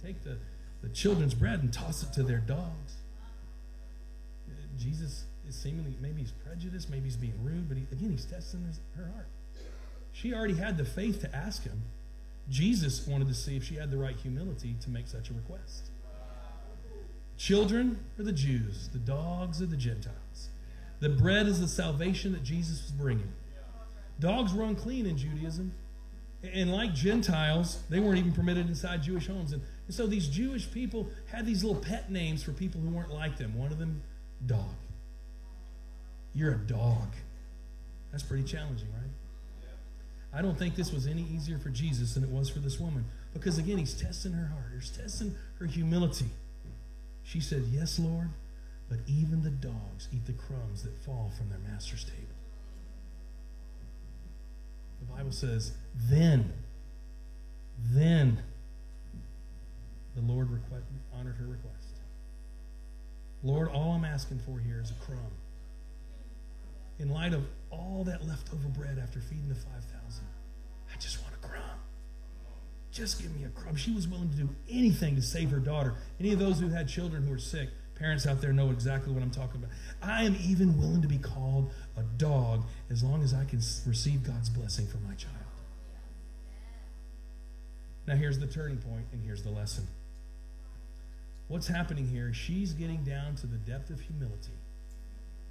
Take 0.03 0.23
the, 0.23 0.37
the 0.81 0.89
children's 0.89 1.33
bread 1.33 1.61
and 1.61 1.71
toss 1.71 2.03
it 2.03 2.13
to 2.13 2.23
their 2.23 2.39
dogs. 2.39 2.95
Jesus 4.77 5.25
is 5.47 5.55
seemingly, 5.55 5.93
maybe 6.01 6.21
he's 6.21 6.31
prejudiced, 6.31 6.89
maybe 6.89 7.03
he's 7.03 7.17
being 7.17 7.33
rude, 7.43 7.67
but 7.67 7.77
he, 7.77 7.83
again, 7.91 8.11
he's 8.11 8.25
testing 8.25 8.63
his, 8.65 8.79
her 8.95 9.11
heart. 9.13 9.27
She 10.13 10.33
already 10.33 10.55
had 10.55 10.77
the 10.77 10.85
faith 10.85 11.21
to 11.21 11.35
ask 11.35 11.63
him. 11.63 11.81
Jesus 12.49 13.05
wanted 13.05 13.27
to 13.27 13.33
see 13.33 13.57
if 13.57 13.63
she 13.63 13.75
had 13.75 13.91
the 13.91 13.97
right 13.97 14.15
humility 14.15 14.75
to 14.81 14.89
make 14.89 15.07
such 15.07 15.29
a 15.29 15.33
request. 15.33 15.91
Children 17.37 17.99
are 18.17 18.23
the 18.23 18.31
Jews, 18.31 18.89
the 18.89 18.99
dogs 18.99 19.61
are 19.61 19.65
the 19.65 19.77
Gentiles. 19.77 20.49
The 20.99 21.09
bread 21.09 21.47
is 21.47 21.61
the 21.61 21.67
salvation 21.67 22.33
that 22.33 22.43
Jesus 22.43 22.81
was 22.81 22.91
bringing. 22.91 23.31
Dogs 24.19 24.53
were 24.53 24.63
unclean 24.63 25.05
in 25.05 25.17
Judaism. 25.17 25.73
And 26.41 26.71
like 26.71 26.93
Gentiles, 26.93 27.81
they 27.89 27.99
weren't 27.99 28.17
even 28.17 28.31
permitted 28.31 28.67
inside 28.67 29.03
Jewish 29.03 29.27
homes. 29.27 29.51
And, 29.51 29.61
and 29.87 29.95
so 29.95 30.07
these 30.07 30.27
Jewish 30.27 30.71
people 30.71 31.09
had 31.31 31.45
these 31.45 31.63
little 31.63 31.81
pet 31.81 32.11
names 32.11 32.43
for 32.43 32.51
people 32.53 32.79
who 32.79 32.89
weren't 32.89 33.11
like 33.11 33.37
them. 33.37 33.57
One 33.57 33.71
of 33.71 33.77
them, 33.77 34.01
dog. 34.45 34.75
You're 36.33 36.53
a 36.53 36.57
dog. 36.57 37.13
That's 38.11 38.23
pretty 38.23 38.43
challenging, 38.43 38.87
right? 38.93 39.11
I 40.31 40.41
don't 40.41 40.57
think 40.57 40.75
this 40.75 40.93
was 40.93 41.07
any 41.07 41.23
easier 41.23 41.57
for 41.57 41.69
Jesus 41.69 42.13
than 42.13 42.23
it 42.23 42.29
was 42.29 42.49
for 42.49 42.59
this 42.59 42.79
woman. 42.79 43.05
Because 43.33 43.57
again, 43.57 43.77
he's 43.77 43.93
testing 43.93 44.33
her 44.33 44.47
heart, 44.47 44.71
he's 44.75 44.89
testing 44.89 45.35
her 45.59 45.65
humility. 45.65 46.29
She 47.23 47.39
said, 47.39 47.63
Yes, 47.71 47.99
Lord, 47.99 48.29
but 48.89 48.99
even 49.07 49.43
the 49.43 49.49
dogs 49.49 50.07
eat 50.13 50.25
the 50.25 50.33
crumbs 50.33 50.83
that 50.83 50.97
fall 51.03 51.31
from 51.37 51.49
their 51.49 51.59
master's 51.59 52.03
table. 52.03 52.28
The 54.99 55.13
Bible 55.13 55.31
says, 55.31 55.73
Then, 55.95 56.53
then 57.91 58.39
the 60.15 60.21
Lord 60.21 60.49
request, 60.49 60.85
honored 61.13 61.35
her 61.35 61.45
request. 61.45 61.75
Lord, 63.41 63.69
all 63.69 63.93
I'm 63.93 64.05
asking 64.05 64.39
for 64.39 64.59
here 64.59 64.81
is 64.81 64.91
a 64.91 65.05
crumb 65.05 65.31
in 66.99 67.09
light 67.09 67.33
of 67.33 67.45
all 67.71 68.03
that 68.05 68.27
leftover 68.27 68.67
bread 68.67 68.99
after 69.01 69.19
feeding 69.19 69.47
the 69.47 69.55
5,000, 69.55 70.25
I 70.93 70.97
just 70.99 71.21
want 71.21 71.33
a 71.33 71.47
crumb. 71.47 71.79
Just 72.91 73.21
give 73.21 73.33
me 73.35 73.45
a 73.45 73.49
crumb. 73.49 73.75
She 73.75 73.91
was 73.91 74.07
willing 74.07 74.29
to 74.29 74.35
do 74.35 74.49
anything 74.69 75.15
to 75.15 75.21
save 75.21 75.51
her 75.51 75.59
daughter. 75.59 75.95
Any 76.19 76.33
of 76.33 76.39
those 76.39 76.59
who 76.59 76.69
had 76.69 76.89
children 76.89 77.23
who 77.23 77.31
were 77.31 77.39
sick, 77.39 77.69
parents 77.99 78.25
out 78.25 78.41
there 78.41 78.53
know 78.53 78.71
exactly 78.71 79.13
what 79.13 79.21
I'm 79.21 79.29
talking 79.29 79.61
about. 79.61 79.71
I 80.01 80.23
am 80.23 80.37
even 80.41 80.77
willing 80.77 81.01
to 81.01 81.07
be 81.07 81.17
called 81.17 81.71
a 81.97 82.03
dog 82.17 82.63
as 82.89 83.03
long 83.03 83.21
as 83.21 83.33
I 83.33 83.43
can 83.43 83.59
receive 83.85 84.23
God's 84.23 84.49
blessing 84.49 84.87
for 84.87 84.97
my 84.97 85.13
child. 85.15 85.35
Now, 88.07 88.15
here's 88.15 88.39
the 88.39 88.47
turning 88.47 88.77
point, 88.77 89.05
and 89.11 89.21
here's 89.23 89.43
the 89.43 89.51
lesson. 89.51 89.87
What's 91.47 91.67
happening 91.67 92.07
here? 92.07 92.33
she's 92.33 92.73
getting 92.73 93.03
down 93.03 93.35
to 93.35 93.47
the 93.47 93.57
depth 93.57 93.89
of 93.89 93.99
humility 93.99 94.53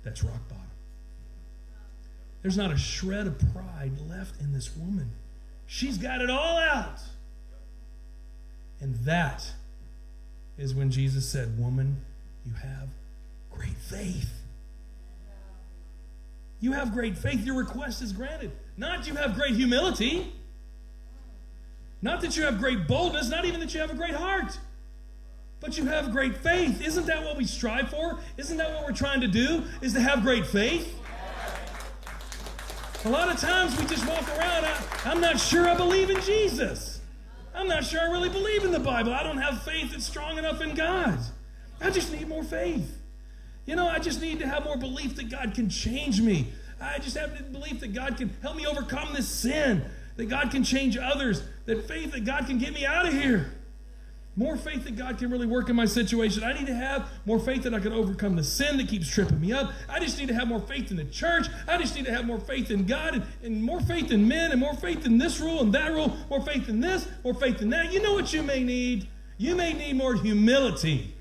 that's 0.02 0.24
rock 0.24 0.48
bottom. 0.48 0.64
There's 2.42 2.56
not 2.56 2.70
a 2.70 2.76
shred 2.76 3.26
of 3.26 3.38
pride 3.52 3.92
left 4.08 4.40
in 4.40 4.52
this 4.52 4.74
woman. 4.76 5.10
She's 5.66 5.98
got 5.98 6.20
it 6.20 6.30
all 6.30 6.56
out. 6.56 7.00
And 8.80 8.94
that 9.04 9.52
is 10.56 10.74
when 10.74 10.90
Jesus 10.90 11.28
said, 11.28 11.58
Woman, 11.58 12.02
you 12.48 12.54
have 12.54 12.88
great 13.50 13.76
faith. 13.76 14.30
You 16.60 16.72
have 16.72 16.92
great 16.92 17.16
faith. 17.16 17.44
Your 17.44 17.56
request 17.56 18.02
is 18.02 18.12
granted. 18.12 18.52
Not 18.76 19.06
you 19.06 19.14
have 19.14 19.34
great 19.34 19.54
humility. 19.54 20.32
Not 22.00 22.20
that 22.22 22.36
you 22.36 22.44
have 22.44 22.58
great 22.58 22.86
boldness. 22.86 23.28
Not 23.28 23.44
even 23.44 23.60
that 23.60 23.74
you 23.74 23.80
have 23.80 23.90
a 23.90 23.94
great 23.94 24.14
heart. 24.14 24.58
But 25.60 25.76
you 25.76 25.86
have 25.86 26.10
great 26.10 26.36
faith. 26.36 26.80
Isn't 26.80 27.06
that 27.06 27.22
what 27.22 27.36
we 27.36 27.44
strive 27.44 27.90
for? 27.90 28.18
Isn't 28.36 28.56
that 28.56 28.72
what 28.74 28.86
we're 28.86 28.96
trying 28.96 29.20
to 29.20 29.28
do? 29.28 29.64
Is 29.82 29.92
to 29.92 30.00
have 30.00 30.22
great 30.22 30.46
faith? 30.46 30.94
A 33.04 33.08
lot 33.08 33.28
of 33.28 33.38
times 33.38 33.78
we 33.78 33.86
just 33.86 34.06
walk 34.08 34.26
around, 34.36 34.64
I, 34.64 34.76
I'm 35.04 35.20
not 35.20 35.38
sure 35.38 35.68
I 35.68 35.76
believe 35.76 36.10
in 36.10 36.20
Jesus. 36.22 37.00
I'm 37.54 37.68
not 37.68 37.84
sure 37.84 38.00
I 38.00 38.10
really 38.10 38.28
believe 38.28 38.64
in 38.64 38.72
the 38.72 38.80
Bible. 38.80 39.12
I 39.12 39.22
don't 39.22 39.38
have 39.38 39.62
faith 39.62 39.92
that's 39.92 40.04
strong 40.04 40.38
enough 40.38 40.60
in 40.60 40.74
God. 40.74 41.18
I 41.80 41.90
just 41.90 42.12
need 42.12 42.28
more 42.28 42.42
faith. 42.42 42.98
You 43.66 43.76
know, 43.76 43.86
I 43.86 43.98
just 43.98 44.22
need 44.22 44.38
to 44.38 44.48
have 44.48 44.64
more 44.64 44.76
belief 44.76 45.16
that 45.16 45.30
God 45.30 45.54
can 45.54 45.68
change 45.68 46.20
me. 46.20 46.48
I 46.80 46.98
just 46.98 47.16
have 47.16 47.36
to 47.36 47.42
believe 47.42 47.80
that 47.80 47.92
God 47.92 48.16
can 48.16 48.34
help 48.40 48.56
me 48.56 48.66
overcome 48.66 49.12
this 49.12 49.28
sin, 49.28 49.84
that 50.16 50.26
God 50.26 50.50
can 50.50 50.64
change 50.64 50.96
others, 50.96 51.42
that 51.66 51.86
faith 51.86 52.12
that 52.12 52.24
God 52.24 52.46
can 52.46 52.58
get 52.58 52.72
me 52.72 52.86
out 52.86 53.06
of 53.06 53.12
here. 53.12 53.52
More 54.36 54.56
faith 54.56 54.84
that 54.84 54.94
God 54.96 55.18
can 55.18 55.30
really 55.30 55.48
work 55.48 55.68
in 55.68 55.74
my 55.74 55.84
situation. 55.84 56.44
I 56.44 56.52
need 56.52 56.68
to 56.68 56.74
have 56.74 57.10
more 57.26 57.40
faith 57.40 57.64
that 57.64 57.74
I 57.74 57.80
can 57.80 57.92
overcome 57.92 58.36
the 58.36 58.44
sin 58.44 58.76
that 58.78 58.86
keeps 58.86 59.08
tripping 59.08 59.40
me 59.40 59.52
up. 59.52 59.72
I 59.88 59.98
just 59.98 60.16
need 60.16 60.28
to 60.28 60.34
have 60.34 60.46
more 60.46 60.60
faith 60.60 60.92
in 60.92 60.96
the 60.96 61.06
church. 61.06 61.48
I 61.66 61.76
just 61.76 61.96
need 61.96 62.04
to 62.04 62.12
have 62.12 62.24
more 62.24 62.38
faith 62.38 62.70
in 62.70 62.86
God 62.86 63.16
and, 63.16 63.26
and 63.42 63.62
more 63.62 63.80
faith 63.80 64.12
in 64.12 64.28
men 64.28 64.52
and 64.52 64.60
more 64.60 64.74
faith 64.74 65.04
in 65.04 65.18
this 65.18 65.40
rule 65.40 65.60
and 65.60 65.72
that 65.74 65.90
rule, 65.90 66.16
more 66.30 66.40
faith 66.40 66.68
in 66.68 66.80
this, 66.80 67.08
more 67.24 67.34
faith 67.34 67.60
in 67.60 67.70
that. 67.70 67.92
You 67.92 68.00
know 68.00 68.14
what 68.14 68.32
you 68.32 68.44
may 68.44 68.62
need? 68.62 69.08
You 69.38 69.56
may 69.56 69.72
need 69.72 69.96
more 69.96 70.14
humility. 70.14 71.16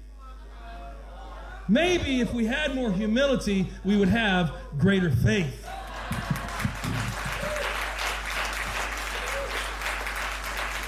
Maybe 1.69 2.21
if 2.21 2.33
we 2.33 2.45
had 2.45 2.75
more 2.75 2.91
humility, 2.91 3.67
we 3.83 3.97
would 3.97 4.09
have 4.09 4.53
greater 4.77 5.11
faith. 5.11 5.67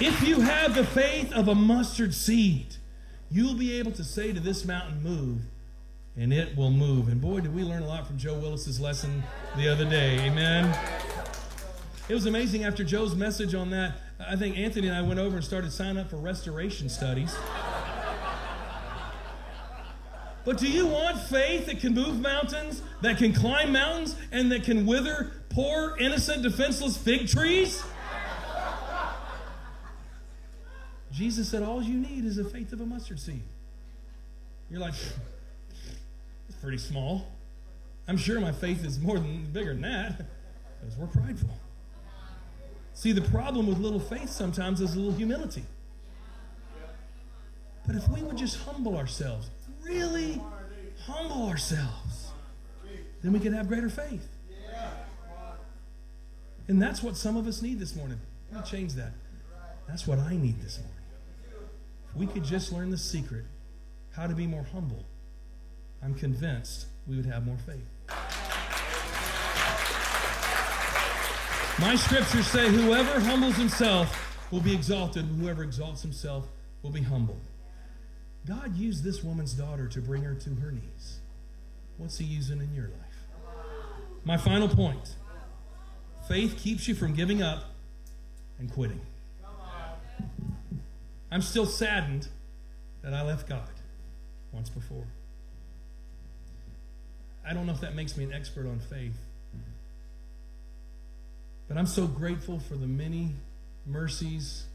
If 0.01 0.25
you 0.25 0.39
have 0.39 0.75
the 0.75 0.85
faith 0.85 1.33
of 1.33 1.49
a 1.49 1.55
mustard 1.55 2.13
seed, 2.13 2.77
you'll 3.29 3.55
be 3.55 3.77
able 3.79 3.91
to 3.91 4.03
say 4.03 4.31
to 4.31 4.39
this 4.39 4.63
mountain, 4.63 5.03
Move, 5.03 5.41
and 6.15 6.31
it 6.31 6.55
will 6.55 6.71
move. 6.71 7.09
And 7.09 7.19
boy, 7.19 7.41
did 7.41 7.53
we 7.53 7.63
learn 7.63 7.83
a 7.83 7.87
lot 7.87 8.07
from 8.07 8.17
Joe 8.17 8.35
Willis's 8.35 8.79
lesson 8.79 9.23
the 9.57 9.67
other 9.67 9.83
day. 9.83 10.19
Amen. 10.19 10.73
It 12.07 12.13
was 12.13 12.25
amazing 12.25 12.63
after 12.63 12.83
Joe's 12.83 13.13
message 13.13 13.53
on 13.53 13.71
that. 13.71 13.97
I 14.19 14.35
think 14.35 14.57
Anthony 14.57 14.87
and 14.87 14.95
I 14.95 15.01
went 15.01 15.19
over 15.19 15.35
and 15.35 15.45
started 15.45 15.71
signing 15.71 15.97
up 15.97 16.09
for 16.09 16.17
restoration 16.17 16.87
studies. 16.87 17.35
But 20.49 20.57
do 20.57 20.67
you 20.67 20.87
want 20.87 21.21
faith 21.21 21.67
that 21.67 21.79
can 21.79 21.93
move 21.93 22.21
mountains, 22.21 22.81
that 23.01 23.19
can 23.19 23.33
climb 23.33 23.71
mountains, 23.71 24.15
and 24.31 24.51
that 24.51 24.63
can 24.63 24.87
wither 24.87 25.31
poor, 25.49 25.95
innocent, 25.99 26.41
defenseless 26.41 26.97
fig 26.97 27.27
trees? 27.27 27.83
Jesus 31.11 31.47
said, 31.49 31.61
All 31.61 31.83
you 31.83 31.99
need 31.99 32.25
is 32.25 32.37
the 32.37 32.43
faith 32.43 32.73
of 32.73 32.81
a 32.81 32.85
mustard 32.87 33.19
seed. 33.19 33.43
You're 34.71 34.79
like, 34.79 34.95
It's 36.47 36.57
pretty 36.59 36.79
small. 36.79 37.27
I'm 38.07 38.17
sure 38.17 38.39
my 38.39 38.51
faith 38.51 38.83
is 38.83 38.99
more 38.99 39.19
than 39.19 39.45
bigger 39.53 39.73
than 39.73 39.83
that, 39.83 40.25
because 40.81 40.97
we're 40.97 41.05
prideful. 41.05 41.59
See, 42.95 43.11
the 43.11 43.21
problem 43.21 43.67
with 43.67 43.77
little 43.77 43.99
faith 43.99 44.31
sometimes 44.31 44.81
is 44.81 44.95
a 44.95 44.97
little 44.97 45.13
humility. 45.13 45.65
But 47.85 47.95
if 47.95 48.09
we 48.09 48.23
would 48.23 48.37
just 48.37 48.57
humble 48.63 48.97
ourselves, 48.97 49.51
really 49.89 50.41
humble 51.05 51.47
ourselves, 51.47 52.31
then 53.23 53.33
we 53.33 53.39
can 53.39 53.53
have 53.53 53.67
greater 53.67 53.89
faith. 53.89 54.27
And 56.67 56.79
that's 56.79 57.01
what 57.01 57.17
some 57.17 57.35
of 57.35 57.47
us 57.47 57.63
need 57.63 57.79
this 57.79 57.95
morning. 57.95 58.19
Let 58.51 58.63
me 58.63 58.69
change 58.69 58.93
that. 58.93 59.13
That's 59.87 60.05
what 60.05 60.19
I 60.19 60.35
need 60.35 60.61
this 60.61 60.77
morning. 60.77 60.95
If 62.09 62.15
we 62.15 62.27
could 62.27 62.43
just 62.43 62.71
learn 62.71 62.91
the 62.91 62.97
secret, 62.97 63.45
how 64.11 64.27
to 64.27 64.35
be 64.35 64.45
more 64.45 64.65
humble, 64.71 65.03
I'm 66.03 66.13
convinced 66.13 66.85
we 67.07 67.15
would 67.15 67.25
have 67.25 67.45
more 67.45 67.57
faith. 67.65 67.85
My 71.79 71.95
scriptures 71.95 72.45
say, 72.45 72.69
whoever 72.69 73.19
humbles 73.19 73.55
himself 73.55 74.37
will 74.51 74.59
be 74.59 74.73
exalted, 74.73 75.23
and 75.25 75.41
whoever 75.41 75.63
exalts 75.63 76.01
himself 76.03 76.47
will 76.83 76.91
be 76.91 77.01
humbled. 77.01 77.41
God 78.47 78.75
used 78.75 79.03
this 79.03 79.23
woman's 79.23 79.53
daughter 79.53 79.87
to 79.87 80.01
bring 80.01 80.23
her 80.23 80.33
to 80.33 80.49
her 80.55 80.71
knees. 80.71 81.19
What's 81.97 82.17
He 82.17 82.25
using 82.25 82.61
in 82.61 82.73
your 82.73 82.87
life? 82.87 83.09
My 84.23 84.37
final 84.37 84.67
point 84.67 85.15
faith 86.27 86.57
keeps 86.57 86.87
you 86.87 86.95
from 86.95 87.13
giving 87.13 87.41
up 87.41 87.63
and 88.59 88.71
quitting. 88.71 89.01
I'm 91.31 91.41
still 91.41 91.65
saddened 91.65 92.27
that 93.01 93.13
I 93.13 93.23
left 93.23 93.47
God 93.47 93.69
once 94.51 94.69
before. 94.69 95.05
I 97.47 97.53
don't 97.53 97.65
know 97.65 97.73
if 97.73 97.81
that 97.81 97.95
makes 97.95 98.17
me 98.17 98.23
an 98.23 98.33
expert 98.33 98.67
on 98.67 98.79
faith, 98.79 99.17
but 101.67 101.77
I'm 101.77 101.87
so 101.87 102.07
grateful 102.07 102.59
for 102.59 102.75
the 102.75 102.87
many 102.87 103.31
mercies, 103.85 104.65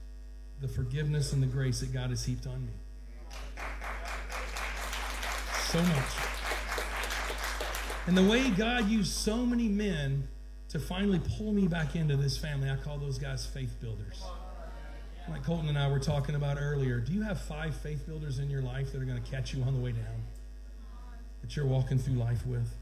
the 0.61 0.69
forgiveness, 0.69 1.33
and 1.33 1.43
the 1.43 1.47
grace 1.47 1.81
that 1.81 1.93
God 1.93 2.11
has 2.11 2.25
heaped 2.25 2.47
on 2.47 2.67
me 2.67 2.73
so 5.75 5.83
much. 5.83 6.15
And 8.07 8.17
the 8.17 8.23
way 8.23 8.49
God 8.51 8.89
used 8.89 9.13
so 9.13 9.45
many 9.45 9.67
men 9.67 10.29
to 10.69 10.79
finally 10.79 11.21
pull 11.37 11.53
me 11.53 11.67
back 11.67 11.97
into 11.97 12.17
this 12.17 12.39
family, 12.39 12.71
I 12.71 12.77
call 12.77 12.97
those 12.97 13.19
guys 13.19 13.45
faith 13.45 13.75
builders. 13.81 14.23
Like 15.29 15.43
Colton 15.43 15.69
and 15.69 15.77
I 15.77 15.91
were 15.91 15.99
talking 15.99 16.37
about 16.37 16.59
earlier, 16.61 17.01
do 17.01 17.13
you 17.13 17.23
have 17.23 17.41
five 17.41 17.75
faith 17.75 18.07
builders 18.07 18.39
in 18.39 18.51
your 18.51 18.63
life 18.63 18.93
that 18.93 19.03
are 19.03 19.05
going 19.05 19.21
to 19.21 19.31
catch 19.31 19.53
you 19.53 19.65
on 19.65 19.75
the 19.75 19.81
way 19.81 19.91
down? 19.91 20.23
That 21.43 21.57
you're 21.57 21.67
walking 21.67 21.99
through 21.99 22.15
life 22.15 22.47
with? 22.47 22.73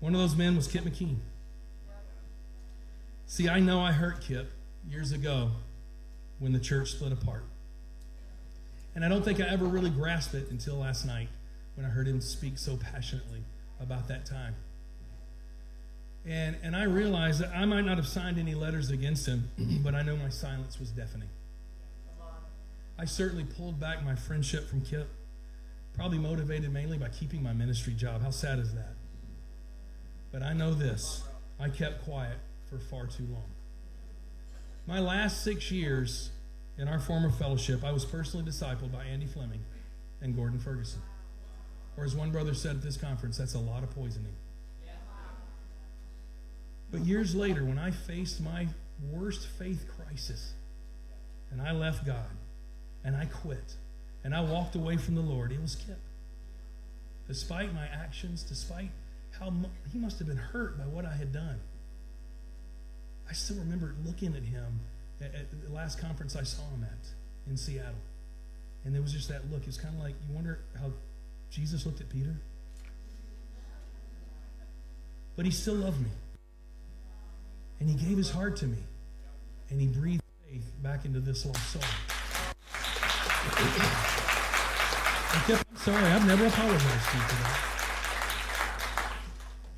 One 0.00 0.14
of 0.14 0.20
those 0.20 0.36
men 0.36 0.56
was 0.56 0.68
Kip 0.68 0.84
McKean. 0.84 1.16
See, 3.24 3.48
I 3.48 3.60
know 3.60 3.80
I 3.80 3.92
hurt 3.92 4.20
Kip 4.20 4.52
years 4.86 5.10
ago 5.10 5.52
when 6.38 6.52
the 6.52 6.60
church 6.60 6.90
split 6.90 7.12
apart. 7.12 7.44
And 8.94 9.02
I 9.02 9.08
don't 9.08 9.24
think 9.24 9.40
I 9.40 9.44
ever 9.44 9.64
really 9.64 9.90
grasped 9.90 10.34
it 10.34 10.50
until 10.50 10.76
last 10.76 11.06
night 11.06 11.28
when 11.76 11.86
I 11.86 11.90
heard 11.90 12.08
him 12.08 12.20
speak 12.20 12.58
so 12.58 12.76
passionately 12.76 13.44
about 13.80 14.08
that 14.08 14.26
time. 14.26 14.54
And, 16.26 16.56
and 16.62 16.74
I 16.74 16.84
realized 16.84 17.40
that 17.40 17.54
I 17.54 17.64
might 17.66 17.84
not 17.84 17.98
have 17.98 18.08
signed 18.08 18.38
any 18.38 18.54
letters 18.54 18.90
against 18.90 19.26
him, 19.26 19.50
but 19.84 19.94
I 19.94 20.02
know 20.02 20.16
my 20.16 20.30
silence 20.30 20.80
was 20.80 20.90
deafening. 20.90 21.28
I 22.98 23.04
certainly 23.04 23.44
pulled 23.44 23.78
back 23.78 24.04
my 24.04 24.16
friendship 24.16 24.68
from 24.68 24.80
Kip, 24.80 25.08
probably 25.94 26.18
motivated 26.18 26.72
mainly 26.72 26.98
by 26.98 27.10
keeping 27.10 27.42
my 27.42 27.52
ministry 27.52 27.92
job. 27.92 28.22
How 28.22 28.30
sad 28.30 28.58
is 28.58 28.74
that? 28.74 28.94
But 30.32 30.42
I 30.42 30.52
know 30.52 30.74
this 30.74 31.22
I 31.60 31.68
kept 31.68 32.04
quiet 32.04 32.38
for 32.68 32.78
far 32.78 33.06
too 33.06 33.26
long. 33.30 33.44
My 34.86 34.98
last 34.98 35.44
six 35.44 35.70
years 35.70 36.30
in 36.78 36.88
our 36.88 36.98
former 36.98 37.30
fellowship, 37.30 37.84
I 37.84 37.92
was 37.92 38.04
personally 38.04 38.44
discipled 38.44 38.92
by 38.92 39.04
Andy 39.04 39.26
Fleming 39.26 39.64
and 40.20 40.34
Gordon 40.34 40.58
Ferguson. 40.58 41.00
Or 41.96 42.04
as 42.04 42.14
one 42.14 42.30
brother 42.30 42.54
said 42.54 42.76
at 42.76 42.82
this 42.82 42.96
conference, 42.96 43.38
that's 43.38 43.54
a 43.54 43.58
lot 43.58 43.82
of 43.82 43.90
poisoning. 43.90 44.34
But 46.90 47.00
years 47.00 47.34
later, 47.34 47.64
when 47.64 47.78
I 47.78 47.90
faced 47.90 48.40
my 48.40 48.68
worst 49.10 49.48
faith 49.58 49.86
crisis, 49.96 50.52
and 51.50 51.60
I 51.60 51.72
left 51.72 52.06
God, 52.06 52.30
and 53.04 53.16
I 53.16 53.26
quit, 53.26 53.74
and 54.24 54.34
I 54.34 54.40
walked 54.40 54.74
away 54.76 54.96
from 54.96 55.14
the 55.14 55.20
Lord, 55.20 55.52
it 55.52 55.60
was 55.60 55.74
Kip. 55.74 55.98
Despite 57.28 57.74
my 57.74 57.86
actions, 57.86 58.42
despite 58.42 58.90
how 59.38 59.50
mu- 59.50 59.68
he 59.92 59.98
must 59.98 60.18
have 60.18 60.28
been 60.28 60.36
hurt 60.36 60.78
by 60.78 60.84
what 60.84 61.04
I 61.04 61.14
had 61.14 61.32
done, 61.32 61.60
I 63.28 63.32
still 63.32 63.56
remember 63.56 63.94
looking 64.04 64.34
at 64.36 64.44
him 64.44 64.80
at, 65.20 65.34
at 65.34 65.46
the 65.50 65.72
last 65.72 66.00
conference 66.00 66.36
I 66.36 66.44
saw 66.44 66.62
him 66.70 66.84
at 66.84 67.50
in 67.50 67.56
Seattle. 67.56 67.94
And 68.84 68.94
there 68.94 69.02
was 69.02 69.12
just 69.12 69.28
that 69.28 69.50
look. 69.50 69.66
It's 69.66 69.76
kind 69.76 69.94
of 69.94 70.00
like 70.00 70.14
you 70.28 70.34
wonder 70.34 70.60
how 70.78 70.92
Jesus 71.56 71.86
looked 71.86 72.02
at 72.02 72.10
Peter. 72.10 72.36
But 75.36 75.46
he 75.46 75.50
still 75.50 75.76
loved 75.76 75.98
me. 76.02 76.10
And 77.80 77.88
he 77.88 77.94
gave 77.94 78.18
his 78.18 78.30
heart 78.30 78.56
to 78.56 78.66
me. 78.66 78.76
And 79.70 79.80
he 79.80 79.86
breathed 79.86 80.22
faith 80.46 80.70
back 80.82 81.06
into 81.06 81.18
this 81.18 81.46
lost 81.46 81.70
soul. 81.70 81.82
I'm 85.32 85.76
sorry, 85.76 86.04
I've 86.04 86.26
never 86.26 86.44
apologized 86.44 86.84
to 86.84 87.16
you 87.16 87.22
for 87.22 87.42
that. 87.42 87.62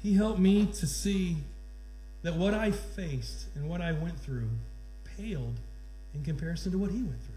He 0.03 0.15
helped 0.15 0.41
me 0.41 0.67
to 0.67 0.87
see 0.87 1.37
that 2.23 2.35
what 2.35 2.55
I 2.55 2.73
faced 2.73 3.47
and 3.55 3.69
what 3.69 3.81
I 3.81 3.93
went 3.93 4.19
through 4.19 4.51
paled 5.17 5.61
in 6.13 6.25
comparison 6.25 6.73
to 6.73 6.79
what 6.79 6.91
he 6.91 7.03
went 7.05 7.23
through. 7.23 7.28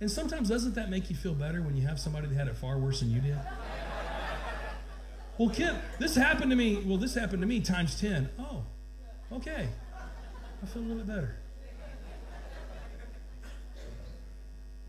And 0.00 0.10
sometimes 0.10 0.48
doesn't 0.48 0.74
that 0.74 0.90
make 0.90 1.10
you 1.10 1.16
feel 1.16 1.34
better 1.34 1.60
when 1.60 1.76
you 1.76 1.86
have 1.86 1.98
somebody 1.98 2.28
that 2.28 2.34
had 2.34 2.48
it 2.48 2.56
far 2.56 2.78
worse 2.78 3.00
than 3.00 3.10
you 3.10 3.20
did? 3.20 3.38
Well, 5.38 5.50
Kip, 5.50 5.76
this 5.98 6.16
happened 6.16 6.50
to 6.50 6.56
me. 6.56 6.82
Well, 6.84 6.98
this 6.98 7.14
happened 7.14 7.42
to 7.42 7.46
me 7.46 7.60
times 7.60 8.00
10. 8.00 8.28
Oh, 8.38 8.64
okay. 9.32 9.68
I 10.62 10.66
feel 10.66 10.82
a 10.82 10.84
little 10.84 10.96
bit 10.98 11.06
better. 11.06 11.36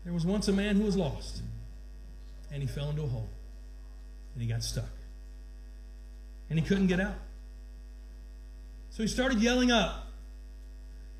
There 0.04 0.12
was 0.12 0.24
once 0.24 0.48
a 0.48 0.52
man 0.52 0.76
who 0.76 0.84
was 0.84 0.96
lost, 0.96 1.42
and 2.50 2.62
he 2.62 2.68
fell 2.68 2.90
into 2.90 3.02
a 3.02 3.06
hole, 3.06 3.28
and 4.34 4.42
he 4.42 4.48
got 4.48 4.62
stuck, 4.62 4.88
and 6.48 6.58
he 6.58 6.64
couldn't 6.64 6.86
get 6.86 7.00
out. 7.00 7.16
So 8.88 9.02
he 9.02 9.08
started 9.08 9.40
yelling 9.40 9.70
up, 9.70 10.08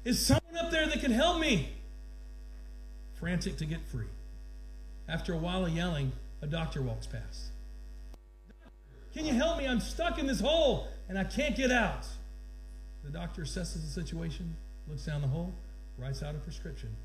Is 0.04 0.24
someone 0.24 0.56
up 0.58 0.70
there 0.70 0.86
that 0.86 1.00
can 1.00 1.12
help 1.12 1.38
me? 1.40 1.68
Frantic 3.20 3.58
to 3.58 3.66
get 3.66 3.86
free. 3.86 4.06
After 5.06 5.34
a 5.34 5.36
while 5.36 5.66
of 5.66 5.76
yelling, 5.76 6.12
a 6.40 6.46
doctor 6.46 6.80
walks 6.80 7.06
past. 7.06 7.50
Can 9.12 9.26
you 9.26 9.34
help 9.34 9.58
me? 9.58 9.68
I'm 9.68 9.80
stuck 9.80 10.18
in 10.18 10.26
this 10.26 10.40
hole 10.40 10.88
and 11.08 11.18
I 11.18 11.24
can't 11.24 11.54
get 11.54 11.70
out. 11.70 12.06
The 13.04 13.10
doctor 13.10 13.42
assesses 13.42 13.82
the 13.82 14.02
situation, 14.02 14.56
looks 14.88 15.04
down 15.04 15.20
the 15.20 15.28
hole, 15.28 15.52
writes 15.98 16.22
out 16.22 16.34
a 16.34 16.38
prescription, 16.38 16.96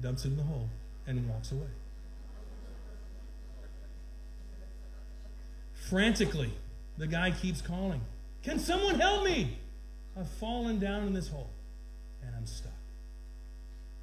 dumps 0.00 0.24
it 0.24 0.28
in 0.28 0.36
the 0.36 0.42
hole, 0.44 0.68
and 1.06 1.28
walks 1.28 1.50
away. 1.50 1.62
Frantically, 5.74 6.52
the 6.98 7.06
guy 7.06 7.30
keeps 7.30 7.60
calling. 7.60 8.00
Can 8.42 8.58
someone 8.58 9.00
help 9.00 9.24
me? 9.24 9.58
I've 10.16 10.30
fallen 10.30 10.78
down 10.78 11.06
in 11.06 11.14
this 11.14 11.28
hole 11.28 11.50
and 12.22 12.34
I'm 12.36 12.46
stuck. 12.46 12.73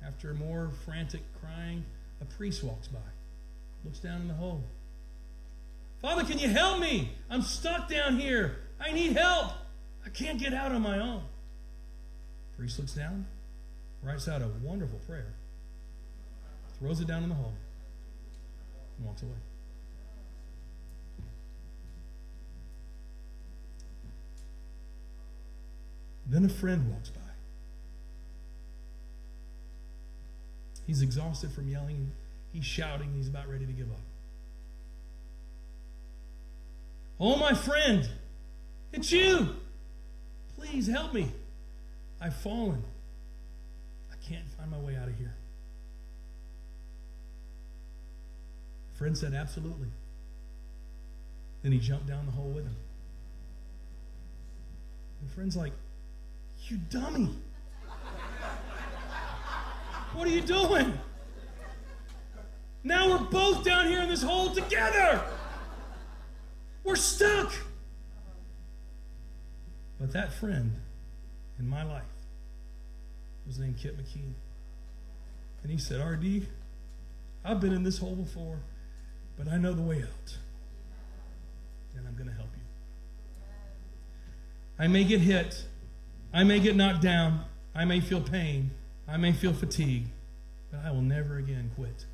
After 0.05 0.33
more 0.33 0.71
frantic 0.85 1.21
crying, 1.39 1.85
a 2.21 2.25
priest 2.25 2.63
walks 2.63 2.87
by, 2.87 2.99
looks 3.85 3.99
down 3.99 4.21
in 4.21 4.27
the 4.27 4.33
hole. 4.33 4.63
Father, 6.01 6.23
can 6.23 6.39
you 6.39 6.49
help 6.49 6.79
me? 6.79 7.11
I'm 7.29 7.43
stuck 7.43 7.87
down 7.87 8.19
here. 8.19 8.57
I 8.79 8.91
need 8.91 9.13
help. 9.13 9.51
I 10.05 10.09
can't 10.09 10.39
get 10.39 10.53
out 10.53 10.71
on 10.71 10.81
my 10.81 10.99
own. 10.99 11.21
Priest 12.57 12.79
looks 12.79 12.93
down, 12.93 13.27
writes 14.01 14.27
out 14.27 14.41
a 14.41 14.47
wonderful 14.63 14.99
prayer, 15.07 15.33
throws 16.79 16.99
it 16.99 17.07
down 17.07 17.23
in 17.23 17.29
the 17.29 17.35
hole, 17.35 17.53
and 18.97 19.07
walks 19.07 19.21
away. 19.21 19.31
Then 26.27 26.45
a 26.45 26.49
friend 26.49 26.89
walks 26.91 27.09
by. 27.09 27.20
He's 30.91 31.01
exhausted 31.01 31.53
from 31.53 31.69
yelling. 31.69 32.11
He's 32.51 32.65
shouting. 32.65 33.13
He's 33.15 33.29
about 33.29 33.47
ready 33.47 33.65
to 33.65 33.71
give 33.71 33.89
up. 33.89 34.01
Oh, 37.17 37.37
my 37.37 37.53
friend, 37.53 38.09
it's 38.91 39.09
you. 39.09 39.55
Please 40.57 40.87
help 40.87 41.13
me. 41.13 41.31
I've 42.19 42.35
fallen. 42.35 42.83
I 44.11 44.15
can't 44.29 44.43
find 44.57 44.69
my 44.69 44.79
way 44.79 44.97
out 44.97 45.07
of 45.07 45.17
here. 45.17 45.33
friend 48.97 49.17
said, 49.17 49.33
Absolutely. 49.33 49.87
Then 51.63 51.71
he 51.71 51.79
jumped 51.79 52.07
down 52.07 52.25
the 52.25 52.33
hole 52.33 52.49
with 52.49 52.65
him. 52.65 52.75
And 55.21 55.31
friend's 55.31 55.55
like, 55.55 55.71
You 56.67 56.79
dummy. 56.89 57.29
What 60.13 60.27
are 60.27 60.31
you 60.31 60.41
doing? 60.41 60.97
Now 62.83 63.09
we're 63.09 63.29
both 63.29 63.63
down 63.63 63.87
here 63.87 64.01
in 64.01 64.09
this 64.09 64.23
hole 64.23 64.49
together. 64.49 65.21
We're 66.83 66.95
stuck. 66.95 67.53
But 69.99 70.11
that 70.13 70.33
friend 70.33 70.75
in 71.59 71.69
my 71.69 71.83
life 71.83 72.03
was 73.45 73.59
named 73.59 73.77
Kip 73.77 73.97
McKean. 73.97 74.33
And 75.61 75.71
he 75.71 75.77
said, 75.77 76.03
RD, 76.03 76.47
I've 77.45 77.59
been 77.59 77.73
in 77.73 77.83
this 77.83 77.99
hole 77.99 78.15
before, 78.15 78.59
but 79.37 79.47
I 79.47 79.57
know 79.57 79.73
the 79.73 79.81
way 79.81 79.97
out. 79.97 80.37
And 81.95 82.07
I'm 82.07 82.15
going 82.15 82.29
to 82.29 82.35
help 82.35 82.49
you. 82.55 82.63
I 84.79 84.87
may 84.87 85.03
get 85.03 85.21
hit. 85.21 85.65
I 86.33 86.43
may 86.43 86.59
get 86.59 86.75
knocked 86.75 87.01
down. 87.01 87.45
I 87.75 87.85
may 87.85 87.99
feel 88.01 88.21
pain. 88.21 88.71
I 89.11 89.17
may 89.17 89.33
feel 89.33 89.53
fatigue. 89.53 90.07
But 90.71 90.85
I 90.85 90.91
will 90.91 91.01
never 91.01 91.37
again 91.37 91.71
quit. 91.75 92.05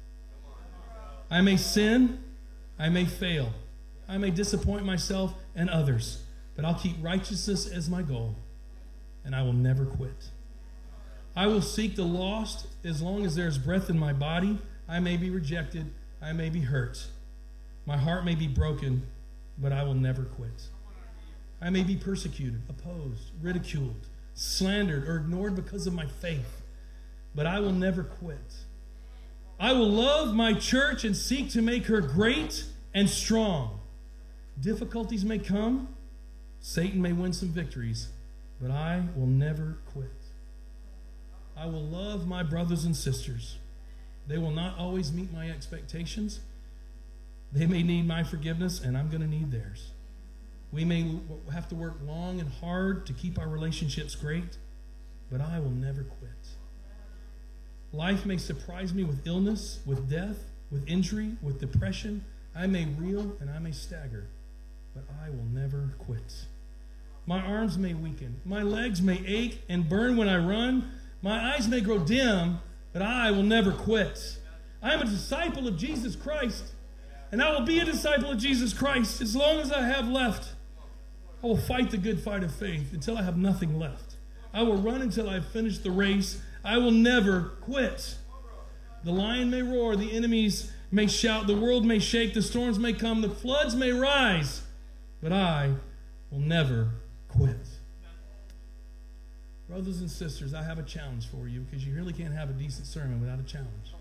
I 1.29 1.41
may 1.41 1.57
sin. 1.57 2.23
I 2.79 2.89
may 2.89 3.05
fail. 3.05 3.53
I 4.09 4.17
may 4.17 4.31
disappoint 4.31 4.83
myself 4.83 5.33
and 5.55 5.69
others. 5.69 6.23
But 6.55 6.65
I'll 6.65 6.75
keep 6.75 6.95
righteousness 7.01 7.67
as 7.67 7.89
my 7.89 8.01
goal. 8.01 8.35
And 9.23 9.35
I 9.35 9.43
will 9.43 9.53
never 9.53 9.85
quit. 9.85 10.31
I 11.35 11.45
will 11.45 11.61
seek 11.61 11.95
the 11.95 12.03
lost 12.03 12.65
as 12.83 13.01
long 13.01 13.25
as 13.25 13.35
there's 13.35 13.59
breath 13.59 13.91
in 13.91 13.99
my 13.99 14.11
body. 14.11 14.57
I 14.89 14.99
may 14.99 15.17
be 15.17 15.29
rejected. 15.29 15.91
I 16.19 16.33
may 16.33 16.49
be 16.49 16.61
hurt. 16.61 17.05
My 17.85 17.97
heart 17.97 18.25
may 18.25 18.33
be 18.33 18.47
broken, 18.47 19.05
but 19.59 19.71
I 19.71 19.83
will 19.83 19.93
never 19.93 20.23
quit. 20.23 20.67
I 21.61 21.69
may 21.69 21.83
be 21.83 21.95
persecuted, 21.95 22.61
opposed, 22.69 23.31
ridiculed, 23.41 24.07
slandered, 24.33 25.07
or 25.07 25.17
ignored 25.17 25.55
because 25.55 25.85
of 25.85 25.93
my 25.93 26.05
faith, 26.05 26.61
but 27.37 27.45
I 27.45 27.59
will 27.59 27.71
never 27.71 28.03
quit. 28.03 28.55
I 29.59 29.71
will 29.71 29.89
love 29.89 30.33
my 30.33 30.53
church 30.53 31.03
and 31.03 31.15
seek 31.15 31.51
to 31.51 31.61
make 31.61 31.85
her 31.85 32.01
great 32.01 32.65
and 32.95 33.07
strong. 33.07 33.79
Difficulties 34.59 35.23
may 35.23 35.37
come, 35.37 35.87
Satan 36.59 36.99
may 36.99 37.13
win 37.13 37.33
some 37.33 37.49
victories, 37.49 38.07
but 38.59 38.71
I 38.71 39.03
will 39.15 39.27
never 39.27 39.77
quit. 39.85 40.09
I 41.55 41.67
will 41.67 41.83
love 41.83 42.27
my 42.27 42.41
brothers 42.41 42.85
and 42.85 42.97
sisters. 42.97 43.59
They 44.25 44.39
will 44.39 44.51
not 44.51 44.75
always 44.79 45.13
meet 45.13 45.31
my 45.31 45.51
expectations. 45.51 46.39
They 47.53 47.67
may 47.67 47.83
need 47.83 48.07
my 48.07 48.23
forgiveness, 48.23 48.81
and 48.81 48.97
I'm 48.97 49.09
going 49.09 49.21
to 49.21 49.27
need 49.27 49.51
theirs. 49.51 49.91
We 50.71 50.85
may 50.85 51.19
have 51.53 51.69
to 51.69 51.75
work 51.75 51.97
long 52.03 52.39
and 52.39 52.49
hard 52.49 53.05
to 53.05 53.13
keep 53.13 53.37
our 53.37 53.47
relationships 53.47 54.15
great, 54.15 54.57
but 55.31 55.39
I 55.39 55.59
will 55.59 55.69
never 55.69 56.03
quit. 56.03 56.56
Life 57.97 58.27
may 58.27 58.37
surprise 58.37 58.93
me 58.93 59.03
with 59.03 59.25
illness, 59.25 59.79
with 59.83 60.07
death, 60.07 60.37
with 60.69 60.87
injury, 60.87 61.31
with 61.41 61.59
depression. 61.59 62.23
I 62.55 62.67
may 62.67 62.85
reel 62.85 63.35
and 63.41 63.49
I 63.49 63.57
may 63.57 63.71
stagger, 63.71 64.27
but 64.93 65.03
I 65.25 65.31
will 65.31 65.47
never 65.51 65.95
quit. 65.97 66.45
My 67.25 67.39
arms 67.39 67.75
may 67.75 67.95
weaken, 67.95 68.39
my 68.45 68.61
legs 68.61 69.01
may 69.01 69.25
ache 69.25 69.63
and 69.67 69.89
burn 69.89 70.15
when 70.15 70.29
I 70.29 70.37
run, 70.37 70.91
my 71.23 71.55
eyes 71.55 71.67
may 71.67 71.81
grow 71.81 71.97
dim, 71.97 72.59
but 72.93 73.01
I 73.01 73.31
will 73.31 73.41
never 73.41 73.71
quit. 73.71 74.37
I 74.83 74.93
am 74.93 75.01
a 75.01 75.05
disciple 75.05 75.67
of 75.67 75.75
Jesus 75.75 76.15
Christ, 76.15 76.65
and 77.31 77.41
I 77.41 77.51
will 77.51 77.65
be 77.65 77.79
a 77.79 77.85
disciple 77.85 78.29
of 78.29 78.37
Jesus 78.37 78.75
Christ 78.75 79.21
as 79.21 79.35
long 79.35 79.59
as 79.59 79.71
I 79.71 79.81
have 79.81 80.07
left. 80.07 80.53
I 81.43 81.47
will 81.47 81.57
fight 81.57 81.89
the 81.89 81.97
good 81.97 82.19
fight 82.19 82.43
of 82.43 82.53
faith 82.53 82.93
until 82.93 83.17
I 83.17 83.23
have 83.23 83.37
nothing 83.37 83.79
left. 83.79 84.17
I 84.53 84.61
will 84.61 84.77
run 84.77 85.01
until 85.01 85.27
I 85.27 85.33
have 85.33 85.47
finished 85.47 85.83
the 85.83 85.89
race. 85.89 86.43
I 86.67 86.77
will 86.77 86.91
never 86.91 87.53
quit. 87.61 88.15
The 89.05 89.11
lion 89.11 89.49
may 89.49 89.61
roar, 89.61 89.95
the 89.95 90.11
enemies 90.11 90.69
may 90.91 91.07
shout, 91.07 91.47
the 91.47 91.55
world 91.55 91.85
may 91.85 91.97
shake, 91.97 92.33
the 92.33 92.41
storms 92.41 92.77
may 92.77 92.91
come, 92.91 93.21
the 93.21 93.29
floods 93.29 93.73
may 93.73 93.91
rise, 93.91 94.63
but 95.23 95.31
I 95.31 95.75
will 96.29 96.41
never 96.41 96.89
quit. 97.29 97.55
Brothers 99.69 100.01
and 100.01 100.11
sisters, 100.11 100.53
I 100.53 100.61
have 100.61 100.77
a 100.77 100.83
challenge 100.83 101.27
for 101.27 101.47
you 101.47 101.61
because 101.61 101.87
you 101.87 101.95
really 101.95 102.11
can't 102.11 102.33
have 102.33 102.49
a 102.49 102.53
decent 102.53 102.85
sermon 102.85 103.21
without 103.21 103.39
a 103.39 103.43
challenge. 103.43 103.93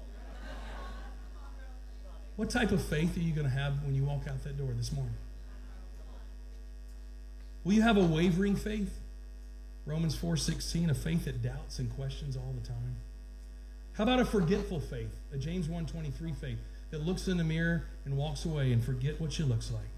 What 2.35 2.51
type 2.51 2.73
of 2.73 2.83
faith 2.83 3.17
are 3.17 3.21
you 3.21 3.33
going 3.33 3.47
to 3.47 3.55
have 3.55 3.85
when 3.85 3.95
you 3.95 4.03
walk 4.03 4.27
out 4.29 4.43
that 4.43 4.59
door 4.59 4.73
this 4.77 4.91
morning? 4.91 5.15
Will 7.63 7.75
you 7.75 7.83
have 7.83 7.97
a 7.97 8.05
wavering 8.05 8.57
faith? 8.57 8.99
Romans 9.87 10.17
4:16, 10.17 10.91
a 10.91 10.95
faith 10.95 11.25
that 11.25 11.43
doubts 11.43 11.79
and 11.79 11.89
questions 11.95 12.37
all 12.37 12.53
the 12.53 12.67
time. 12.67 12.97
How 13.93 14.03
about 14.03 14.19
a 14.19 14.25
forgetful 14.25 14.81
faith? 14.81 15.17
A 15.33 15.39
James 15.39 15.69
1:23 15.69 16.33
faith 16.35 16.59
that 16.91 17.03
looks 17.03 17.29
in 17.29 17.37
the 17.37 17.45
mirror 17.45 17.87
and 18.05 18.17
walks 18.17 18.45
away 18.45 18.73
and 18.73 18.85
forget 18.85 19.21
what 19.21 19.33
she 19.33 19.45
looks 19.45 19.71
like. 19.71 19.89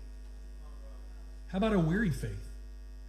How 1.49 1.59
about 1.59 1.73
a 1.73 1.79
weary 1.79 2.11
faith? 2.11 2.49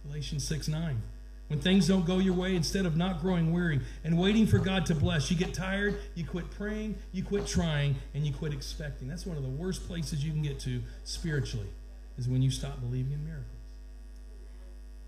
Galatians 0.04 0.42
6:9. 0.44 1.02
When 1.48 1.60
things 1.60 1.86
don't 1.88 2.06
go 2.06 2.18
your 2.18 2.34
way, 2.34 2.54
instead 2.56 2.86
of 2.86 2.96
not 2.96 3.20
growing 3.20 3.52
weary 3.52 3.80
and 4.04 4.16
waiting 4.16 4.46
for 4.46 4.58
God 4.58 4.86
to 4.86 4.94
bless, 4.94 5.30
you 5.30 5.36
get 5.36 5.52
tired, 5.52 5.98
you 6.14 6.24
quit 6.24 6.50
praying, 6.52 6.96
you 7.12 7.24
quit 7.24 7.46
trying, 7.46 7.96
and 8.14 8.24
you 8.24 8.32
quit 8.32 8.52
expecting. 8.52 9.08
That's 9.08 9.26
one 9.26 9.36
of 9.36 9.42
the 9.42 9.48
worst 9.48 9.86
places 9.86 10.24
you 10.24 10.30
can 10.30 10.42
get 10.42 10.60
to 10.60 10.80
spiritually, 11.02 11.68
is 12.16 12.28
when 12.28 12.40
you 12.40 12.52
stop 12.52 12.80
believing 12.80 13.12
in 13.12 13.24
miracles. 13.24 13.46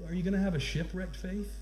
Are 0.04 0.12
you 0.12 0.24
going 0.24 0.34
to 0.34 0.40
have 0.40 0.56
a 0.56 0.58
shipwrecked 0.58 1.14
faith? 1.14 1.60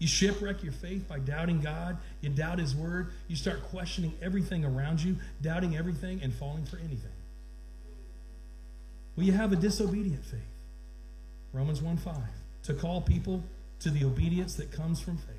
You 0.00 0.08
shipwreck 0.08 0.64
your 0.64 0.72
faith 0.72 1.06
by 1.06 1.18
doubting 1.18 1.60
God. 1.60 1.98
You 2.22 2.30
doubt 2.30 2.58
His 2.58 2.74
Word. 2.74 3.12
You 3.28 3.36
start 3.36 3.62
questioning 3.64 4.14
everything 4.20 4.64
around 4.64 5.02
you, 5.02 5.16
doubting 5.42 5.76
everything, 5.76 6.20
and 6.22 6.32
falling 6.32 6.64
for 6.64 6.78
anything. 6.78 7.12
Well, 9.14 9.26
you 9.26 9.32
have 9.32 9.52
a 9.52 9.56
disobedient 9.56 10.24
faith? 10.24 10.40
Romans 11.52 11.82
1 11.82 11.98
5 11.98 12.14
to 12.62 12.74
call 12.74 13.00
people 13.02 13.42
to 13.80 13.90
the 13.90 14.04
obedience 14.04 14.54
that 14.54 14.72
comes 14.72 15.00
from 15.00 15.16
faith. 15.18 15.36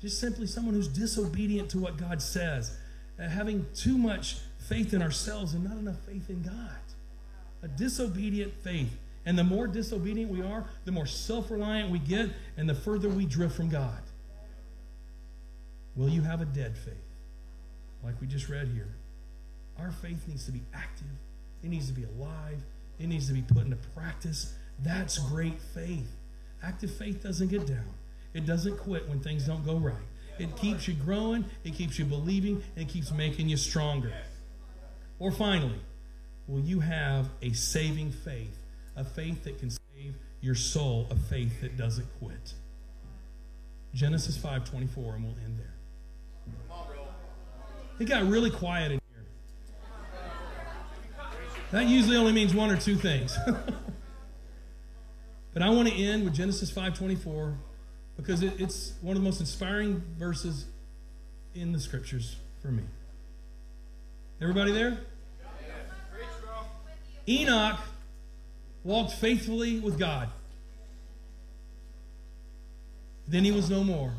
Just 0.00 0.20
simply 0.20 0.46
someone 0.46 0.74
who's 0.74 0.88
disobedient 0.88 1.70
to 1.70 1.78
what 1.78 1.96
God 1.96 2.20
says, 2.20 2.76
uh, 3.18 3.28
having 3.28 3.66
too 3.74 3.96
much 3.96 4.38
faith 4.58 4.94
in 4.94 5.02
ourselves 5.02 5.54
and 5.54 5.64
not 5.64 5.76
enough 5.76 5.98
faith 6.06 6.28
in 6.28 6.42
God. 6.42 6.76
A 7.62 7.68
disobedient 7.68 8.52
faith 8.62 8.96
And 9.24 9.38
the 9.38 9.44
more 9.44 9.66
disobedient 9.66 10.30
we 10.30 10.42
are, 10.42 10.66
the 10.84 10.92
more 10.92 11.06
self 11.06 11.50
reliant 11.50 11.90
we 11.90 11.98
get, 11.98 12.30
and 12.56 12.68
the 12.68 12.74
further 12.74 13.08
we 13.08 13.24
drift 13.24 13.54
from 13.54 13.68
God. 13.68 14.02
Will 15.94 16.08
you 16.08 16.22
have 16.22 16.40
a 16.40 16.44
dead 16.44 16.76
faith? 16.76 16.94
Like 18.02 18.20
we 18.20 18.26
just 18.26 18.48
read 18.48 18.68
here. 18.68 18.88
Our 19.78 19.90
faith 19.90 20.26
needs 20.26 20.44
to 20.46 20.52
be 20.52 20.62
active, 20.74 21.06
it 21.62 21.70
needs 21.70 21.86
to 21.88 21.92
be 21.92 22.04
alive, 22.04 22.62
it 22.98 23.06
needs 23.06 23.26
to 23.28 23.32
be 23.32 23.42
put 23.42 23.64
into 23.64 23.76
practice. 23.94 24.54
That's 24.82 25.18
great 25.18 25.60
faith. 25.74 26.10
Active 26.62 26.90
faith 26.94 27.22
doesn't 27.22 27.48
get 27.48 27.66
down, 27.66 27.94
it 28.34 28.46
doesn't 28.46 28.78
quit 28.78 29.08
when 29.08 29.20
things 29.20 29.46
don't 29.46 29.64
go 29.64 29.76
right. 29.76 29.94
It 30.38 30.56
keeps 30.56 30.88
you 30.88 30.94
growing, 30.94 31.44
it 31.62 31.74
keeps 31.74 31.98
you 31.98 32.04
believing, 32.04 32.62
and 32.76 32.88
it 32.88 32.92
keeps 32.92 33.12
making 33.12 33.48
you 33.48 33.56
stronger. 33.56 34.12
Or 35.18 35.30
finally, 35.30 35.80
will 36.48 36.60
you 36.60 36.80
have 36.80 37.28
a 37.42 37.52
saving 37.52 38.12
faith, 38.12 38.56
a 38.96 39.04
faith 39.04 39.44
that 39.44 39.58
can 39.58 39.70
save 39.70 40.14
your 40.40 40.54
soul, 40.54 41.06
a 41.10 41.16
faith 41.16 41.60
that 41.60 41.76
doesn't 41.76 42.06
quit? 42.18 42.54
Genesis 43.94 44.36
5:24 44.36 45.14
and 45.14 45.24
we'll 45.24 45.36
end 45.44 45.58
there. 45.58 45.74
It 47.98 48.06
got 48.06 48.26
really 48.26 48.50
quiet 48.50 48.92
in 48.92 49.00
here. 49.14 49.24
That 51.70 51.86
usually 51.86 52.16
only 52.16 52.32
means 52.32 52.54
one 52.54 52.70
or 52.70 52.76
two 52.76 52.96
things. 52.96 53.36
but 55.52 55.62
I 55.62 55.70
want 55.70 55.88
to 55.88 55.94
end 55.94 56.24
with 56.24 56.34
Genesis 56.34 56.70
5:24 56.70 57.56
because 58.16 58.42
it, 58.42 58.60
it's 58.60 58.94
one 59.00 59.16
of 59.16 59.22
the 59.22 59.28
most 59.28 59.40
inspiring 59.40 60.02
verses 60.18 60.66
in 61.54 61.72
the 61.72 61.80
scriptures 61.80 62.36
for 62.60 62.68
me. 62.68 62.84
Everybody 64.40 64.72
there? 64.72 64.98
Enoch 67.28 67.78
walked 68.84 69.12
faithfully 69.12 69.80
with 69.80 69.98
God. 69.98 70.28
Then 73.28 73.44
he 73.44 73.52
was 73.52 73.70
no 73.70 73.84
more 73.84 74.12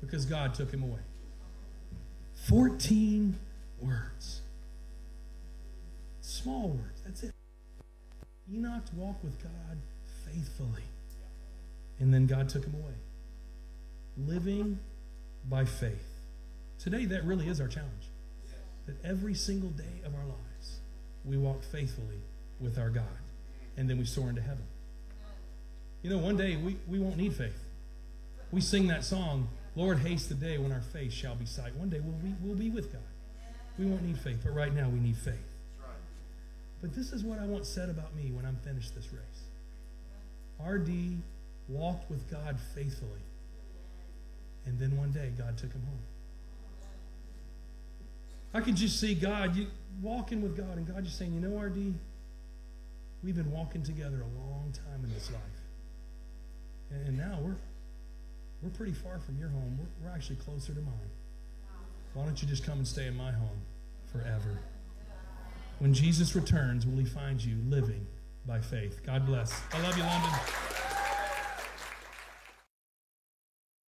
because 0.00 0.24
God 0.24 0.54
took 0.54 0.70
him 0.70 0.82
away. 0.82 1.00
14 2.48 3.36
words. 3.80 4.40
Small 6.20 6.68
words. 6.68 7.02
That's 7.04 7.22
it. 7.24 7.34
Enoch 8.52 8.84
walked 8.96 9.22
with 9.22 9.42
God 9.42 9.78
faithfully. 10.24 10.84
And 11.98 12.14
then 12.14 12.26
God 12.26 12.48
took 12.48 12.64
him 12.64 12.74
away. 12.74 12.94
Living 14.16 14.78
by 15.48 15.64
faith. 15.64 16.06
Today, 16.78 17.04
that 17.06 17.24
really 17.24 17.48
is 17.48 17.60
our 17.60 17.68
challenge. 17.68 18.08
That 18.86 18.96
every 19.04 19.34
single 19.34 19.70
day 19.70 20.02
of 20.04 20.14
our 20.14 20.24
lives, 20.24 20.80
we 21.24 21.36
walk 21.36 21.62
faithfully 21.62 22.22
with 22.60 22.78
our 22.78 22.90
God. 22.90 23.04
And 23.76 23.88
then 23.88 23.98
we 23.98 24.04
soar 24.04 24.28
into 24.28 24.42
heaven. 24.42 24.64
You 26.02 26.10
know, 26.10 26.18
one 26.18 26.36
day 26.36 26.56
we, 26.56 26.76
we 26.86 26.98
won't 26.98 27.16
need 27.16 27.34
faith. 27.34 27.64
We 28.50 28.60
sing 28.60 28.86
that 28.88 29.04
song, 29.04 29.48
Lord, 29.76 29.98
haste 29.98 30.28
the 30.28 30.34
day 30.34 30.58
when 30.58 30.72
our 30.72 30.80
faith 30.80 31.12
shall 31.12 31.34
be 31.34 31.44
sight. 31.44 31.74
One 31.76 31.90
day 31.90 32.00
we'll 32.00 32.14
be, 32.14 32.34
we'll 32.42 32.56
be 32.56 32.70
with 32.70 32.92
God. 32.92 33.02
We 33.78 33.86
won't 33.86 34.02
need 34.02 34.18
faith, 34.18 34.40
but 34.42 34.54
right 34.54 34.74
now 34.74 34.88
we 34.88 34.98
need 34.98 35.16
faith. 35.16 35.34
But 36.80 36.94
this 36.94 37.12
is 37.12 37.24
what 37.24 37.38
I 37.38 37.46
want 37.46 37.66
said 37.66 37.90
about 37.90 38.14
me 38.14 38.30
when 38.30 38.44
I'm 38.44 38.56
finished 38.64 38.94
this 38.94 39.08
race. 39.12 39.44
RD 40.64 41.18
walked 41.68 42.10
with 42.10 42.30
God 42.30 42.56
faithfully. 42.74 43.22
And 44.66 44.78
then 44.78 44.96
one 44.96 45.10
day, 45.12 45.32
God 45.36 45.56
took 45.56 45.72
him 45.72 45.82
home. 45.82 45.98
I 48.52 48.60
can 48.60 48.76
just 48.76 49.00
see 49.00 49.14
God 49.14 49.56
you, 49.56 49.66
walking 50.02 50.42
with 50.42 50.56
God, 50.56 50.76
and 50.76 50.86
God 50.86 51.04
just 51.04 51.18
saying, 51.18 51.32
You 51.32 51.40
know, 51.40 51.58
RD, 51.58 51.94
we've 53.22 53.36
been 53.36 53.50
walking 53.50 53.82
together 53.82 54.22
a 54.22 54.40
long 54.40 54.72
time 54.72 55.04
in 55.04 55.12
this 55.12 55.30
life. 55.30 55.40
And, 56.90 57.08
and 57.08 57.18
now 57.18 57.38
we're, 57.42 57.56
we're 58.62 58.70
pretty 58.70 58.92
far 58.92 59.18
from 59.18 59.38
your 59.38 59.48
home. 59.48 59.78
We're, 59.78 60.08
we're 60.08 60.14
actually 60.14 60.36
closer 60.36 60.74
to 60.74 60.80
mine. 60.80 61.10
Why 62.14 62.24
don't 62.24 62.40
you 62.40 62.48
just 62.48 62.64
come 62.64 62.78
and 62.78 62.88
stay 62.88 63.06
in 63.06 63.16
my 63.16 63.32
home 63.32 63.60
forever? 64.12 64.60
When 65.78 65.94
Jesus 65.94 66.34
returns, 66.34 66.86
will 66.86 66.98
he 66.98 67.04
find 67.04 67.42
you 67.42 67.56
living 67.68 68.06
by 68.46 68.60
faith? 68.60 69.00
God 69.04 69.26
bless. 69.26 69.60
I 69.72 69.80
love 69.82 69.96
you, 69.96 70.02
London. 70.02 70.87